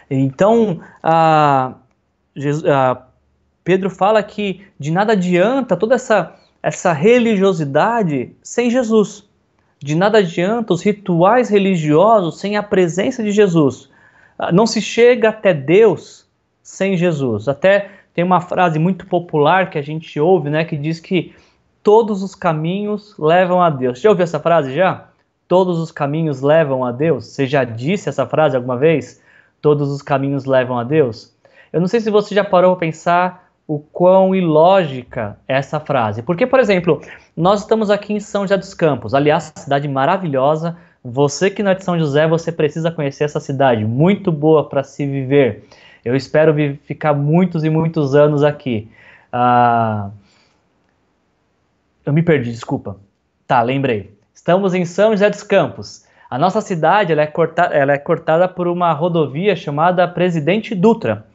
Então, 0.09 0.79
a, 1.03 1.73
a 2.71 3.01
Pedro 3.63 3.89
fala 3.89 4.23
que 4.23 4.65
de 4.79 4.89
nada 4.89 5.11
adianta 5.11 5.75
toda 5.75 5.95
essa, 5.95 6.33
essa 6.63 6.93
religiosidade 6.93 8.33
sem 8.41 8.69
Jesus. 8.69 9.27
De 9.79 9.95
nada 9.95 10.19
adianta 10.19 10.73
os 10.73 10.81
rituais 10.81 11.49
religiosos 11.49 12.39
sem 12.39 12.55
a 12.55 12.63
presença 12.63 13.21
de 13.21 13.31
Jesus. 13.31 13.89
Não 14.53 14.65
se 14.65 14.81
chega 14.81 15.29
até 15.29 15.53
Deus 15.53 16.25
sem 16.63 16.95
Jesus. 16.95 17.47
Até 17.47 17.96
tem 18.17 18.25
uma 18.25 18.41
frase 18.41 18.79
muito 18.79 19.05
popular 19.05 19.69
que 19.69 19.77
a 19.77 19.81
gente 19.83 20.19
ouve, 20.19 20.49
né, 20.49 20.65
que 20.65 20.75
diz 20.75 20.99
que 20.99 21.35
todos 21.83 22.23
os 22.23 22.33
caminhos 22.33 23.13
levam 23.19 23.61
a 23.61 23.69
Deus. 23.69 24.01
Já 24.01 24.09
ouviu 24.09 24.23
essa 24.23 24.39
frase 24.39 24.73
já? 24.73 25.09
Todos 25.47 25.77
os 25.77 25.91
caminhos 25.91 26.41
levam 26.41 26.83
a 26.83 26.91
Deus? 26.91 27.27
Você 27.27 27.45
já 27.45 27.63
disse 27.63 28.09
essa 28.09 28.25
frase 28.25 28.55
alguma 28.55 28.75
vez? 28.75 29.21
Todos 29.61 29.91
os 29.91 30.01
caminhos 30.01 30.45
levam 30.45 30.79
a 30.79 30.83
Deus? 30.83 31.31
Eu 31.71 31.79
não 31.79 31.87
sei 31.87 31.99
se 31.99 32.09
você 32.09 32.33
já 32.33 32.43
parou 32.43 32.71
para 32.71 32.87
pensar 32.87 33.51
o 33.67 33.77
quão 33.77 34.33
ilógica 34.33 35.37
é 35.47 35.55
essa 35.55 35.79
frase. 35.79 36.23
Porque, 36.23 36.47
por 36.47 36.59
exemplo, 36.59 36.99
nós 37.35 37.59
estamos 37.59 37.91
aqui 37.91 38.13
em 38.13 38.19
São 38.19 38.45
José 38.45 38.57
dos 38.57 38.73
Campos, 38.73 39.13
aliás, 39.13 39.53
cidade 39.55 39.87
maravilhosa. 39.87 40.75
Você 41.03 41.51
que 41.51 41.61
não 41.61 41.69
é 41.69 41.75
de 41.75 41.83
São 41.83 41.99
José, 41.99 42.27
você 42.27 42.51
precisa 42.51 42.89
conhecer 42.89 43.25
essa 43.25 43.39
cidade, 43.39 43.85
muito 43.85 44.31
boa 44.31 44.67
para 44.67 44.83
se 44.83 45.05
viver. 45.05 45.67
Eu 46.07 46.15
espero 46.15 46.55
ficar 46.83 47.13
muitos 47.13 47.65
e 47.65 47.69
muitos 47.69 48.15
anos 48.15 48.41
aqui. 48.41 48.89
Ah, 49.29 50.09
eu 52.05 52.13
me 52.13 52.23
perdi, 52.23 52.49
desculpa. 52.49 52.95
Tá, 53.45 53.61
lembrei. 53.61 54.17
Estamos 54.33 54.73
em 54.73 54.85
São 54.85 55.11
José 55.11 55.29
dos 55.29 55.43
Campos. 55.43 56.05
A 56.29 56.37
nossa 56.37 56.61
cidade 56.61 57.11
ela 57.11 57.23
é, 57.23 57.27
cortada, 57.27 57.75
ela 57.75 57.91
é 57.91 57.97
cortada 57.97 58.47
por 58.47 58.69
uma 58.69 58.93
rodovia 58.93 59.53
chamada 59.53 60.07
Presidente 60.07 60.73
Dutra. 60.73 61.25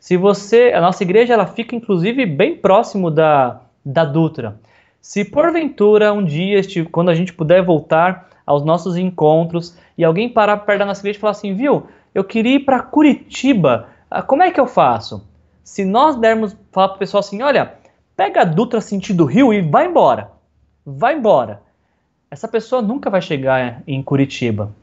Se 0.00 0.16
você, 0.16 0.72
a 0.74 0.80
nossa 0.80 1.02
igreja 1.02 1.34
ela 1.34 1.46
fica 1.46 1.76
inclusive 1.76 2.24
bem 2.24 2.56
próximo 2.56 3.10
da, 3.10 3.60
da 3.84 4.06
Dutra. 4.06 4.56
Se 4.98 5.26
porventura 5.26 6.10
um 6.10 6.24
dia, 6.24 6.62
quando 6.90 7.10
a 7.10 7.14
gente 7.14 7.34
puder 7.34 7.62
voltar 7.62 8.30
aos 8.46 8.64
nossos 8.64 8.96
encontros 8.96 9.76
e 9.98 10.02
alguém 10.02 10.30
parar 10.30 10.56
perto 10.56 10.78
da 10.78 10.86
nossa 10.86 11.02
igreja 11.02 11.18
e 11.18 11.20
falar 11.20 11.32
assim, 11.32 11.54
viu, 11.54 11.86
eu 12.14 12.24
queria 12.24 12.54
ir 12.54 12.60
para 12.60 12.80
Curitiba 12.80 13.92
como 14.20 14.42
é 14.42 14.50
que 14.50 14.60
eu 14.60 14.66
faço? 14.66 15.26
Se 15.64 15.84
nós 15.84 16.16
dermos 16.16 16.56
falar 16.70 16.88
para 16.88 16.96
o 16.96 16.98
pessoal 16.98 17.20
assim, 17.20 17.40
olha, 17.40 17.74
pega 18.16 18.42
a 18.42 18.44
Dutra 18.44 18.80
sentido 18.80 19.24
Rio 19.24 19.54
e 19.54 19.62
vai 19.62 19.86
embora. 19.86 20.30
Vai 20.84 21.16
embora. 21.16 21.62
Essa 22.30 22.48
pessoa 22.48 22.82
nunca 22.82 23.08
vai 23.08 23.22
chegar 23.22 23.82
em 23.86 24.02
Curitiba. 24.02 24.74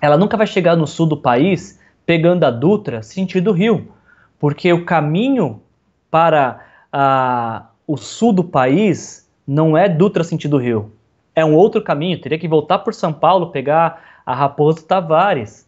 Ela 0.00 0.16
nunca 0.16 0.36
vai 0.36 0.46
chegar 0.46 0.76
no 0.76 0.86
sul 0.86 1.06
do 1.06 1.16
país 1.16 1.78
pegando 2.06 2.44
a 2.44 2.50
Dutra 2.50 3.02
sentido 3.02 3.52
Rio. 3.52 3.92
Porque 4.38 4.72
o 4.72 4.84
caminho 4.84 5.60
para 6.10 6.64
a, 6.92 7.66
o 7.86 7.96
sul 7.96 8.32
do 8.32 8.44
país 8.44 9.28
não 9.46 9.76
é 9.76 9.88
Dutra 9.88 10.24
sentido 10.24 10.56
Rio. 10.56 10.92
É 11.34 11.44
um 11.44 11.54
outro 11.54 11.82
caminho. 11.82 12.20
Teria 12.20 12.38
que 12.38 12.48
voltar 12.48 12.78
por 12.78 12.94
São 12.94 13.12
Paulo, 13.12 13.50
pegar 13.50 14.02
a 14.24 14.34
Raposo 14.34 14.84
Tavares. 14.84 15.67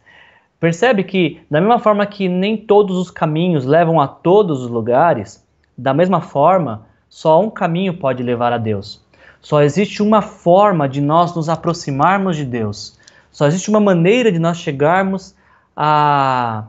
Percebe 0.61 1.03
que, 1.03 1.41
da 1.49 1.59
mesma 1.59 1.79
forma 1.79 2.05
que 2.05 2.29
nem 2.29 2.55
todos 2.55 2.95
os 2.95 3.09
caminhos 3.09 3.65
levam 3.65 3.99
a 3.99 4.07
todos 4.07 4.61
os 4.61 4.69
lugares, 4.69 5.43
da 5.75 5.91
mesma 5.91 6.21
forma, 6.21 6.85
só 7.09 7.41
um 7.41 7.49
caminho 7.49 7.97
pode 7.97 8.21
levar 8.21 8.53
a 8.53 8.59
Deus. 8.59 9.03
Só 9.41 9.63
existe 9.63 10.03
uma 10.03 10.21
forma 10.21 10.87
de 10.87 11.01
nós 11.01 11.35
nos 11.35 11.49
aproximarmos 11.49 12.37
de 12.37 12.45
Deus. 12.45 12.95
Só 13.31 13.47
existe 13.47 13.71
uma 13.71 13.79
maneira 13.79 14.31
de 14.31 14.37
nós 14.37 14.57
chegarmos 14.57 15.33
a, 15.75 16.65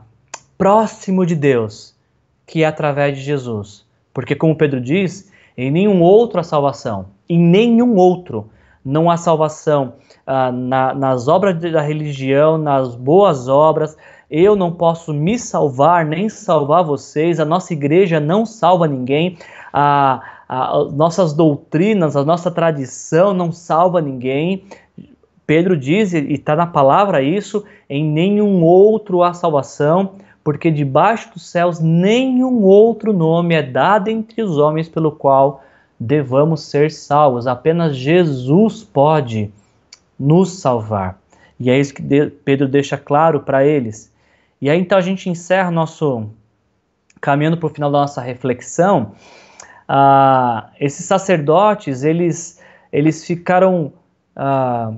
próximo 0.57 1.23
de 1.23 1.35
Deus, 1.35 1.93
que 2.47 2.63
é 2.63 2.65
através 2.65 3.15
de 3.15 3.23
Jesus. 3.23 3.85
Porque, 4.11 4.33
como 4.33 4.55
Pedro 4.55 4.81
diz, 4.81 5.31
em 5.55 5.69
nenhum 5.69 6.01
outro 6.01 6.39
há 6.39 6.43
salvação, 6.43 7.09
em 7.29 7.37
nenhum 7.37 7.95
outro 7.95 8.49
não 8.85 9.09
há 9.09 9.17
salvação 9.17 9.93
ah, 10.25 10.51
na, 10.51 10.93
nas 10.93 11.27
obras 11.27 11.59
da 11.59 11.81
religião, 11.81 12.57
nas 12.57 12.95
boas 12.95 13.47
obras. 13.47 13.97
Eu 14.29 14.55
não 14.55 14.71
posso 14.71 15.13
me 15.13 15.37
salvar, 15.37 16.05
nem 16.05 16.27
salvar 16.27 16.83
vocês. 16.83 17.39
A 17.39 17.45
nossa 17.45 17.71
igreja 17.73 18.19
não 18.19 18.45
salva 18.45 18.87
ninguém. 18.87 19.37
Nossas 20.93 21.33
doutrinas, 21.33 22.15
a 22.15 22.23
nossa 22.23 22.49
tradição 22.49 23.33
não 23.33 23.51
salva 23.51 24.01
ninguém. 24.01 24.65
Pedro 25.45 25.77
diz, 25.77 26.13
e 26.13 26.33
está 26.33 26.55
na 26.55 26.65
palavra 26.65 27.21
isso, 27.21 27.63
em 27.89 28.03
nenhum 28.03 28.63
outro 28.63 29.21
há 29.23 29.33
salvação, 29.33 30.13
porque 30.43 30.71
debaixo 30.71 31.33
dos 31.33 31.49
céus 31.49 31.79
nenhum 31.79 32.63
outro 32.63 33.13
nome 33.13 33.53
é 33.53 33.61
dado 33.61 34.07
entre 34.07 34.41
os 34.41 34.57
homens 34.57 34.87
pelo 34.89 35.11
qual 35.11 35.61
devamos 36.03 36.63
ser 36.63 36.91
salvos. 36.91 37.47
Apenas 37.47 37.95
Jesus 37.95 38.83
pode 38.83 39.51
nos 40.19 40.59
salvar. 40.59 41.19
E 41.59 41.69
é 41.69 41.79
isso 41.79 41.93
que 41.93 42.03
Pedro 42.43 42.67
deixa 42.67 42.97
claro 42.97 43.39
para 43.39 43.65
eles. 43.65 44.11
E 44.61 44.69
aí 44.69 44.79
então 44.79 44.97
a 44.97 45.01
gente 45.01 45.29
encerra 45.29 45.71
nosso 45.71 46.29
caminhando 47.21 47.57
para 47.57 47.67
o 47.67 47.69
final 47.69 47.91
da 47.91 47.99
nossa 47.99 48.21
reflexão. 48.21 49.13
Ah, 49.87 50.69
esses 50.79 51.05
sacerdotes 51.05 52.03
eles 52.03 52.61
eles 52.91 53.25
ficaram 53.25 53.93
ah, 54.35 54.93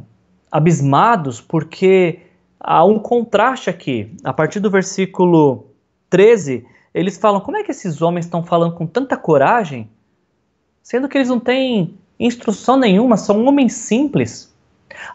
abismados 0.52 1.40
porque 1.40 2.20
há 2.60 2.84
um 2.84 2.98
contraste 2.98 3.70
aqui. 3.70 4.12
A 4.24 4.34
partir 4.34 4.60
do 4.60 4.72
versículo 4.72 5.68
13, 6.10 6.66
eles 6.94 7.18
falam: 7.18 7.42
como 7.42 7.58
é 7.58 7.64
que 7.64 7.72
esses 7.72 8.02
homens 8.02 8.26
estão 8.26 8.44
falando 8.44 8.74
com 8.74 8.88
tanta 8.88 9.16
coragem, 9.16 9.90
sendo 10.86 11.10
que 11.10 11.18
eles 11.18 11.30
não 11.30 11.40
têm 11.40 11.98
instrução 12.20 12.78
nenhuma, 12.78 13.18
são 13.18 13.44
homens 13.44 13.74
simples. 13.74 14.56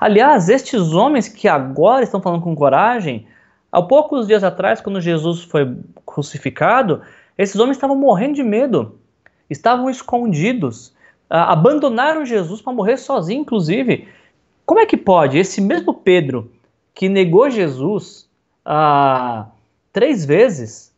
Aliás, 0.00 0.48
estes 0.48 0.92
homens 0.92 1.28
que 1.28 1.46
agora 1.46 2.02
estão 2.02 2.20
falando 2.20 2.42
com 2.42 2.56
coragem, 2.56 3.24
há 3.70 3.80
poucos 3.80 4.26
dias 4.26 4.42
atrás, 4.42 4.80
quando 4.80 5.00
Jesus 5.00 5.44
foi 5.44 5.76
crucificado, 6.04 7.02
esses 7.38 7.54
homens 7.54 7.76
estavam 7.76 7.94
morrendo 7.94 8.34
de 8.34 8.42
medo, 8.42 8.98
estavam 9.48 9.88
escondidos, 9.88 10.92
abandonaram 11.30 12.26
Jesus 12.26 12.60
para 12.60 12.72
morrer 12.72 12.96
sozinho, 12.96 13.42
inclusive. 13.42 14.08
Como 14.66 14.80
é 14.80 14.86
que 14.86 14.96
pode 14.96 15.38
esse 15.38 15.60
mesmo 15.60 15.94
Pedro, 15.94 16.50
que 16.92 17.08
negou 17.08 17.48
Jesus 17.48 18.28
ah, 18.64 19.46
três 19.92 20.24
vezes, 20.24 20.92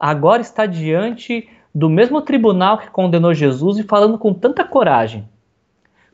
agora 0.00 0.40
está 0.40 0.64
diante 0.64 1.46
do 1.74 1.90
mesmo 1.90 2.22
tribunal 2.22 2.78
que 2.78 2.90
condenou 2.90 3.34
Jesus 3.34 3.78
e 3.78 3.82
falando 3.82 4.18
com 4.18 4.32
tanta 4.32 4.64
coragem? 4.64 5.28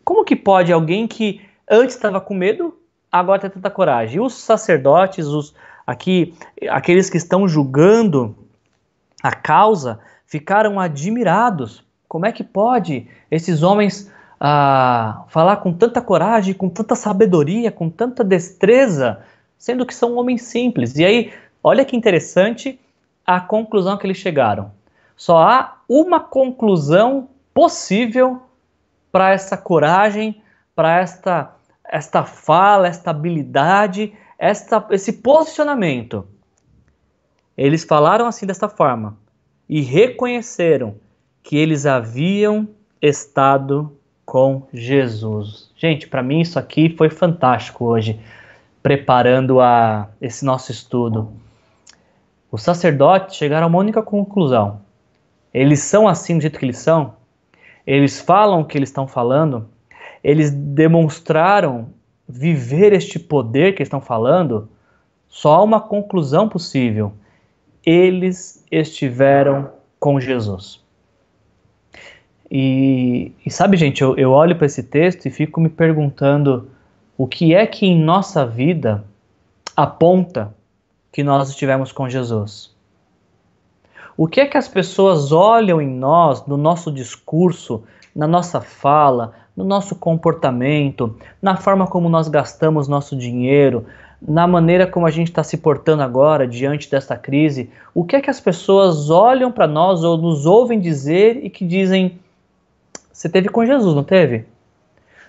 Como 0.04 0.24
que 0.24 0.34
pode 0.34 0.72
alguém 0.72 1.06
que 1.06 1.40
antes 1.70 1.94
estava 1.94 2.20
com 2.20 2.34
medo, 2.34 2.76
agora 3.12 3.40
tem 3.40 3.50
tanta 3.50 3.70
coragem? 3.70 4.16
E 4.16 4.20
os 4.20 4.34
sacerdotes, 4.34 5.26
os 5.26 5.54
aqui 5.86 6.34
aqueles 6.68 7.10
que 7.10 7.16
estão 7.16 7.46
julgando 7.46 8.34
a 9.22 9.32
causa, 9.32 10.00
ficaram 10.26 10.80
admirados. 10.80 11.84
Como 12.08 12.24
é 12.24 12.32
que 12.32 12.42
pode 12.42 13.06
esses 13.30 13.62
homens 13.62 14.10
a 14.40 15.24
falar 15.28 15.58
com 15.58 15.72
tanta 15.72 16.00
coragem, 16.00 16.54
com 16.54 16.70
tanta 16.70 16.94
sabedoria, 16.94 17.70
com 17.70 17.90
tanta 17.90 18.24
destreza, 18.24 19.20
sendo 19.58 19.84
que 19.84 19.94
são 19.94 20.16
homens 20.16 20.42
simples. 20.42 20.96
E 20.96 21.04
aí, 21.04 21.32
olha 21.62 21.84
que 21.84 21.94
interessante 21.94 22.80
a 23.26 23.38
conclusão 23.38 23.98
que 23.98 24.06
eles 24.06 24.16
chegaram. 24.16 24.72
Só 25.20 25.36
há 25.36 25.82
uma 25.86 26.18
conclusão 26.18 27.28
possível 27.52 28.40
para 29.12 29.32
essa 29.32 29.54
coragem, 29.54 30.40
para 30.74 30.98
esta 30.98 31.54
esta 31.84 32.24
fala, 32.24 32.88
esta 32.88 33.10
habilidade, 33.10 34.14
esta, 34.38 34.82
esse 34.92 35.12
posicionamento. 35.12 36.26
Eles 37.54 37.84
falaram 37.84 38.26
assim 38.26 38.46
desta 38.46 38.66
forma 38.66 39.18
e 39.68 39.82
reconheceram 39.82 40.94
que 41.42 41.58
eles 41.58 41.84
haviam 41.84 42.66
estado 43.02 43.94
com 44.24 44.66
Jesus. 44.72 45.70
Gente, 45.76 46.08
para 46.08 46.22
mim 46.22 46.40
isso 46.40 46.58
aqui 46.58 46.96
foi 46.96 47.10
fantástico 47.10 47.84
hoje, 47.84 48.18
preparando 48.82 49.60
a 49.60 50.08
esse 50.18 50.46
nosso 50.46 50.72
estudo. 50.72 51.30
Os 52.50 52.62
sacerdotes 52.62 53.36
chegaram 53.36 53.66
a 53.66 53.68
uma 53.68 53.78
única 53.78 54.02
conclusão. 54.02 54.88
Eles 55.52 55.80
são 55.80 56.06
assim 56.06 56.36
do 56.36 56.42
jeito 56.42 56.58
que 56.58 56.64
eles 56.64 56.78
são, 56.78 57.14
eles 57.86 58.20
falam 58.20 58.60
o 58.60 58.64
que 58.64 58.78
eles 58.78 58.88
estão 58.88 59.06
falando, 59.06 59.68
eles 60.22 60.50
demonstraram 60.50 61.88
viver 62.28 62.92
este 62.92 63.18
poder 63.18 63.74
que 63.74 63.82
estão 63.82 64.00
falando, 64.00 64.68
só 65.28 65.56
há 65.56 65.62
uma 65.62 65.80
conclusão 65.80 66.48
possível. 66.48 67.12
Eles 67.84 68.64
estiveram 68.70 69.70
com 69.98 70.20
Jesus. 70.20 70.80
E, 72.50 73.32
e 73.46 73.50
sabe, 73.50 73.76
gente, 73.76 74.02
eu, 74.02 74.16
eu 74.16 74.30
olho 74.32 74.56
para 74.56 74.66
esse 74.66 74.82
texto 74.82 75.26
e 75.26 75.30
fico 75.30 75.60
me 75.60 75.68
perguntando 75.68 76.68
o 77.16 77.26
que 77.26 77.54
é 77.54 77.66
que 77.66 77.86
em 77.86 78.02
nossa 78.02 78.44
vida 78.44 79.04
aponta 79.76 80.54
que 81.12 81.22
nós 81.22 81.48
estivemos 81.48 81.92
com 81.92 82.08
Jesus. 82.08 82.74
O 84.16 84.26
que 84.26 84.40
é 84.40 84.46
que 84.46 84.58
as 84.58 84.68
pessoas 84.68 85.32
olham 85.32 85.80
em 85.80 85.88
nós, 85.88 86.46
no 86.46 86.56
nosso 86.56 86.90
discurso, 86.90 87.82
na 88.14 88.26
nossa 88.26 88.60
fala, 88.60 89.32
no 89.56 89.64
nosso 89.64 89.94
comportamento, 89.94 91.16
na 91.40 91.56
forma 91.56 91.86
como 91.86 92.08
nós 92.08 92.28
gastamos 92.28 92.88
nosso 92.88 93.16
dinheiro, 93.16 93.86
na 94.20 94.46
maneira 94.46 94.86
como 94.86 95.06
a 95.06 95.10
gente 95.10 95.28
está 95.28 95.42
se 95.42 95.56
portando 95.56 96.02
agora 96.02 96.46
diante 96.46 96.90
desta 96.90 97.16
crise? 97.16 97.70
O 97.94 98.04
que 98.04 98.16
é 98.16 98.20
que 98.20 98.30
as 98.30 98.40
pessoas 98.40 99.08
olham 99.10 99.50
para 99.50 99.66
nós 99.66 100.04
ou 100.04 100.18
nos 100.18 100.44
ouvem 100.44 100.78
dizer 100.78 101.44
e 101.44 101.48
que 101.48 101.64
dizem 101.64 102.18
você 103.12 103.28
teve 103.28 103.48
com 103.48 103.64
Jesus, 103.66 103.94
não 103.94 104.04
teve? 104.04 104.46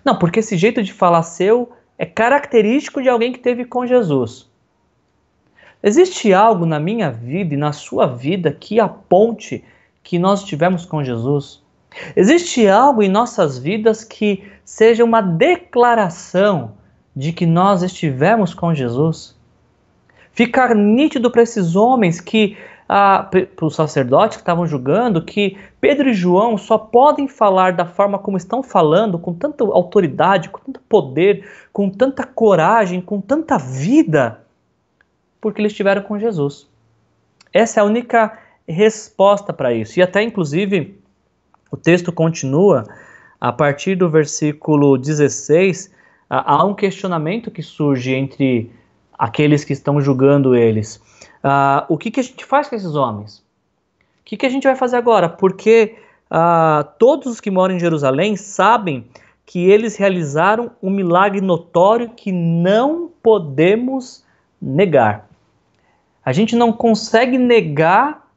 Não, 0.04 0.18
porque 0.18 0.40
esse 0.40 0.58
jeito 0.58 0.82
de 0.82 0.94
falar 0.94 1.24
seu 1.24 1.72
é 1.98 2.06
característico 2.06 3.02
de 3.02 3.10
alguém 3.10 3.32
que 3.32 3.40
teve 3.40 3.66
com 3.66 3.86
Jesus. 3.86 4.50
Existe 5.84 6.32
algo 6.32 6.66
na 6.66 6.80
minha 6.80 7.10
vida 7.10 7.54
e 7.54 7.58
na 7.58 7.72
sua 7.72 8.06
vida 8.06 8.52
que 8.52 8.80
aponte 8.80 9.64
que 10.04 10.20
nós 10.20 10.42
estivemos 10.42 10.86
com 10.86 11.04
Jesus? 11.04 11.62
Existe 12.16 12.68
algo 12.68 13.02
em 13.02 13.10
nossas 13.10 13.58
vidas 13.58 14.04
que 14.04 14.44
seja 14.64 15.04
uma 15.04 15.22
declaração 15.22 16.74
de 17.16 17.34
que 17.34 17.46
nós 17.46 17.84
estivemos 17.84 18.54
com 18.54 18.74
Jesus? 18.74 19.36
Ficar 20.32 20.76
nítido 20.76 21.30
para 21.30 21.42
esses 21.42 21.76
homens 21.76 22.22
que 22.22 22.56
para 22.88 23.66
os 23.66 23.76
sacerdotes 23.76 24.36
que 24.36 24.42
estavam 24.42 24.68
julgando 24.68 25.24
que 25.24 25.58
Pedro 25.80 26.10
e 26.10 26.14
João 26.14 26.58
só 26.58 26.78
podem 26.78 27.26
falar 27.26 27.72
da 27.72 27.86
forma 27.86 28.20
como 28.20 28.36
estão 28.36 28.62
falando, 28.62 29.18
com 29.18 29.34
tanta 29.34 29.64
autoridade, 29.64 30.50
com 30.50 30.60
tanto 30.60 30.82
poder, 30.90 31.50
com 31.72 31.90
tanta 31.90 32.26
coragem, 32.26 33.00
com 33.00 33.22
tanta 33.22 33.58
vida, 33.58 34.42
porque 35.42 35.60
eles 35.60 35.72
estiveram 35.72 36.04
com 36.04 36.20
Jesus. 36.20 36.70
Essa 37.52 37.80
é 37.80 37.82
a 37.82 37.86
única 37.86 38.38
resposta 38.68 39.52
para 39.52 39.74
isso. 39.74 40.00
E 40.00 40.04
até, 40.04 40.22
inclusive, 40.22 40.98
o 41.72 41.76
texto 41.76 42.12
continua, 42.12 42.86
a 43.40 43.52
partir 43.52 43.96
do 43.96 44.10
versículo 44.10 44.98
16, 44.98 45.92
há 46.30 46.64
um 46.64 46.74
questionamento 46.74 47.50
que 47.52 47.64
surge 47.64 48.14
entre 48.14 48.72
aqueles 49.18 49.64
que 49.64 49.74
estão 49.74 50.00
julgando 50.00 50.56
eles. 50.56 51.02
Uh, 51.44 51.84
o 51.90 51.98
que, 51.98 52.12
que 52.12 52.20
a 52.20 52.24
gente 52.24 52.46
faz 52.46 52.68
com 52.68 52.76
esses 52.76 52.96
homens? 52.96 53.40
O 53.40 54.24
que, 54.24 54.38
que 54.38 54.46
a 54.46 54.50
gente 54.50 54.64
vai 54.64 54.76
fazer 54.76 54.98
agora? 54.98 55.28
Porque 55.28 55.96
uh, 56.30 56.88
todos 56.98 57.34
os 57.34 57.40
que 57.42 57.52
moram 57.52 57.76
em 57.76 57.80
Jerusalém 57.80 58.36
sabem 58.36 59.06
que 59.46 59.70
eles 59.70 59.98
realizaram 59.98 60.72
um 60.82 60.90
milagre 60.90 61.42
notório 61.42 62.12
que 62.12 62.32
não 62.32 63.12
podemos 63.22 64.24
negar. 64.62 65.31
A 66.24 66.32
gente 66.32 66.56
não 66.56 66.72
consegue 66.72 67.38
negar 67.38 68.28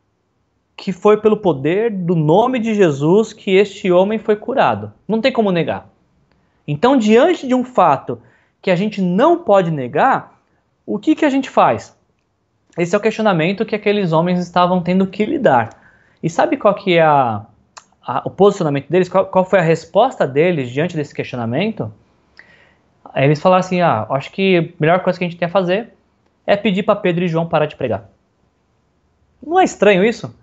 que 0.76 0.93
foi 0.93 1.20
pelo 1.20 1.37
poder 1.37 1.91
do 1.91 2.14
nome 2.14 2.59
de 2.59 2.74
Jesus 2.74 3.32
que 3.32 3.55
este 3.55 3.93
homem 3.93 4.18
foi 4.18 4.37
curado. 4.37 4.93
Não 5.07 5.20
tem 5.20 5.32
como 5.32 5.53
negar. 5.53 5.89
Então, 6.66 6.97
diante 6.97 7.47
de 7.47 7.55
um 7.55 7.62
fato 7.62 8.20
que 8.61 8.70
a 8.70 8.76
gente 8.76 9.01
não 9.01 9.45
pode 9.45 9.70
negar, 9.70 10.41
o 10.87 10.99
que, 10.99 11.14
que 11.14 11.24
a 11.24 11.30
gente 11.30 11.51
faz? 11.51 11.97
Esse 12.76 12.95
é 12.95 12.99
o 12.99 13.01
questionamento 13.01 13.64
que 13.64 13.74
aqueles 13.74 14.12
homens 14.12 14.41
estavam 14.41 14.82
tendo 14.82 15.07
que 15.07 15.24
lidar. 15.24 15.70
E 16.22 16.28
sabe 16.28 16.57
qual 16.57 16.74
que 16.74 16.95
é 16.95 17.03
a, 17.03 17.45
a, 18.05 18.22
o 18.24 18.30
posicionamento 18.30 18.89
deles? 18.89 19.09
Qual, 19.09 19.26
qual, 19.26 19.45
foi 19.45 19.61
a 19.61 19.62
resposta 19.62 20.26
deles 20.26 20.70
diante 20.70 20.97
desse 20.97 21.14
questionamento? 21.14 21.93
Eles 23.14 23.41
falaram 23.41 23.61
assim: 23.61 23.80
ah, 23.80 24.07
acho 24.11 24.32
que 24.32 24.59
a 24.59 24.80
melhor 24.80 25.01
coisa 25.01 25.18
que 25.18 25.24
a 25.24 25.28
gente 25.28 25.39
tem 25.39 25.47
a 25.47 25.51
fazer 25.51 25.93
é 26.47 26.57
pedir 26.57 26.82
para 26.82 26.97
Pedro 26.97 27.24
e 27.24 27.28
João 27.28 27.49
parar 27.49 27.66
de 27.66 27.76
pregar. 27.76 28.11
Não 29.45 29.61
é 29.61 29.64
estranho 29.64 30.05
isso? 30.05 30.34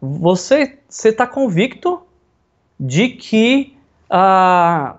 Você 0.00 0.78
está 0.88 1.26
convicto 1.26 2.02
de 2.78 3.08
que 3.08 3.76
ah, 4.10 4.96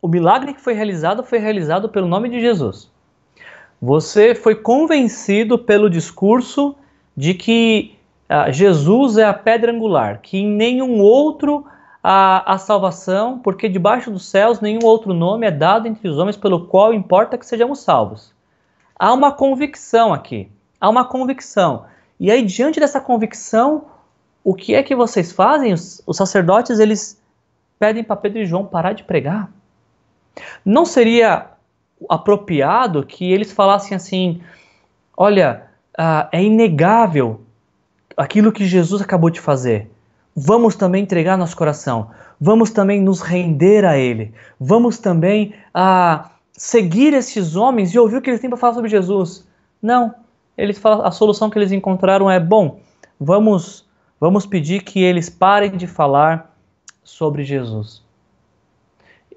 o 0.00 0.08
milagre 0.08 0.54
que 0.54 0.60
foi 0.60 0.72
realizado 0.72 1.22
foi 1.22 1.38
realizado 1.38 1.88
pelo 1.88 2.06
nome 2.06 2.28
de 2.28 2.40
Jesus. 2.40 2.90
Você 3.80 4.34
foi 4.34 4.54
convencido 4.54 5.58
pelo 5.58 5.90
discurso 5.90 6.74
de 7.16 7.34
que 7.34 7.94
ah, 8.28 8.50
Jesus 8.50 9.18
é 9.18 9.24
a 9.24 9.34
pedra 9.34 9.72
angular, 9.72 10.20
que 10.22 10.38
em 10.38 10.48
nenhum 10.48 11.00
outro 11.00 11.66
há 12.02 12.54
a 12.54 12.56
salvação, 12.56 13.38
porque 13.38 13.68
debaixo 13.68 14.10
dos 14.10 14.26
céus 14.26 14.60
nenhum 14.60 14.84
outro 14.84 15.12
nome 15.12 15.46
é 15.46 15.50
dado 15.50 15.88
entre 15.88 16.08
os 16.08 16.18
homens 16.18 16.36
pelo 16.36 16.66
qual 16.66 16.94
importa 16.94 17.36
que 17.36 17.44
sejamos 17.44 17.80
salvos. 17.80 18.35
Há 18.98 19.12
uma 19.12 19.32
convicção 19.32 20.12
aqui, 20.12 20.50
há 20.80 20.88
uma 20.88 21.04
convicção. 21.04 21.84
E 22.18 22.30
aí, 22.30 22.42
diante 22.42 22.80
dessa 22.80 23.00
convicção, 23.00 23.84
o 24.42 24.54
que 24.54 24.74
é 24.74 24.82
que 24.82 24.94
vocês 24.94 25.32
fazem? 25.32 25.72
Os, 25.72 26.02
os 26.06 26.16
sacerdotes, 26.16 26.78
eles 26.78 27.20
pedem 27.78 28.02
para 28.02 28.16
Pedro 28.16 28.38
e 28.38 28.46
João 28.46 28.64
parar 28.64 28.92
de 28.92 29.04
pregar. 29.04 29.50
Não 30.64 30.84
seria 30.84 31.46
apropriado 32.08 33.04
que 33.04 33.30
eles 33.30 33.52
falassem 33.52 33.94
assim: 33.94 34.40
olha, 35.16 35.66
uh, 35.98 36.28
é 36.32 36.42
inegável 36.42 37.40
aquilo 38.16 38.52
que 38.52 38.64
Jesus 38.64 39.02
acabou 39.02 39.30
de 39.30 39.40
fazer. 39.40 39.90
Vamos 40.34 40.76
também 40.76 41.02
entregar 41.02 41.36
nosso 41.36 41.56
coração. 41.56 42.10
Vamos 42.40 42.70
também 42.70 43.00
nos 43.00 43.22
render 43.22 43.84
a 43.84 43.96
Ele. 43.96 44.34
Vamos 44.60 44.98
também 44.98 45.54
uh, 45.74 46.28
seguir 46.56 47.12
esses 47.12 47.54
homens 47.54 47.94
e 47.94 47.98
ouvir 47.98 48.16
o 48.16 48.22
que 48.22 48.30
eles 48.30 48.40
têm 48.40 48.48
para 48.50 48.58
falar 48.58 48.74
sobre 48.74 48.88
Jesus. 48.88 49.46
Não. 49.80 50.14
Eles 50.56 50.78
falam, 50.78 51.04
a 51.04 51.10
solução 51.10 51.50
que 51.50 51.58
eles 51.58 51.70
encontraram 51.70 52.30
é: 52.30 52.40
bom, 52.40 52.80
vamos, 53.20 53.86
vamos 54.18 54.46
pedir 54.46 54.82
que 54.82 55.02
eles 55.02 55.28
parem 55.28 55.76
de 55.76 55.86
falar 55.86 56.56
sobre 57.04 57.44
Jesus. 57.44 58.02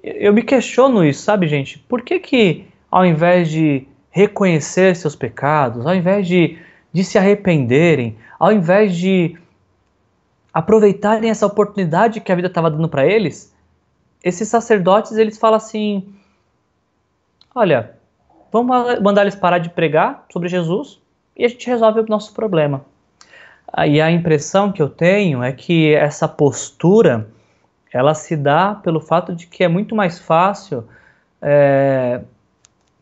Eu 0.01 0.33
me 0.33 0.41
questiono 0.43 1.03
isso, 1.03 1.23
sabe, 1.23 1.47
gente? 1.47 1.77
Por 1.79 2.01
que 2.01 2.19
que 2.19 2.65
ao 2.89 3.05
invés 3.05 3.49
de 3.49 3.85
reconhecer 4.09 4.95
seus 4.95 5.15
pecados, 5.15 5.85
ao 5.85 5.93
invés 5.93 6.25
de, 6.25 6.57
de 6.91 7.03
se 7.03 7.17
arrependerem, 7.17 8.17
ao 8.39 8.51
invés 8.51 8.95
de 8.95 9.37
aproveitarem 10.53 11.29
essa 11.29 11.45
oportunidade 11.45 12.21
que 12.21 12.31
a 12.31 12.35
vida 12.35 12.47
estava 12.47 12.71
dando 12.71 12.87
para 12.87 13.05
eles, 13.05 13.53
esses 14.23 14.47
sacerdotes 14.47 15.11
eles 15.11 15.37
falam 15.37 15.57
assim: 15.57 16.13
olha, 17.53 17.91
vamos 18.51 18.99
mandar 18.99 19.21
eles 19.21 19.35
parar 19.35 19.59
de 19.59 19.69
pregar 19.69 20.25
sobre 20.31 20.49
Jesus 20.49 20.99
e 21.35 21.45
a 21.45 21.47
gente 21.47 21.67
resolve 21.67 21.99
o 21.99 22.05
nosso 22.07 22.33
problema. 22.33 22.85
E 23.87 24.01
a 24.01 24.09
impressão 24.11 24.71
que 24.71 24.81
eu 24.81 24.89
tenho 24.89 25.43
é 25.43 25.51
que 25.51 25.93
essa 25.93 26.27
postura 26.27 27.27
ela 27.93 28.13
se 28.13 28.35
dá 28.35 28.75
pelo 28.75 28.99
fato 28.99 29.35
de 29.35 29.47
que 29.47 29.63
é 29.63 29.67
muito 29.67 29.95
mais 29.95 30.19
fácil 30.19 30.87
é, 31.41 32.21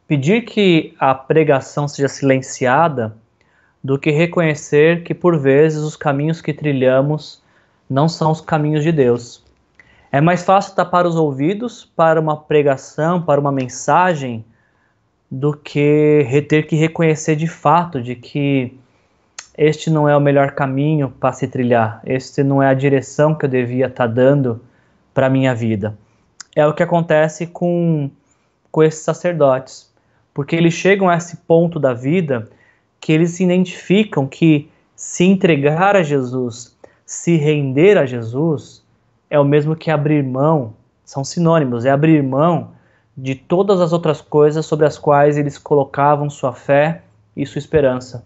pedir 0.08 0.44
que 0.44 0.96
a 1.00 1.14
pregação 1.14 1.88
seja 1.88 2.08
silenciada 2.08 3.16
do 3.84 3.98
que 3.98 4.12
reconhecer 4.12 5.04
que 5.04 5.14
por 5.14 5.38
vezes 5.40 5.80
os 5.80 5.96
caminhos 5.96 6.42
que 6.42 6.54
trilhamos 6.54 7.42
não 7.90 8.08
são 8.08 8.32
os 8.32 8.42
caminhos 8.42 8.84
de 8.84 8.92
Deus. 8.92 9.44
É 10.12 10.22
mais 10.22 10.44
fácil 10.44 10.76
tapar 10.76 11.06
os 11.06 11.16
ouvidos 11.16 11.86
para 11.96 12.20
uma 12.20 12.38
pregação, 12.38 13.22
para 13.22 13.40
uma 13.40 13.52
mensagem, 13.52 14.44
do 15.30 15.54
que 15.54 16.46
ter 16.48 16.68
que 16.68 16.76
reconhecer 16.76 17.36
de 17.36 17.48
fato 17.48 18.02
de 18.02 18.16
que 18.16 18.78
este 19.58 19.90
não 19.90 20.08
é 20.08 20.16
o 20.16 20.22
melhor 20.22 20.52
caminho 20.52 21.10
para 21.10 21.34
se 21.34 21.48
trilhar, 21.48 22.02
este 22.06 22.44
não 22.44 22.64
é 22.64 22.70
a 22.70 22.74
direção 22.74 23.36
que 23.36 23.44
eu 23.44 23.50
devia 23.50 23.88
estar 23.88 24.08
tá 24.08 24.14
dando 24.14 24.62
para 25.14 25.28
a 25.28 25.30
minha 25.30 25.54
vida. 25.54 25.98
É 26.56 26.66
o 26.66 26.74
que 26.74 26.82
acontece 26.82 27.48
com, 27.48 28.10
com 28.72 28.84
esses 28.84 29.02
sacerdotes 29.02 29.88
porque 30.38 30.56
eles 30.56 30.76
chegam 30.76 31.10
a 31.10 31.18
esse 31.18 31.36
ponto 31.36 31.80
da 31.80 31.96
vida 31.96 32.48
que 33.02 33.12
eles 33.12 33.32
se 33.32 33.44
identificam 33.44 34.28
que 34.28 34.70
se 34.96 35.24
entregar 35.24 35.96
a 35.96 36.04
Jesus, 36.04 36.78
se 37.04 37.38
render 37.38 37.98
a 37.98 38.06
Jesus, 38.06 38.84
é 39.30 39.40
o 39.40 39.46
mesmo 39.46 39.76
que 39.76 39.92
abrir 39.92 40.24
mão, 40.24 40.74
são 41.04 41.24
sinônimos, 41.24 41.86
é 41.86 41.92
abrir 41.92 42.22
mão 42.24 42.72
de 43.16 43.34
todas 43.34 43.82
as 43.82 43.94
outras 43.94 44.22
coisas 44.22 44.66
sobre 44.66 44.86
as 44.86 44.98
quais 44.98 45.38
eles 45.38 45.58
colocavam 45.58 46.30
sua 46.30 46.54
fé 46.54 47.02
e 47.36 47.46
sua 47.46 47.60
esperança. 47.60 48.24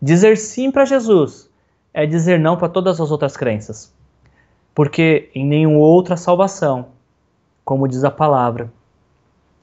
Dizer 0.00 0.36
sim 0.36 0.70
para 0.70 0.84
Jesus 0.84 1.50
é 1.92 2.06
dizer 2.06 2.38
não 2.38 2.56
para 2.56 2.68
todas 2.68 3.00
as 3.00 3.10
outras 3.10 3.36
crenças, 3.36 3.92
porque 4.74 5.30
em 5.34 5.46
nenhuma 5.46 5.78
outra 5.78 6.16
salvação, 6.16 6.86
como 7.64 7.88
diz 7.88 8.02
a 8.04 8.10
palavra. 8.10 8.72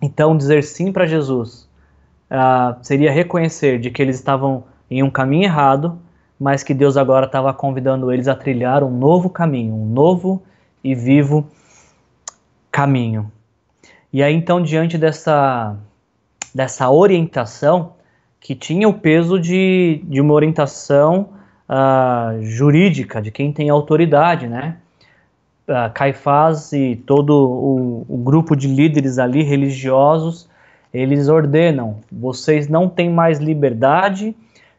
Então, 0.02 0.36
dizer 0.36 0.64
sim 0.64 0.92
para 0.92 1.06
Jesus 1.06 1.70
uh, 2.32 2.78
seria 2.82 3.12
reconhecer 3.12 3.80
de 3.80 3.92
que 3.92 4.02
eles 4.02 4.16
estavam 4.16 4.64
em 4.90 5.04
um 5.04 5.12
caminho 5.12 5.44
errado, 5.44 6.00
mas 6.40 6.64
que 6.64 6.74
Deus 6.74 6.98
agora 6.98 7.26
estava 7.26 7.54
convidando 7.54 8.12
eles 8.12 8.28
a 8.28 8.36
trilhar 8.36 8.84
um 8.84 8.90
novo 8.90 9.30
caminho, 9.30 9.76
um 9.76 9.86
novo 9.86 10.42
e 10.84 10.96
vivo 10.96 11.48
caminho. 12.72 13.32
E 14.12 14.22
aí 14.22 14.34
então 14.34 14.62
diante 14.62 14.98
dessa 14.98 15.76
dessa 16.54 16.90
orientação 16.90 17.94
que 18.40 18.56
tinha 18.56 18.90
o 18.90 18.94
peso 18.94 19.40
de, 19.40 20.02
de 20.04 20.20
uma 20.20 20.34
orientação 20.34 21.30
uh, 21.70 22.42
jurídica 22.44 23.22
de 23.22 23.32
quem 23.32 23.54
tem 23.54 23.70
autoridade, 23.70 24.48
né? 24.48 24.78
Uh, 25.68 25.94
Caifás 25.94 26.74
e 26.74 26.96
todo 27.06 27.32
o, 27.32 28.06
o, 28.10 28.18
grupo 28.18 28.56
de 28.56 28.68
líderes 28.68 29.20
ali 29.20 29.44
religiosos 29.44 30.50
eles 30.94 31.30
ordenam: 31.30 32.00
vocês 32.12 32.68
não 32.68 32.90
têm 32.90 33.10
mais 33.10 33.40
liberdade 33.40 34.36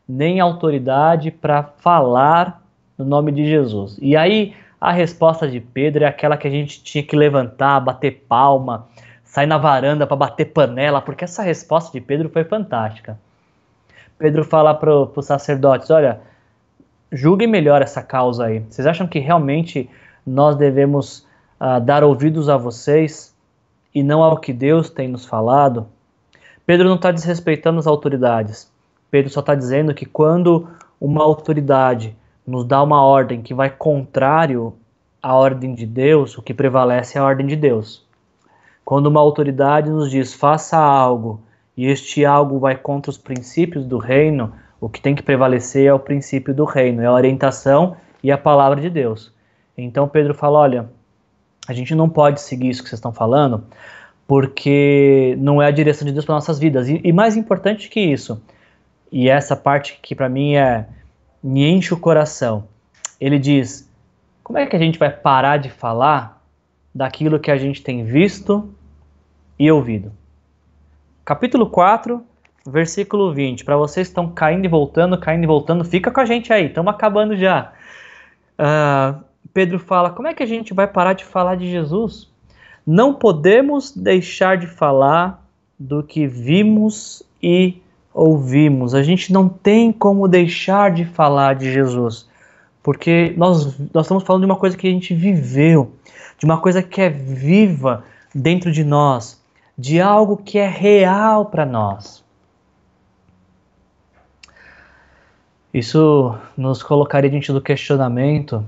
nem 0.08 0.40
autoridade 0.40 1.30
para 1.30 1.62
falar 1.62 2.60
no 2.98 3.04
nome 3.04 3.32
de 3.32 3.46
Jesus. 3.48 3.96
E 4.02 4.16
aí 4.16 4.54
a 4.82 4.90
resposta 4.90 5.46
de 5.46 5.60
Pedro 5.60 6.02
é 6.02 6.08
aquela 6.08 6.36
que 6.36 6.48
a 6.48 6.50
gente 6.50 6.82
tinha 6.82 7.04
que 7.04 7.14
levantar, 7.14 7.78
bater 7.78 8.24
palma, 8.28 8.88
sair 9.22 9.46
na 9.46 9.56
varanda 9.56 10.08
para 10.08 10.16
bater 10.16 10.46
panela, 10.46 11.00
porque 11.00 11.22
essa 11.22 11.40
resposta 11.40 11.92
de 11.92 12.00
Pedro 12.00 12.28
foi 12.28 12.42
fantástica. 12.42 13.16
Pedro 14.18 14.42
fala 14.42 14.74
para 14.74 14.92
os 14.92 15.24
sacerdotes: 15.24 15.88
olha, 15.88 16.20
julguem 17.12 17.46
melhor 17.46 17.80
essa 17.80 18.02
causa 18.02 18.46
aí. 18.46 18.58
Vocês 18.68 18.84
acham 18.84 19.06
que 19.06 19.20
realmente 19.20 19.88
nós 20.26 20.56
devemos 20.56 21.28
uh, 21.60 21.80
dar 21.80 22.02
ouvidos 22.02 22.48
a 22.48 22.56
vocês 22.56 23.32
e 23.94 24.02
não 24.02 24.20
ao 24.20 24.40
que 24.40 24.52
Deus 24.52 24.90
tem 24.90 25.06
nos 25.06 25.24
falado? 25.24 25.86
Pedro 26.66 26.88
não 26.88 26.96
está 26.96 27.12
desrespeitando 27.12 27.78
as 27.78 27.86
autoridades. 27.86 28.68
Pedro 29.12 29.30
só 29.30 29.38
está 29.38 29.54
dizendo 29.54 29.94
que 29.94 30.06
quando 30.06 30.68
uma 31.00 31.22
autoridade 31.22 32.16
nos 32.46 32.64
dá 32.64 32.82
uma 32.82 33.02
ordem 33.02 33.42
que 33.42 33.54
vai 33.54 33.70
contrário 33.70 34.74
à 35.22 35.34
ordem 35.34 35.74
de 35.74 35.86
Deus, 35.86 36.36
o 36.36 36.42
que 36.42 36.52
prevalece 36.52 37.16
é 37.16 37.20
a 37.20 37.24
ordem 37.24 37.46
de 37.46 37.56
Deus. 37.56 38.04
Quando 38.84 39.06
uma 39.06 39.20
autoridade 39.20 39.88
nos 39.90 40.10
diz 40.10 40.34
faça 40.34 40.76
algo 40.76 41.40
e 41.76 41.86
este 41.86 42.24
algo 42.24 42.58
vai 42.58 42.76
contra 42.76 43.10
os 43.10 43.18
princípios 43.18 43.86
do 43.86 43.98
reino, 43.98 44.52
o 44.80 44.88
que 44.88 45.00
tem 45.00 45.14
que 45.14 45.22
prevalecer 45.22 45.86
é 45.86 45.94
o 45.94 45.98
princípio 45.98 46.52
do 46.52 46.64
reino, 46.64 47.00
é 47.00 47.06
a 47.06 47.12
orientação 47.12 47.96
e 48.22 48.32
a 48.32 48.38
palavra 48.38 48.80
de 48.80 48.90
Deus. 48.90 49.32
Então 49.78 50.08
Pedro 50.08 50.34
fala: 50.34 50.58
olha, 50.58 50.90
a 51.66 51.72
gente 51.72 51.94
não 51.94 52.08
pode 52.08 52.40
seguir 52.40 52.68
isso 52.68 52.82
que 52.82 52.88
vocês 52.88 52.98
estão 52.98 53.12
falando, 53.12 53.64
porque 54.26 55.36
não 55.38 55.62
é 55.62 55.66
a 55.66 55.70
direção 55.70 56.04
de 56.04 56.12
Deus 56.12 56.24
para 56.24 56.34
nossas 56.34 56.58
vidas. 56.58 56.88
E, 56.88 57.00
e, 57.04 57.12
mais 57.12 57.36
importante 57.36 57.88
que 57.88 58.00
isso, 58.00 58.42
e 59.10 59.28
essa 59.28 59.54
parte 59.54 59.98
que 60.02 60.14
para 60.14 60.28
mim 60.28 60.56
é 60.56 60.86
me 61.42 61.68
enche 61.68 61.92
o 61.92 61.98
coração. 61.98 62.68
Ele 63.20 63.38
diz: 63.38 63.90
como 64.44 64.58
é 64.58 64.66
que 64.66 64.76
a 64.76 64.78
gente 64.78 64.98
vai 64.98 65.10
parar 65.10 65.56
de 65.56 65.70
falar 65.70 66.42
daquilo 66.94 67.40
que 67.40 67.50
a 67.50 67.56
gente 67.56 67.82
tem 67.82 68.04
visto 68.04 68.72
e 69.58 69.70
ouvido? 69.70 70.12
Capítulo 71.24 71.68
4, 71.68 72.24
versículo 72.66 73.32
20. 73.32 73.64
Para 73.64 73.76
vocês 73.76 74.08
que 74.08 74.10
estão 74.10 74.30
caindo 74.30 74.64
e 74.64 74.68
voltando, 74.68 75.18
caindo 75.18 75.44
e 75.44 75.46
voltando, 75.46 75.84
fica 75.84 76.10
com 76.10 76.20
a 76.20 76.24
gente 76.24 76.52
aí, 76.52 76.66
estamos 76.66 76.92
acabando 76.92 77.36
já. 77.36 77.72
Uh, 78.58 79.22
Pedro 79.52 79.78
fala: 79.78 80.10
como 80.10 80.28
é 80.28 80.34
que 80.34 80.42
a 80.42 80.46
gente 80.46 80.72
vai 80.72 80.86
parar 80.86 81.14
de 81.14 81.24
falar 81.24 81.56
de 81.56 81.70
Jesus? 81.70 82.30
Não 82.86 83.14
podemos 83.14 83.94
deixar 83.94 84.56
de 84.56 84.66
falar 84.66 85.44
do 85.78 86.02
que 86.02 86.26
vimos 86.26 87.22
e 87.42 87.81
ouvimos. 88.12 88.94
A 88.94 89.02
gente 89.02 89.32
não 89.32 89.48
tem 89.48 89.92
como 89.92 90.28
deixar 90.28 90.90
de 90.90 91.04
falar 91.04 91.54
de 91.54 91.72
Jesus, 91.72 92.28
porque 92.82 93.32
nós, 93.36 93.78
nós 93.92 94.06
estamos 94.06 94.24
falando 94.24 94.42
de 94.42 94.46
uma 94.46 94.56
coisa 94.56 94.76
que 94.76 94.86
a 94.86 94.90
gente 94.90 95.14
viveu, 95.14 95.92
de 96.38 96.44
uma 96.44 96.60
coisa 96.60 96.82
que 96.82 97.00
é 97.00 97.08
viva 97.08 98.04
dentro 98.34 98.70
de 98.72 98.84
nós, 98.84 99.42
de 99.76 100.00
algo 100.00 100.36
que 100.36 100.58
é 100.58 100.68
real 100.68 101.46
para 101.46 101.64
nós. 101.64 102.22
Isso 105.72 106.36
nos 106.56 106.82
colocaria 106.82 107.30
diante 107.30 107.52
do 107.52 107.60
questionamento: 107.60 108.64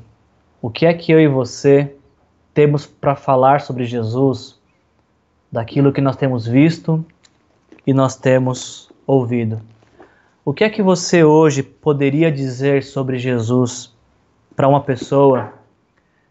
o 0.63 0.71
que 0.71 0.87
é 0.87 0.95
que 0.95 1.13
eu 1.13 1.21
e 1.21 1.29
você 1.29 1.95
temos 2.55 2.87
para 2.87 3.15
falar 3.15 3.61
sobre 3.61 3.85
Jesus, 3.85 4.59
daquilo 5.53 5.93
que 5.93 6.01
nós 6.01 6.17
temos 6.17 6.47
visto 6.47 7.05
e 7.87 7.93
nós 7.93 8.17
temos 8.17 8.91
ouvido? 9.07 9.61
O 10.45 10.53
que 10.53 10.65
é 10.65 10.71
que 10.71 10.83
você 10.83 11.25
hoje 11.25 11.63
poderia 11.63 12.31
dizer 12.31 12.83
sobre 12.83 13.19
Jesus 13.19 13.95
para 14.55 14.69
uma 14.69 14.81
pessoa 14.81 15.53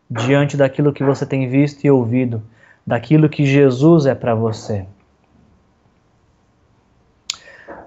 diante 0.09 0.55
daquilo 0.55 0.93
que 0.93 1.03
você 1.03 1.26
tem 1.26 1.49
visto 1.49 1.84
e 1.84 1.89
ouvido, 1.89 2.43
daquilo 2.86 3.28
que 3.28 3.45
Jesus 3.45 4.05
é 4.05 4.13
para 4.13 4.36
você? 4.36 4.86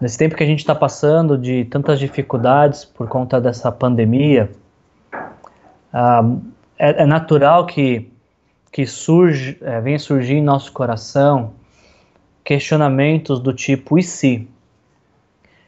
Nesse 0.00 0.18
tempo 0.18 0.34
que 0.34 0.42
a 0.42 0.46
gente 0.46 0.58
está 0.58 0.74
passando 0.74 1.38
de 1.38 1.64
tantas 1.66 1.98
dificuldades 1.98 2.84
por 2.84 3.08
conta 3.08 3.40
dessa 3.40 3.72
pandemia, 3.72 4.50
ah, 5.92 6.22
é, 6.78 7.02
é, 7.02 7.06
natural 7.06 7.64
que, 7.64 8.10
que 8.70 8.84
surge, 8.84 9.56
é, 9.62 9.80
venha 9.80 9.98
surgir 9.98 10.34
em 10.34 10.42
nosso 10.42 10.72
coração 10.72 11.54
questionamentos 12.44 13.40
do 13.40 13.54
tipo: 13.54 13.98
e 13.98 14.02
se? 14.02 14.46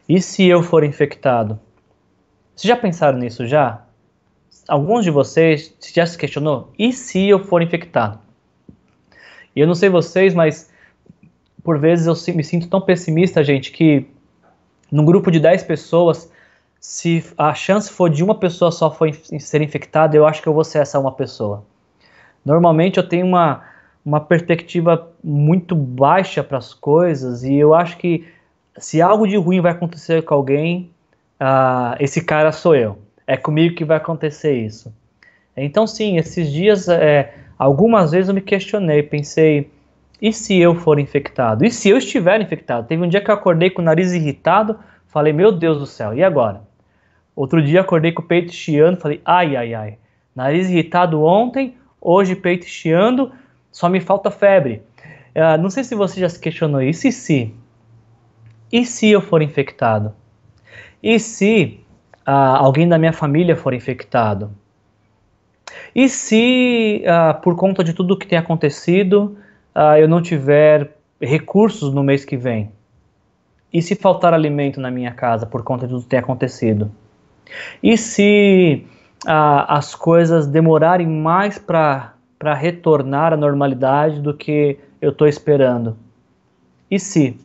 E 0.08 0.22
se 0.22 0.46
eu 0.46 0.62
for 0.62 0.82
infectado? 0.84 1.60
Vocês 2.56 2.68
já 2.68 2.76
pensaram 2.76 3.18
nisso 3.18 3.46
já? 3.46 3.84
Alguns 4.66 5.04
de 5.04 5.10
vocês 5.10 5.74
já 5.94 6.06
se 6.06 6.16
questionou? 6.16 6.72
E 6.78 6.92
se 6.92 7.28
eu 7.28 7.44
for 7.44 7.60
infectado? 7.60 8.18
E 9.54 9.60
eu 9.60 9.66
não 9.66 9.74
sei 9.74 9.90
vocês, 9.90 10.34
mas 10.34 10.70
por 11.62 11.78
vezes 11.78 12.06
eu 12.06 12.34
me 12.34 12.42
sinto 12.42 12.68
tão 12.68 12.80
pessimista, 12.80 13.44
gente, 13.44 13.70
que 13.70 14.06
num 14.90 15.04
grupo 15.04 15.30
de 15.30 15.38
10 15.38 15.64
pessoas, 15.64 16.32
se 16.80 17.22
a 17.36 17.52
chance 17.52 17.92
for 17.92 18.08
de 18.08 18.24
uma 18.24 18.34
pessoa 18.34 18.70
só 18.70 18.90
for 18.90 19.12
ser 19.12 19.60
infectada, 19.60 20.16
eu 20.16 20.26
acho 20.26 20.40
que 20.40 20.48
eu 20.48 20.54
vou 20.54 20.64
ser 20.64 20.78
essa 20.78 20.98
uma 20.98 21.12
pessoa. 21.12 21.64
Normalmente 22.42 22.96
eu 22.96 23.06
tenho 23.06 23.26
uma, 23.26 23.62
uma 24.02 24.20
perspectiva 24.20 25.12
muito 25.22 25.74
baixa 25.74 26.42
para 26.42 26.56
as 26.56 26.72
coisas 26.72 27.44
e 27.44 27.54
eu 27.54 27.74
acho 27.74 27.98
que 27.98 28.26
se 28.78 29.02
algo 29.02 29.26
de 29.26 29.36
ruim 29.36 29.60
vai 29.60 29.72
acontecer 29.72 30.22
com 30.22 30.34
alguém, 30.34 30.90
uh, 31.40 31.96
esse 32.00 32.24
cara 32.24 32.52
sou 32.52 32.74
eu. 32.74 32.98
É 33.26 33.36
comigo 33.36 33.74
que 33.74 33.84
vai 33.84 33.96
acontecer 33.96 34.52
isso. 34.52 34.92
Então, 35.56 35.86
sim, 35.86 36.16
esses 36.16 36.50
dias, 36.50 36.88
é, 36.88 37.34
algumas 37.58 38.12
vezes 38.12 38.28
eu 38.28 38.34
me 38.34 38.40
questionei, 38.40 39.02
pensei, 39.02 39.70
e 40.20 40.32
se 40.32 40.58
eu 40.58 40.74
for 40.74 40.98
infectado? 40.98 41.64
E 41.64 41.70
se 41.70 41.88
eu 41.88 41.98
estiver 41.98 42.40
infectado? 42.40 42.86
Teve 42.86 43.02
um 43.02 43.08
dia 43.08 43.20
que 43.20 43.30
eu 43.30 43.34
acordei 43.34 43.70
com 43.70 43.82
o 43.82 43.84
nariz 43.84 44.12
irritado, 44.12 44.78
falei, 45.06 45.32
meu 45.32 45.52
Deus 45.52 45.78
do 45.78 45.86
céu, 45.86 46.14
e 46.14 46.22
agora? 46.22 46.62
Outro 47.34 47.62
dia 47.62 47.80
acordei 47.80 48.12
com 48.12 48.22
o 48.22 48.26
peito 48.26 48.52
chiando, 48.52 48.98
falei, 48.98 49.20
ai, 49.24 49.56
ai, 49.56 49.74
ai. 49.74 49.98
Nariz 50.34 50.68
irritado 50.68 51.22
ontem, 51.22 51.76
hoje 52.00 52.34
peito 52.34 52.66
chiando, 52.66 53.32
só 53.70 53.88
me 53.88 54.00
falta 54.00 54.30
febre. 54.30 54.82
Uh, 55.34 55.60
não 55.60 55.70
sei 55.70 55.84
se 55.84 55.94
você 55.94 56.20
já 56.20 56.28
se 56.28 56.40
questionou 56.40 56.82
isso, 56.82 57.06
e 57.06 57.12
se? 57.12 57.54
E 58.72 58.84
se 58.84 59.08
eu 59.08 59.20
for 59.20 59.42
infectado? 59.42 60.12
E 61.02 61.18
se 61.18 61.80
uh, 62.26 62.30
alguém 62.30 62.88
da 62.88 62.98
minha 62.98 63.12
família 63.12 63.56
for 63.56 63.72
infectado? 63.72 64.50
E 65.94 66.08
se, 66.08 67.02
uh, 67.04 67.40
por 67.40 67.56
conta 67.56 67.82
de 67.82 67.92
tudo 67.92 68.16
que 68.16 68.26
tem 68.26 68.38
acontecido, 68.38 69.36
uh, 69.74 69.96
eu 69.98 70.08
não 70.08 70.20
tiver 70.20 70.96
recursos 71.20 71.92
no 71.92 72.02
mês 72.02 72.24
que 72.24 72.36
vem? 72.36 72.70
E 73.72 73.82
se 73.82 73.94
faltar 73.94 74.32
alimento 74.32 74.80
na 74.80 74.90
minha 74.90 75.12
casa 75.12 75.46
por 75.46 75.62
conta 75.62 75.86
de 75.86 75.92
tudo 75.92 76.02
que 76.02 76.08
tem 76.08 76.18
acontecido? 76.18 76.90
E 77.82 77.96
se 77.96 78.86
uh, 79.24 79.64
as 79.68 79.94
coisas 79.94 80.46
demorarem 80.46 81.06
mais 81.06 81.58
para 81.58 82.14
retornar 82.54 83.32
à 83.32 83.36
normalidade 83.36 84.20
do 84.20 84.34
que 84.34 84.78
eu 85.00 85.10
estou 85.10 85.26
esperando? 85.26 85.96
E 86.90 86.98
se? 86.98 87.38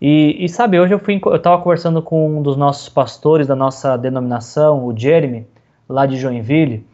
E, 0.00 0.44
e, 0.44 0.48
sabe, 0.48 0.80
hoje 0.80 0.94
eu 0.94 0.98
fui, 0.98 1.20
eu 1.22 1.36
estava 1.36 1.60
conversando 1.62 2.02
com 2.02 2.38
um 2.38 2.42
dos 2.42 2.56
nossos 2.56 2.88
pastores 2.88 3.46
da 3.46 3.54
nossa 3.54 3.96
denominação, 3.98 4.84
o 4.84 4.96
Jeremy, 4.96 5.46
lá 5.88 6.06
de 6.06 6.16
Joinville, 6.16 6.86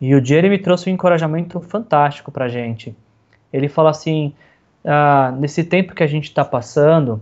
e 0.00 0.14
o 0.14 0.24
Jeremy 0.24 0.58
trouxe 0.58 0.88
um 0.88 0.92
encorajamento 0.94 1.60
fantástico 1.60 2.30
para 2.30 2.48
gente 2.48 2.96
ele 3.52 3.68
fala 3.68 3.90
assim: 3.90 4.34
ah, 4.84 5.34
nesse 5.38 5.64
tempo 5.64 5.94
que 5.94 6.02
a 6.02 6.06
gente 6.06 6.24
está 6.24 6.44
passando, 6.44 7.20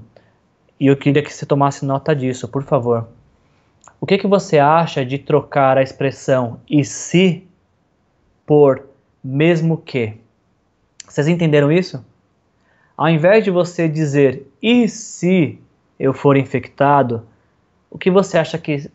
e 0.79 0.87
eu 0.87 0.97
queria 0.97 1.23
que 1.23 1.33
você 1.33 1.47
tomasse 1.47 1.85
nota 1.85 2.15
disso, 2.15 2.49
por 2.49 2.63
favor. 2.63 3.09
O 4.01 4.07
que, 4.07 4.19
que 4.19 4.27
você 4.27 4.59
acha 4.59 5.05
de 5.05 5.19
trocar 5.19 5.79
a 5.79 5.83
expressão 5.83 6.61
e 6.69 6.85
se 6.85 7.47
por 8.45 8.87
mesmo 9.25 9.79
que? 9.79 10.15
Vocês 11.09 11.27
entenderam 11.29 11.73
isso? 11.73 12.05
Ao 12.97 13.09
invés 13.09 13.45
de 13.45 13.51
você 13.51 13.89
dizer 13.89 14.47
e 14.63 14.89
se 14.89 15.59
eu 16.01 16.15
for 16.15 16.37
infectado, 16.37 17.23
o 17.91 17.99
que 17.99 18.11
você 18.11 18.39
acha 18.39 18.57
que 18.57 18.91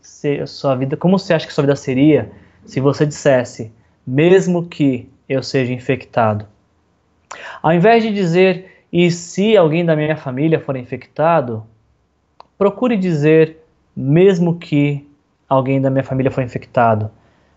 sua 0.48 0.76
vida, 0.76 0.98
como 0.98 1.20
você 1.20 1.34
acha 1.34 1.46
que 1.46 1.54
sua 1.54 1.64
vida 1.64 1.76
seria 1.76 2.32
se 2.66 2.80
você 2.80 3.06
dissesse 3.06 3.72
mesmo 4.06 4.66
que 4.66 5.08
eu 5.30 5.44
seja 5.44 5.72
infectado? 5.72 6.46
Ao 7.62 7.72
invés 7.72 8.04
de 8.04 8.12
dizer 8.12 8.86
e 8.92 9.10
se 9.12 9.56
alguém 9.56 9.86
da 9.86 9.96
minha 9.96 10.18
família 10.18 10.60
for 10.60 10.76
infectado, 10.76 11.64
procure 12.58 12.98
dizer 12.98 13.58
mesmo 13.96 14.58
que 14.58 15.08
alguém 15.48 15.80
da 15.80 15.90
minha 15.90 16.04
família 16.04 16.32
for 16.32 16.44
infectado, 16.44 17.12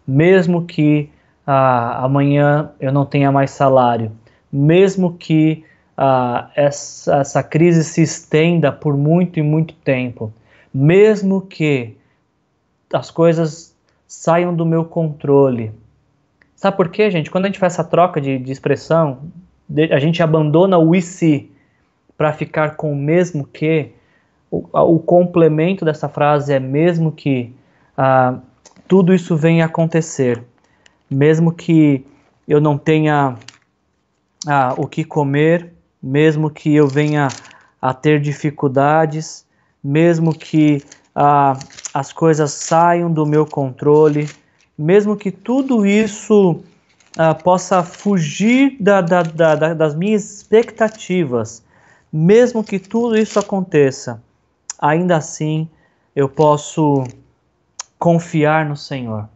mesmo 0.07 0.66
que 0.66 1.11
ah, 1.47 2.05
amanhã 2.05 2.70
eu 2.78 2.92
não 2.92 3.07
tenha 3.07 3.32
mais 3.32 3.51
salário, 3.51 4.12
mesmo 4.53 5.16
que 5.16 5.64
ah, 5.97 6.51
essa, 6.55 7.16
essa 7.20 7.42
crise 7.42 7.84
se 7.84 8.03
estenda 8.03 8.72
por 8.72 8.97
muito 8.97 9.38
e 9.38 9.42
muito 9.42 9.74
tempo, 9.74 10.32
mesmo 10.72 11.40
que 11.40 11.97
as 12.92 13.11
coisas 13.11 13.74
saiam 14.07 14.55
do 14.55 14.66
meu 14.66 14.84
controle. 14.84 15.72
Sabe 16.57 16.76
por 16.76 16.88
quê, 16.88 17.11
gente? 17.11 17.30
Quando 17.30 17.45
a 17.45 17.49
gente 17.49 17.59
faz 17.59 17.74
essa 17.74 17.84
troca 17.84 18.20
de, 18.20 18.38
de 18.38 18.53
expressão, 18.53 19.18
a 19.90 19.99
gente 19.99 20.22
abandona 20.22 20.78
o 20.78 20.95
e 20.95 21.03
se 21.03 21.51
para 22.16 22.32
ficar 22.32 22.76
com 22.76 22.92
o 22.92 22.97
mesmo 22.97 23.45
que, 23.47 23.92
o, 24.51 24.64
o, 24.72 24.99
complemento 24.99 25.84
dessa 25.84 26.09
frase 26.09 26.53
é 26.53 26.61
mesmo 26.61 27.11
que 27.11 27.53
ah, 27.97 28.38
tudo 28.86 29.12
isso 29.12 29.36
venha 29.36 29.64
acontecer, 29.64 30.42
mesmo 31.11 31.53
que 31.53 32.07
eu 32.47 32.61
não 32.61 32.78
tenha 32.78 33.36
ah, 34.47 34.74
o 34.76 34.86
que 34.86 35.05
comer, 35.05 35.74
mesmo 36.05 36.51
que 36.51 36.75
eu 36.75 36.87
venha 36.87 37.29
a 37.81 37.95
ter 37.95 38.21
dificuldades, 38.21 39.47
mesmo 39.83 40.35
que 40.35 40.83
ah, 41.15 41.59
as 41.95 42.13
coisas 42.13 42.53
saiam 42.53 43.11
do 43.11 43.25
meu 43.25 43.47
controle, 43.47 44.29
mesmo 44.77 45.17
que 45.17 45.31
tudo 45.31 45.87
isso 45.87 46.61
uh, 47.17 47.43
possa 47.43 47.83
fugir 47.83 48.77
da, 48.79 49.01
da, 49.01 49.23
da, 49.23 49.73
das 49.73 49.95
minhas 49.95 50.31
expectativas, 50.31 51.65
mesmo 52.13 52.63
que 52.63 52.79
tudo 52.79 53.17
isso 53.17 53.39
aconteça, 53.39 54.23
ainda 54.79 55.17
assim 55.17 55.69
eu 56.15 56.29
posso 56.29 57.05
confiar 57.99 58.67
no 58.67 58.77
Senhor. 58.77 59.27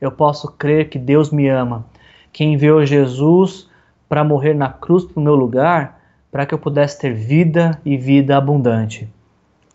Eu 0.00 0.12
posso 0.12 0.48
crer 0.52 0.90
que 0.90 0.98
Deus 0.98 1.30
me 1.30 1.48
ama, 1.48 1.86
que 2.32 2.44
enviou 2.44 2.84
Jesus 2.84 3.68
para 4.08 4.22
morrer 4.24 4.54
na 4.54 4.68
cruz 4.68 5.06
no 5.14 5.22
meu 5.22 5.34
lugar, 5.34 6.01
para 6.32 6.46
que 6.46 6.54
eu 6.54 6.58
pudesse 6.58 6.98
ter 6.98 7.12
vida 7.12 7.78
e 7.84 7.94
vida 7.94 8.38
abundante. 8.38 9.06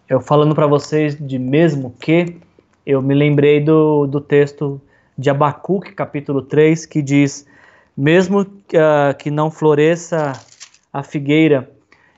Eu 0.09 0.19
falando 0.19 0.55
para 0.55 0.65
vocês 0.65 1.15
de 1.15 1.37
mesmo 1.37 1.93
que, 1.99 2.35
eu 2.83 2.99
me 2.99 3.13
lembrei 3.13 3.63
do, 3.63 4.07
do 4.07 4.19
texto 4.19 4.81
de 5.15 5.29
Abacuque, 5.29 5.93
capítulo 5.93 6.41
3, 6.41 6.87
que 6.87 6.99
diz: 7.03 7.45
Mesmo 7.95 8.41
uh, 8.41 9.15
que 9.19 9.29
não 9.29 9.51
floresça 9.51 10.33
a 10.91 11.03
figueira 11.03 11.69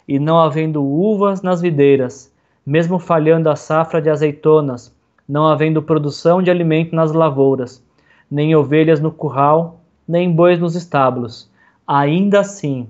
e 0.07 0.17
não 0.17 0.39
havendo 0.39 0.81
uvas 0.81 1.41
nas 1.41 1.59
videiras, 1.59 2.31
mesmo 2.65 2.97
falhando 2.97 3.49
a 3.49 3.57
safra 3.57 4.01
de 4.01 4.09
azeitonas, 4.09 4.95
não 5.27 5.47
havendo 5.47 5.81
produção 5.81 6.41
de 6.41 6.49
alimento 6.49 6.95
nas 6.95 7.11
lavouras, 7.11 7.83
nem 8.31 8.55
ovelhas 8.55 9.01
no 9.01 9.11
curral, 9.11 9.81
nem 10.07 10.31
bois 10.31 10.57
nos 10.59 10.75
estábulos, 10.75 11.51
ainda 11.85 12.39
assim 12.39 12.87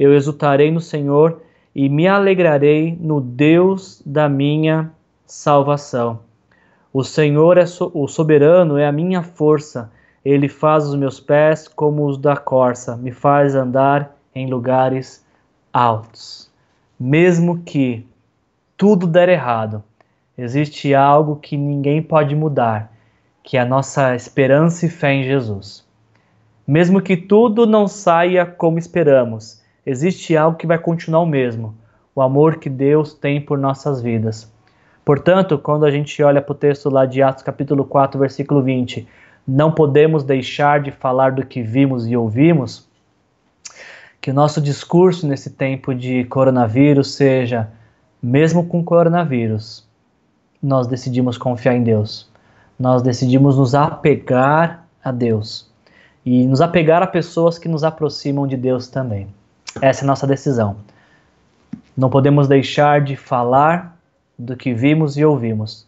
eu 0.00 0.14
exultarei 0.14 0.70
no 0.70 0.80
Senhor 0.80 1.42
e 1.74 1.86
me 1.90 2.08
alegrarei 2.08 2.96
no 2.98 3.20
Deus 3.20 4.02
da 4.06 4.30
minha 4.30 4.90
salvação. 5.26 6.20
O 6.90 7.04
Senhor 7.04 7.58
é 7.58 7.66
so 7.66 7.90
o 7.92 8.08
soberano, 8.08 8.78
é 8.78 8.86
a 8.86 8.92
minha 8.92 9.22
força. 9.22 9.92
Ele 10.24 10.48
faz 10.48 10.86
os 10.86 10.94
meus 10.94 11.20
pés 11.20 11.68
como 11.68 12.06
os 12.06 12.16
da 12.16 12.34
corça, 12.34 12.96
me 12.96 13.12
faz 13.12 13.54
andar 13.54 14.16
em 14.34 14.48
lugares 14.48 15.22
altos. 15.70 16.50
Mesmo 16.98 17.58
que 17.58 18.06
tudo 18.78 19.06
der 19.06 19.28
errado, 19.28 19.84
existe 20.36 20.94
algo 20.94 21.36
que 21.36 21.58
ninguém 21.58 22.02
pode 22.02 22.34
mudar, 22.34 22.90
que 23.42 23.58
é 23.58 23.60
a 23.60 23.66
nossa 23.66 24.14
esperança 24.14 24.86
e 24.86 24.88
fé 24.88 25.12
em 25.12 25.24
Jesus. 25.24 25.86
Mesmo 26.66 27.02
que 27.02 27.18
tudo 27.18 27.66
não 27.66 27.86
saia 27.86 28.46
como 28.46 28.78
esperamos, 28.78 29.59
existe 29.84 30.36
algo 30.36 30.56
que 30.56 30.66
vai 30.66 30.78
continuar 30.78 31.20
o 31.20 31.26
mesmo: 31.26 31.74
o 32.14 32.22
amor 32.22 32.56
que 32.56 32.68
Deus 32.68 33.14
tem 33.14 33.40
por 33.40 33.58
nossas 33.58 34.00
vidas. 34.00 34.52
Portanto, 35.04 35.58
quando 35.58 35.84
a 35.84 35.90
gente 35.90 36.22
olha 36.22 36.40
para 36.40 36.52
o 36.52 36.56
texto 36.56 36.90
lá 36.90 37.06
de 37.06 37.22
Atos 37.22 37.42
capítulo 37.42 37.84
4, 37.84 38.18
versículo 38.18 38.62
20, 38.62 39.08
não 39.46 39.72
podemos 39.72 40.22
deixar 40.22 40.80
de 40.80 40.90
falar 40.90 41.32
do 41.32 41.44
que 41.44 41.62
vimos 41.62 42.06
e 42.06 42.16
ouvimos, 42.16 42.88
que 44.20 44.30
o 44.30 44.34
nosso 44.34 44.60
discurso 44.60 45.26
nesse 45.26 45.50
tempo 45.50 45.94
de 45.94 46.24
coronavírus 46.24 47.14
seja, 47.14 47.70
mesmo 48.22 48.66
com 48.66 48.84
coronavírus, 48.84 49.88
nós 50.62 50.86
decidimos 50.86 51.38
confiar 51.38 51.74
em 51.74 51.82
Deus. 51.82 52.28
Nós 52.78 53.02
decidimos 53.02 53.56
nos 53.56 53.74
apegar 53.74 54.86
a 55.02 55.10
Deus 55.10 55.70
e 56.24 56.46
nos 56.46 56.60
apegar 56.60 57.02
a 57.02 57.06
pessoas 57.06 57.58
que 57.58 57.68
nos 57.68 57.82
aproximam 57.82 58.46
de 58.46 58.56
Deus 58.56 58.88
também. 58.88 59.28
Essa 59.80 60.04
é 60.04 60.06
nossa 60.06 60.26
decisão. 60.26 60.76
Não 61.96 62.10
podemos 62.10 62.48
deixar 62.48 63.00
de 63.00 63.16
falar 63.16 63.96
do 64.38 64.56
que 64.56 64.72
vimos 64.72 65.16
e 65.16 65.24
ouvimos. 65.24 65.86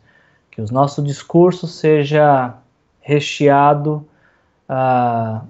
Que 0.51 0.61
o 0.61 0.67
nosso 0.71 1.03
discurso 1.03 1.67
seja 1.67 2.55
recheado 3.01 4.07
uh, 4.69 5.41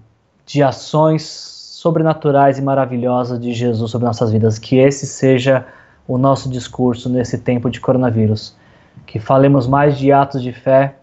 de 0.46 0.62
ações 0.62 1.22
sobrenaturais 1.22 2.58
e 2.58 2.62
maravilhosas 2.62 3.40
de 3.40 3.52
Jesus 3.52 3.90
sobre 3.90 4.06
nossas 4.06 4.30
vidas. 4.30 4.58
Que 4.58 4.76
esse 4.78 5.06
seja 5.06 5.66
o 6.06 6.16
nosso 6.16 6.48
discurso 6.48 7.08
nesse 7.08 7.38
tempo 7.38 7.68
de 7.68 7.80
coronavírus. 7.80 8.56
Que 9.04 9.18
falemos 9.18 9.66
mais 9.66 9.98
de 9.98 10.12
atos 10.12 10.42
de 10.42 10.52
fé 10.52 10.96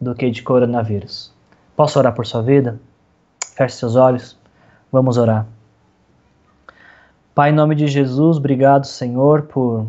do 0.00 0.14
que 0.14 0.30
de 0.30 0.42
coronavírus. 0.42 1.32
Posso 1.76 1.98
orar 1.98 2.14
por 2.14 2.26
sua 2.26 2.42
vida? 2.42 2.78
Feche 3.56 3.76
seus 3.76 3.96
olhos. 3.96 4.36
Vamos 4.90 5.16
orar. 5.16 5.53
Pai, 7.34 7.50
em 7.50 7.52
nome 7.52 7.74
de 7.74 7.88
Jesus, 7.88 8.36
obrigado, 8.36 8.86
Senhor, 8.86 9.42
por 9.42 9.86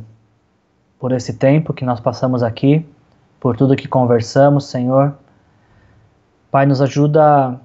por 0.97 1.11
esse 1.11 1.33
tempo 1.33 1.71
que 1.71 1.85
nós 1.85 1.99
passamos 1.99 2.41
aqui, 2.41 2.83
por 3.39 3.55
tudo 3.55 3.75
que 3.75 3.87
conversamos, 3.87 4.65
Senhor. 4.65 5.13
Pai, 6.49 6.65
nos 6.65 6.81
ajuda 6.81 7.61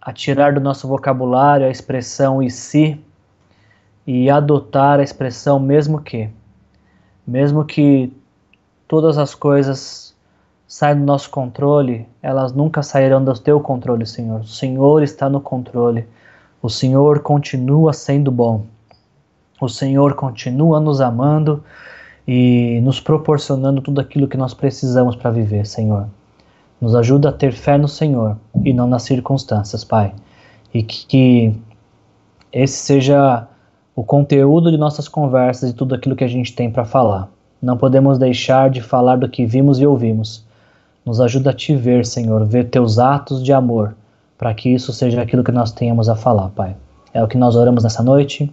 a 0.00 0.12
tirar 0.14 0.54
do 0.54 0.60
nosso 0.62 0.88
vocabulário 0.88 1.66
a 1.66 1.70
expressão 1.70 2.42
e 2.42 2.50
si 2.50 2.98
e 4.06 4.30
adotar 4.30 5.00
a 5.00 5.02
expressão 5.02 5.60
mesmo 5.60 6.00
que. 6.00 6.30
Mesmo 7.26 7.66
que 7.66 8.10
todas 8.88 9.18
as 9.18 9.34
coisas 9.34 10.14
saiam 10.66 11.00
do 11.00 11.04
nosso 11.04 11.28
controle, 11.28 12.08
elas 12.22 12.54
nunca 12.54 12.82
sairão 12.82 13.22
do 13.22 13.38
teu 13.38 13.60
controle, 13.60 14.06
Senhor. 14.06 14.40
O 14.40 14.46
Senhor 14.46 15.02
está 15.02 15.28
no 15.28 15.40
controle. 15.42 16.08
O 16.62 16.70
Senhor 16.70 17.20
continua 17.20 17.92
sendo 17.92 18.30
bom. 18.30 18.64
O 19.60 19.68
Senhor 19.68 20.14
continua 20.14 20.80
nos 20.80 21.00
amando 21.00 21.62
e 22.26 22.80
nos 22.82 23.00
proporcionando 23.00 23.80
tudo 23.80 24.00
aquilo 24.00 24.26
que 24.26 24.36
nós 24.36 24.54
precisamos 24.54 25.14
para 25.14 25.30
viver, 25.30 25.66
Senhor. 25.66 26.08
Nos 26.80 26.94
ajuda 26.94 27.28
a 27.28 27.32
ter 27.32 27.52
fé 27.52 27.78
no 27.78 27.88
Senhor 27.88 28.36
e 28.64 28.72
não 28.72 28.86
nas 28.86 29.02
circunstâncias, 29.02 29.84
Pai. 29.84 30.12
E 30.72 30.82
que, 30.82 31.06
que 31.06 31.54
esse 32.52 32.76
seja 32.76 33.46
o 33.94 34.02
conteúdo 34.02 34.70
de 34.70 34.76
nossas 34.76 35.06
conversas 35.06 35.70
e 35.70 35.72
tudo 35.72 35.94
aquilo 35.94 36.16
que 36.16 36.24
a 36.24 36.28
gente 36.28 36.54
tem 36.54 36.70
para 36.70 36.84
falar. 36.84 37.28
Não 37.62 37.76
podemos 37.76 38.18
deixar 38.18 38.68
de 38.68 38.80
falar 38.80 39.16
do 39.16 39.28
que 39.28 39.46
vimos 39.46 39.78
e 39.78 39.86
ouvimos. 39.86 40.44
Nos 41.04 41.20
ajuda 41.20 41.50
a 41.50 41.54
te 41.54 41.76
ver, 41.76 42.04
Senhor, 42.04 42.44
ver 42.44 42.68
teus 42.70 42.98
atos 42.98 43.42
de 43.42 43.52
amor, 43.52 43.94
para 44.36 44.52
que 44.52 44.68
isso 44.68 44.92
seja 44.92 45.22
aquilo 45.22 45.44
que 45.44 45.52
nós 45.52 45.70
tenhamos 45.70 46.08
a 46.08 46.16
falar, 46.16 46.48
Pai. 46.50 46.76
É 47.12 47.22
o 47.22 47.28
que 47.28 47.38
nós 47.38 47.54
oramos 47.54 47.84
nessa 47.84 48.02
noite. 48.02 48.52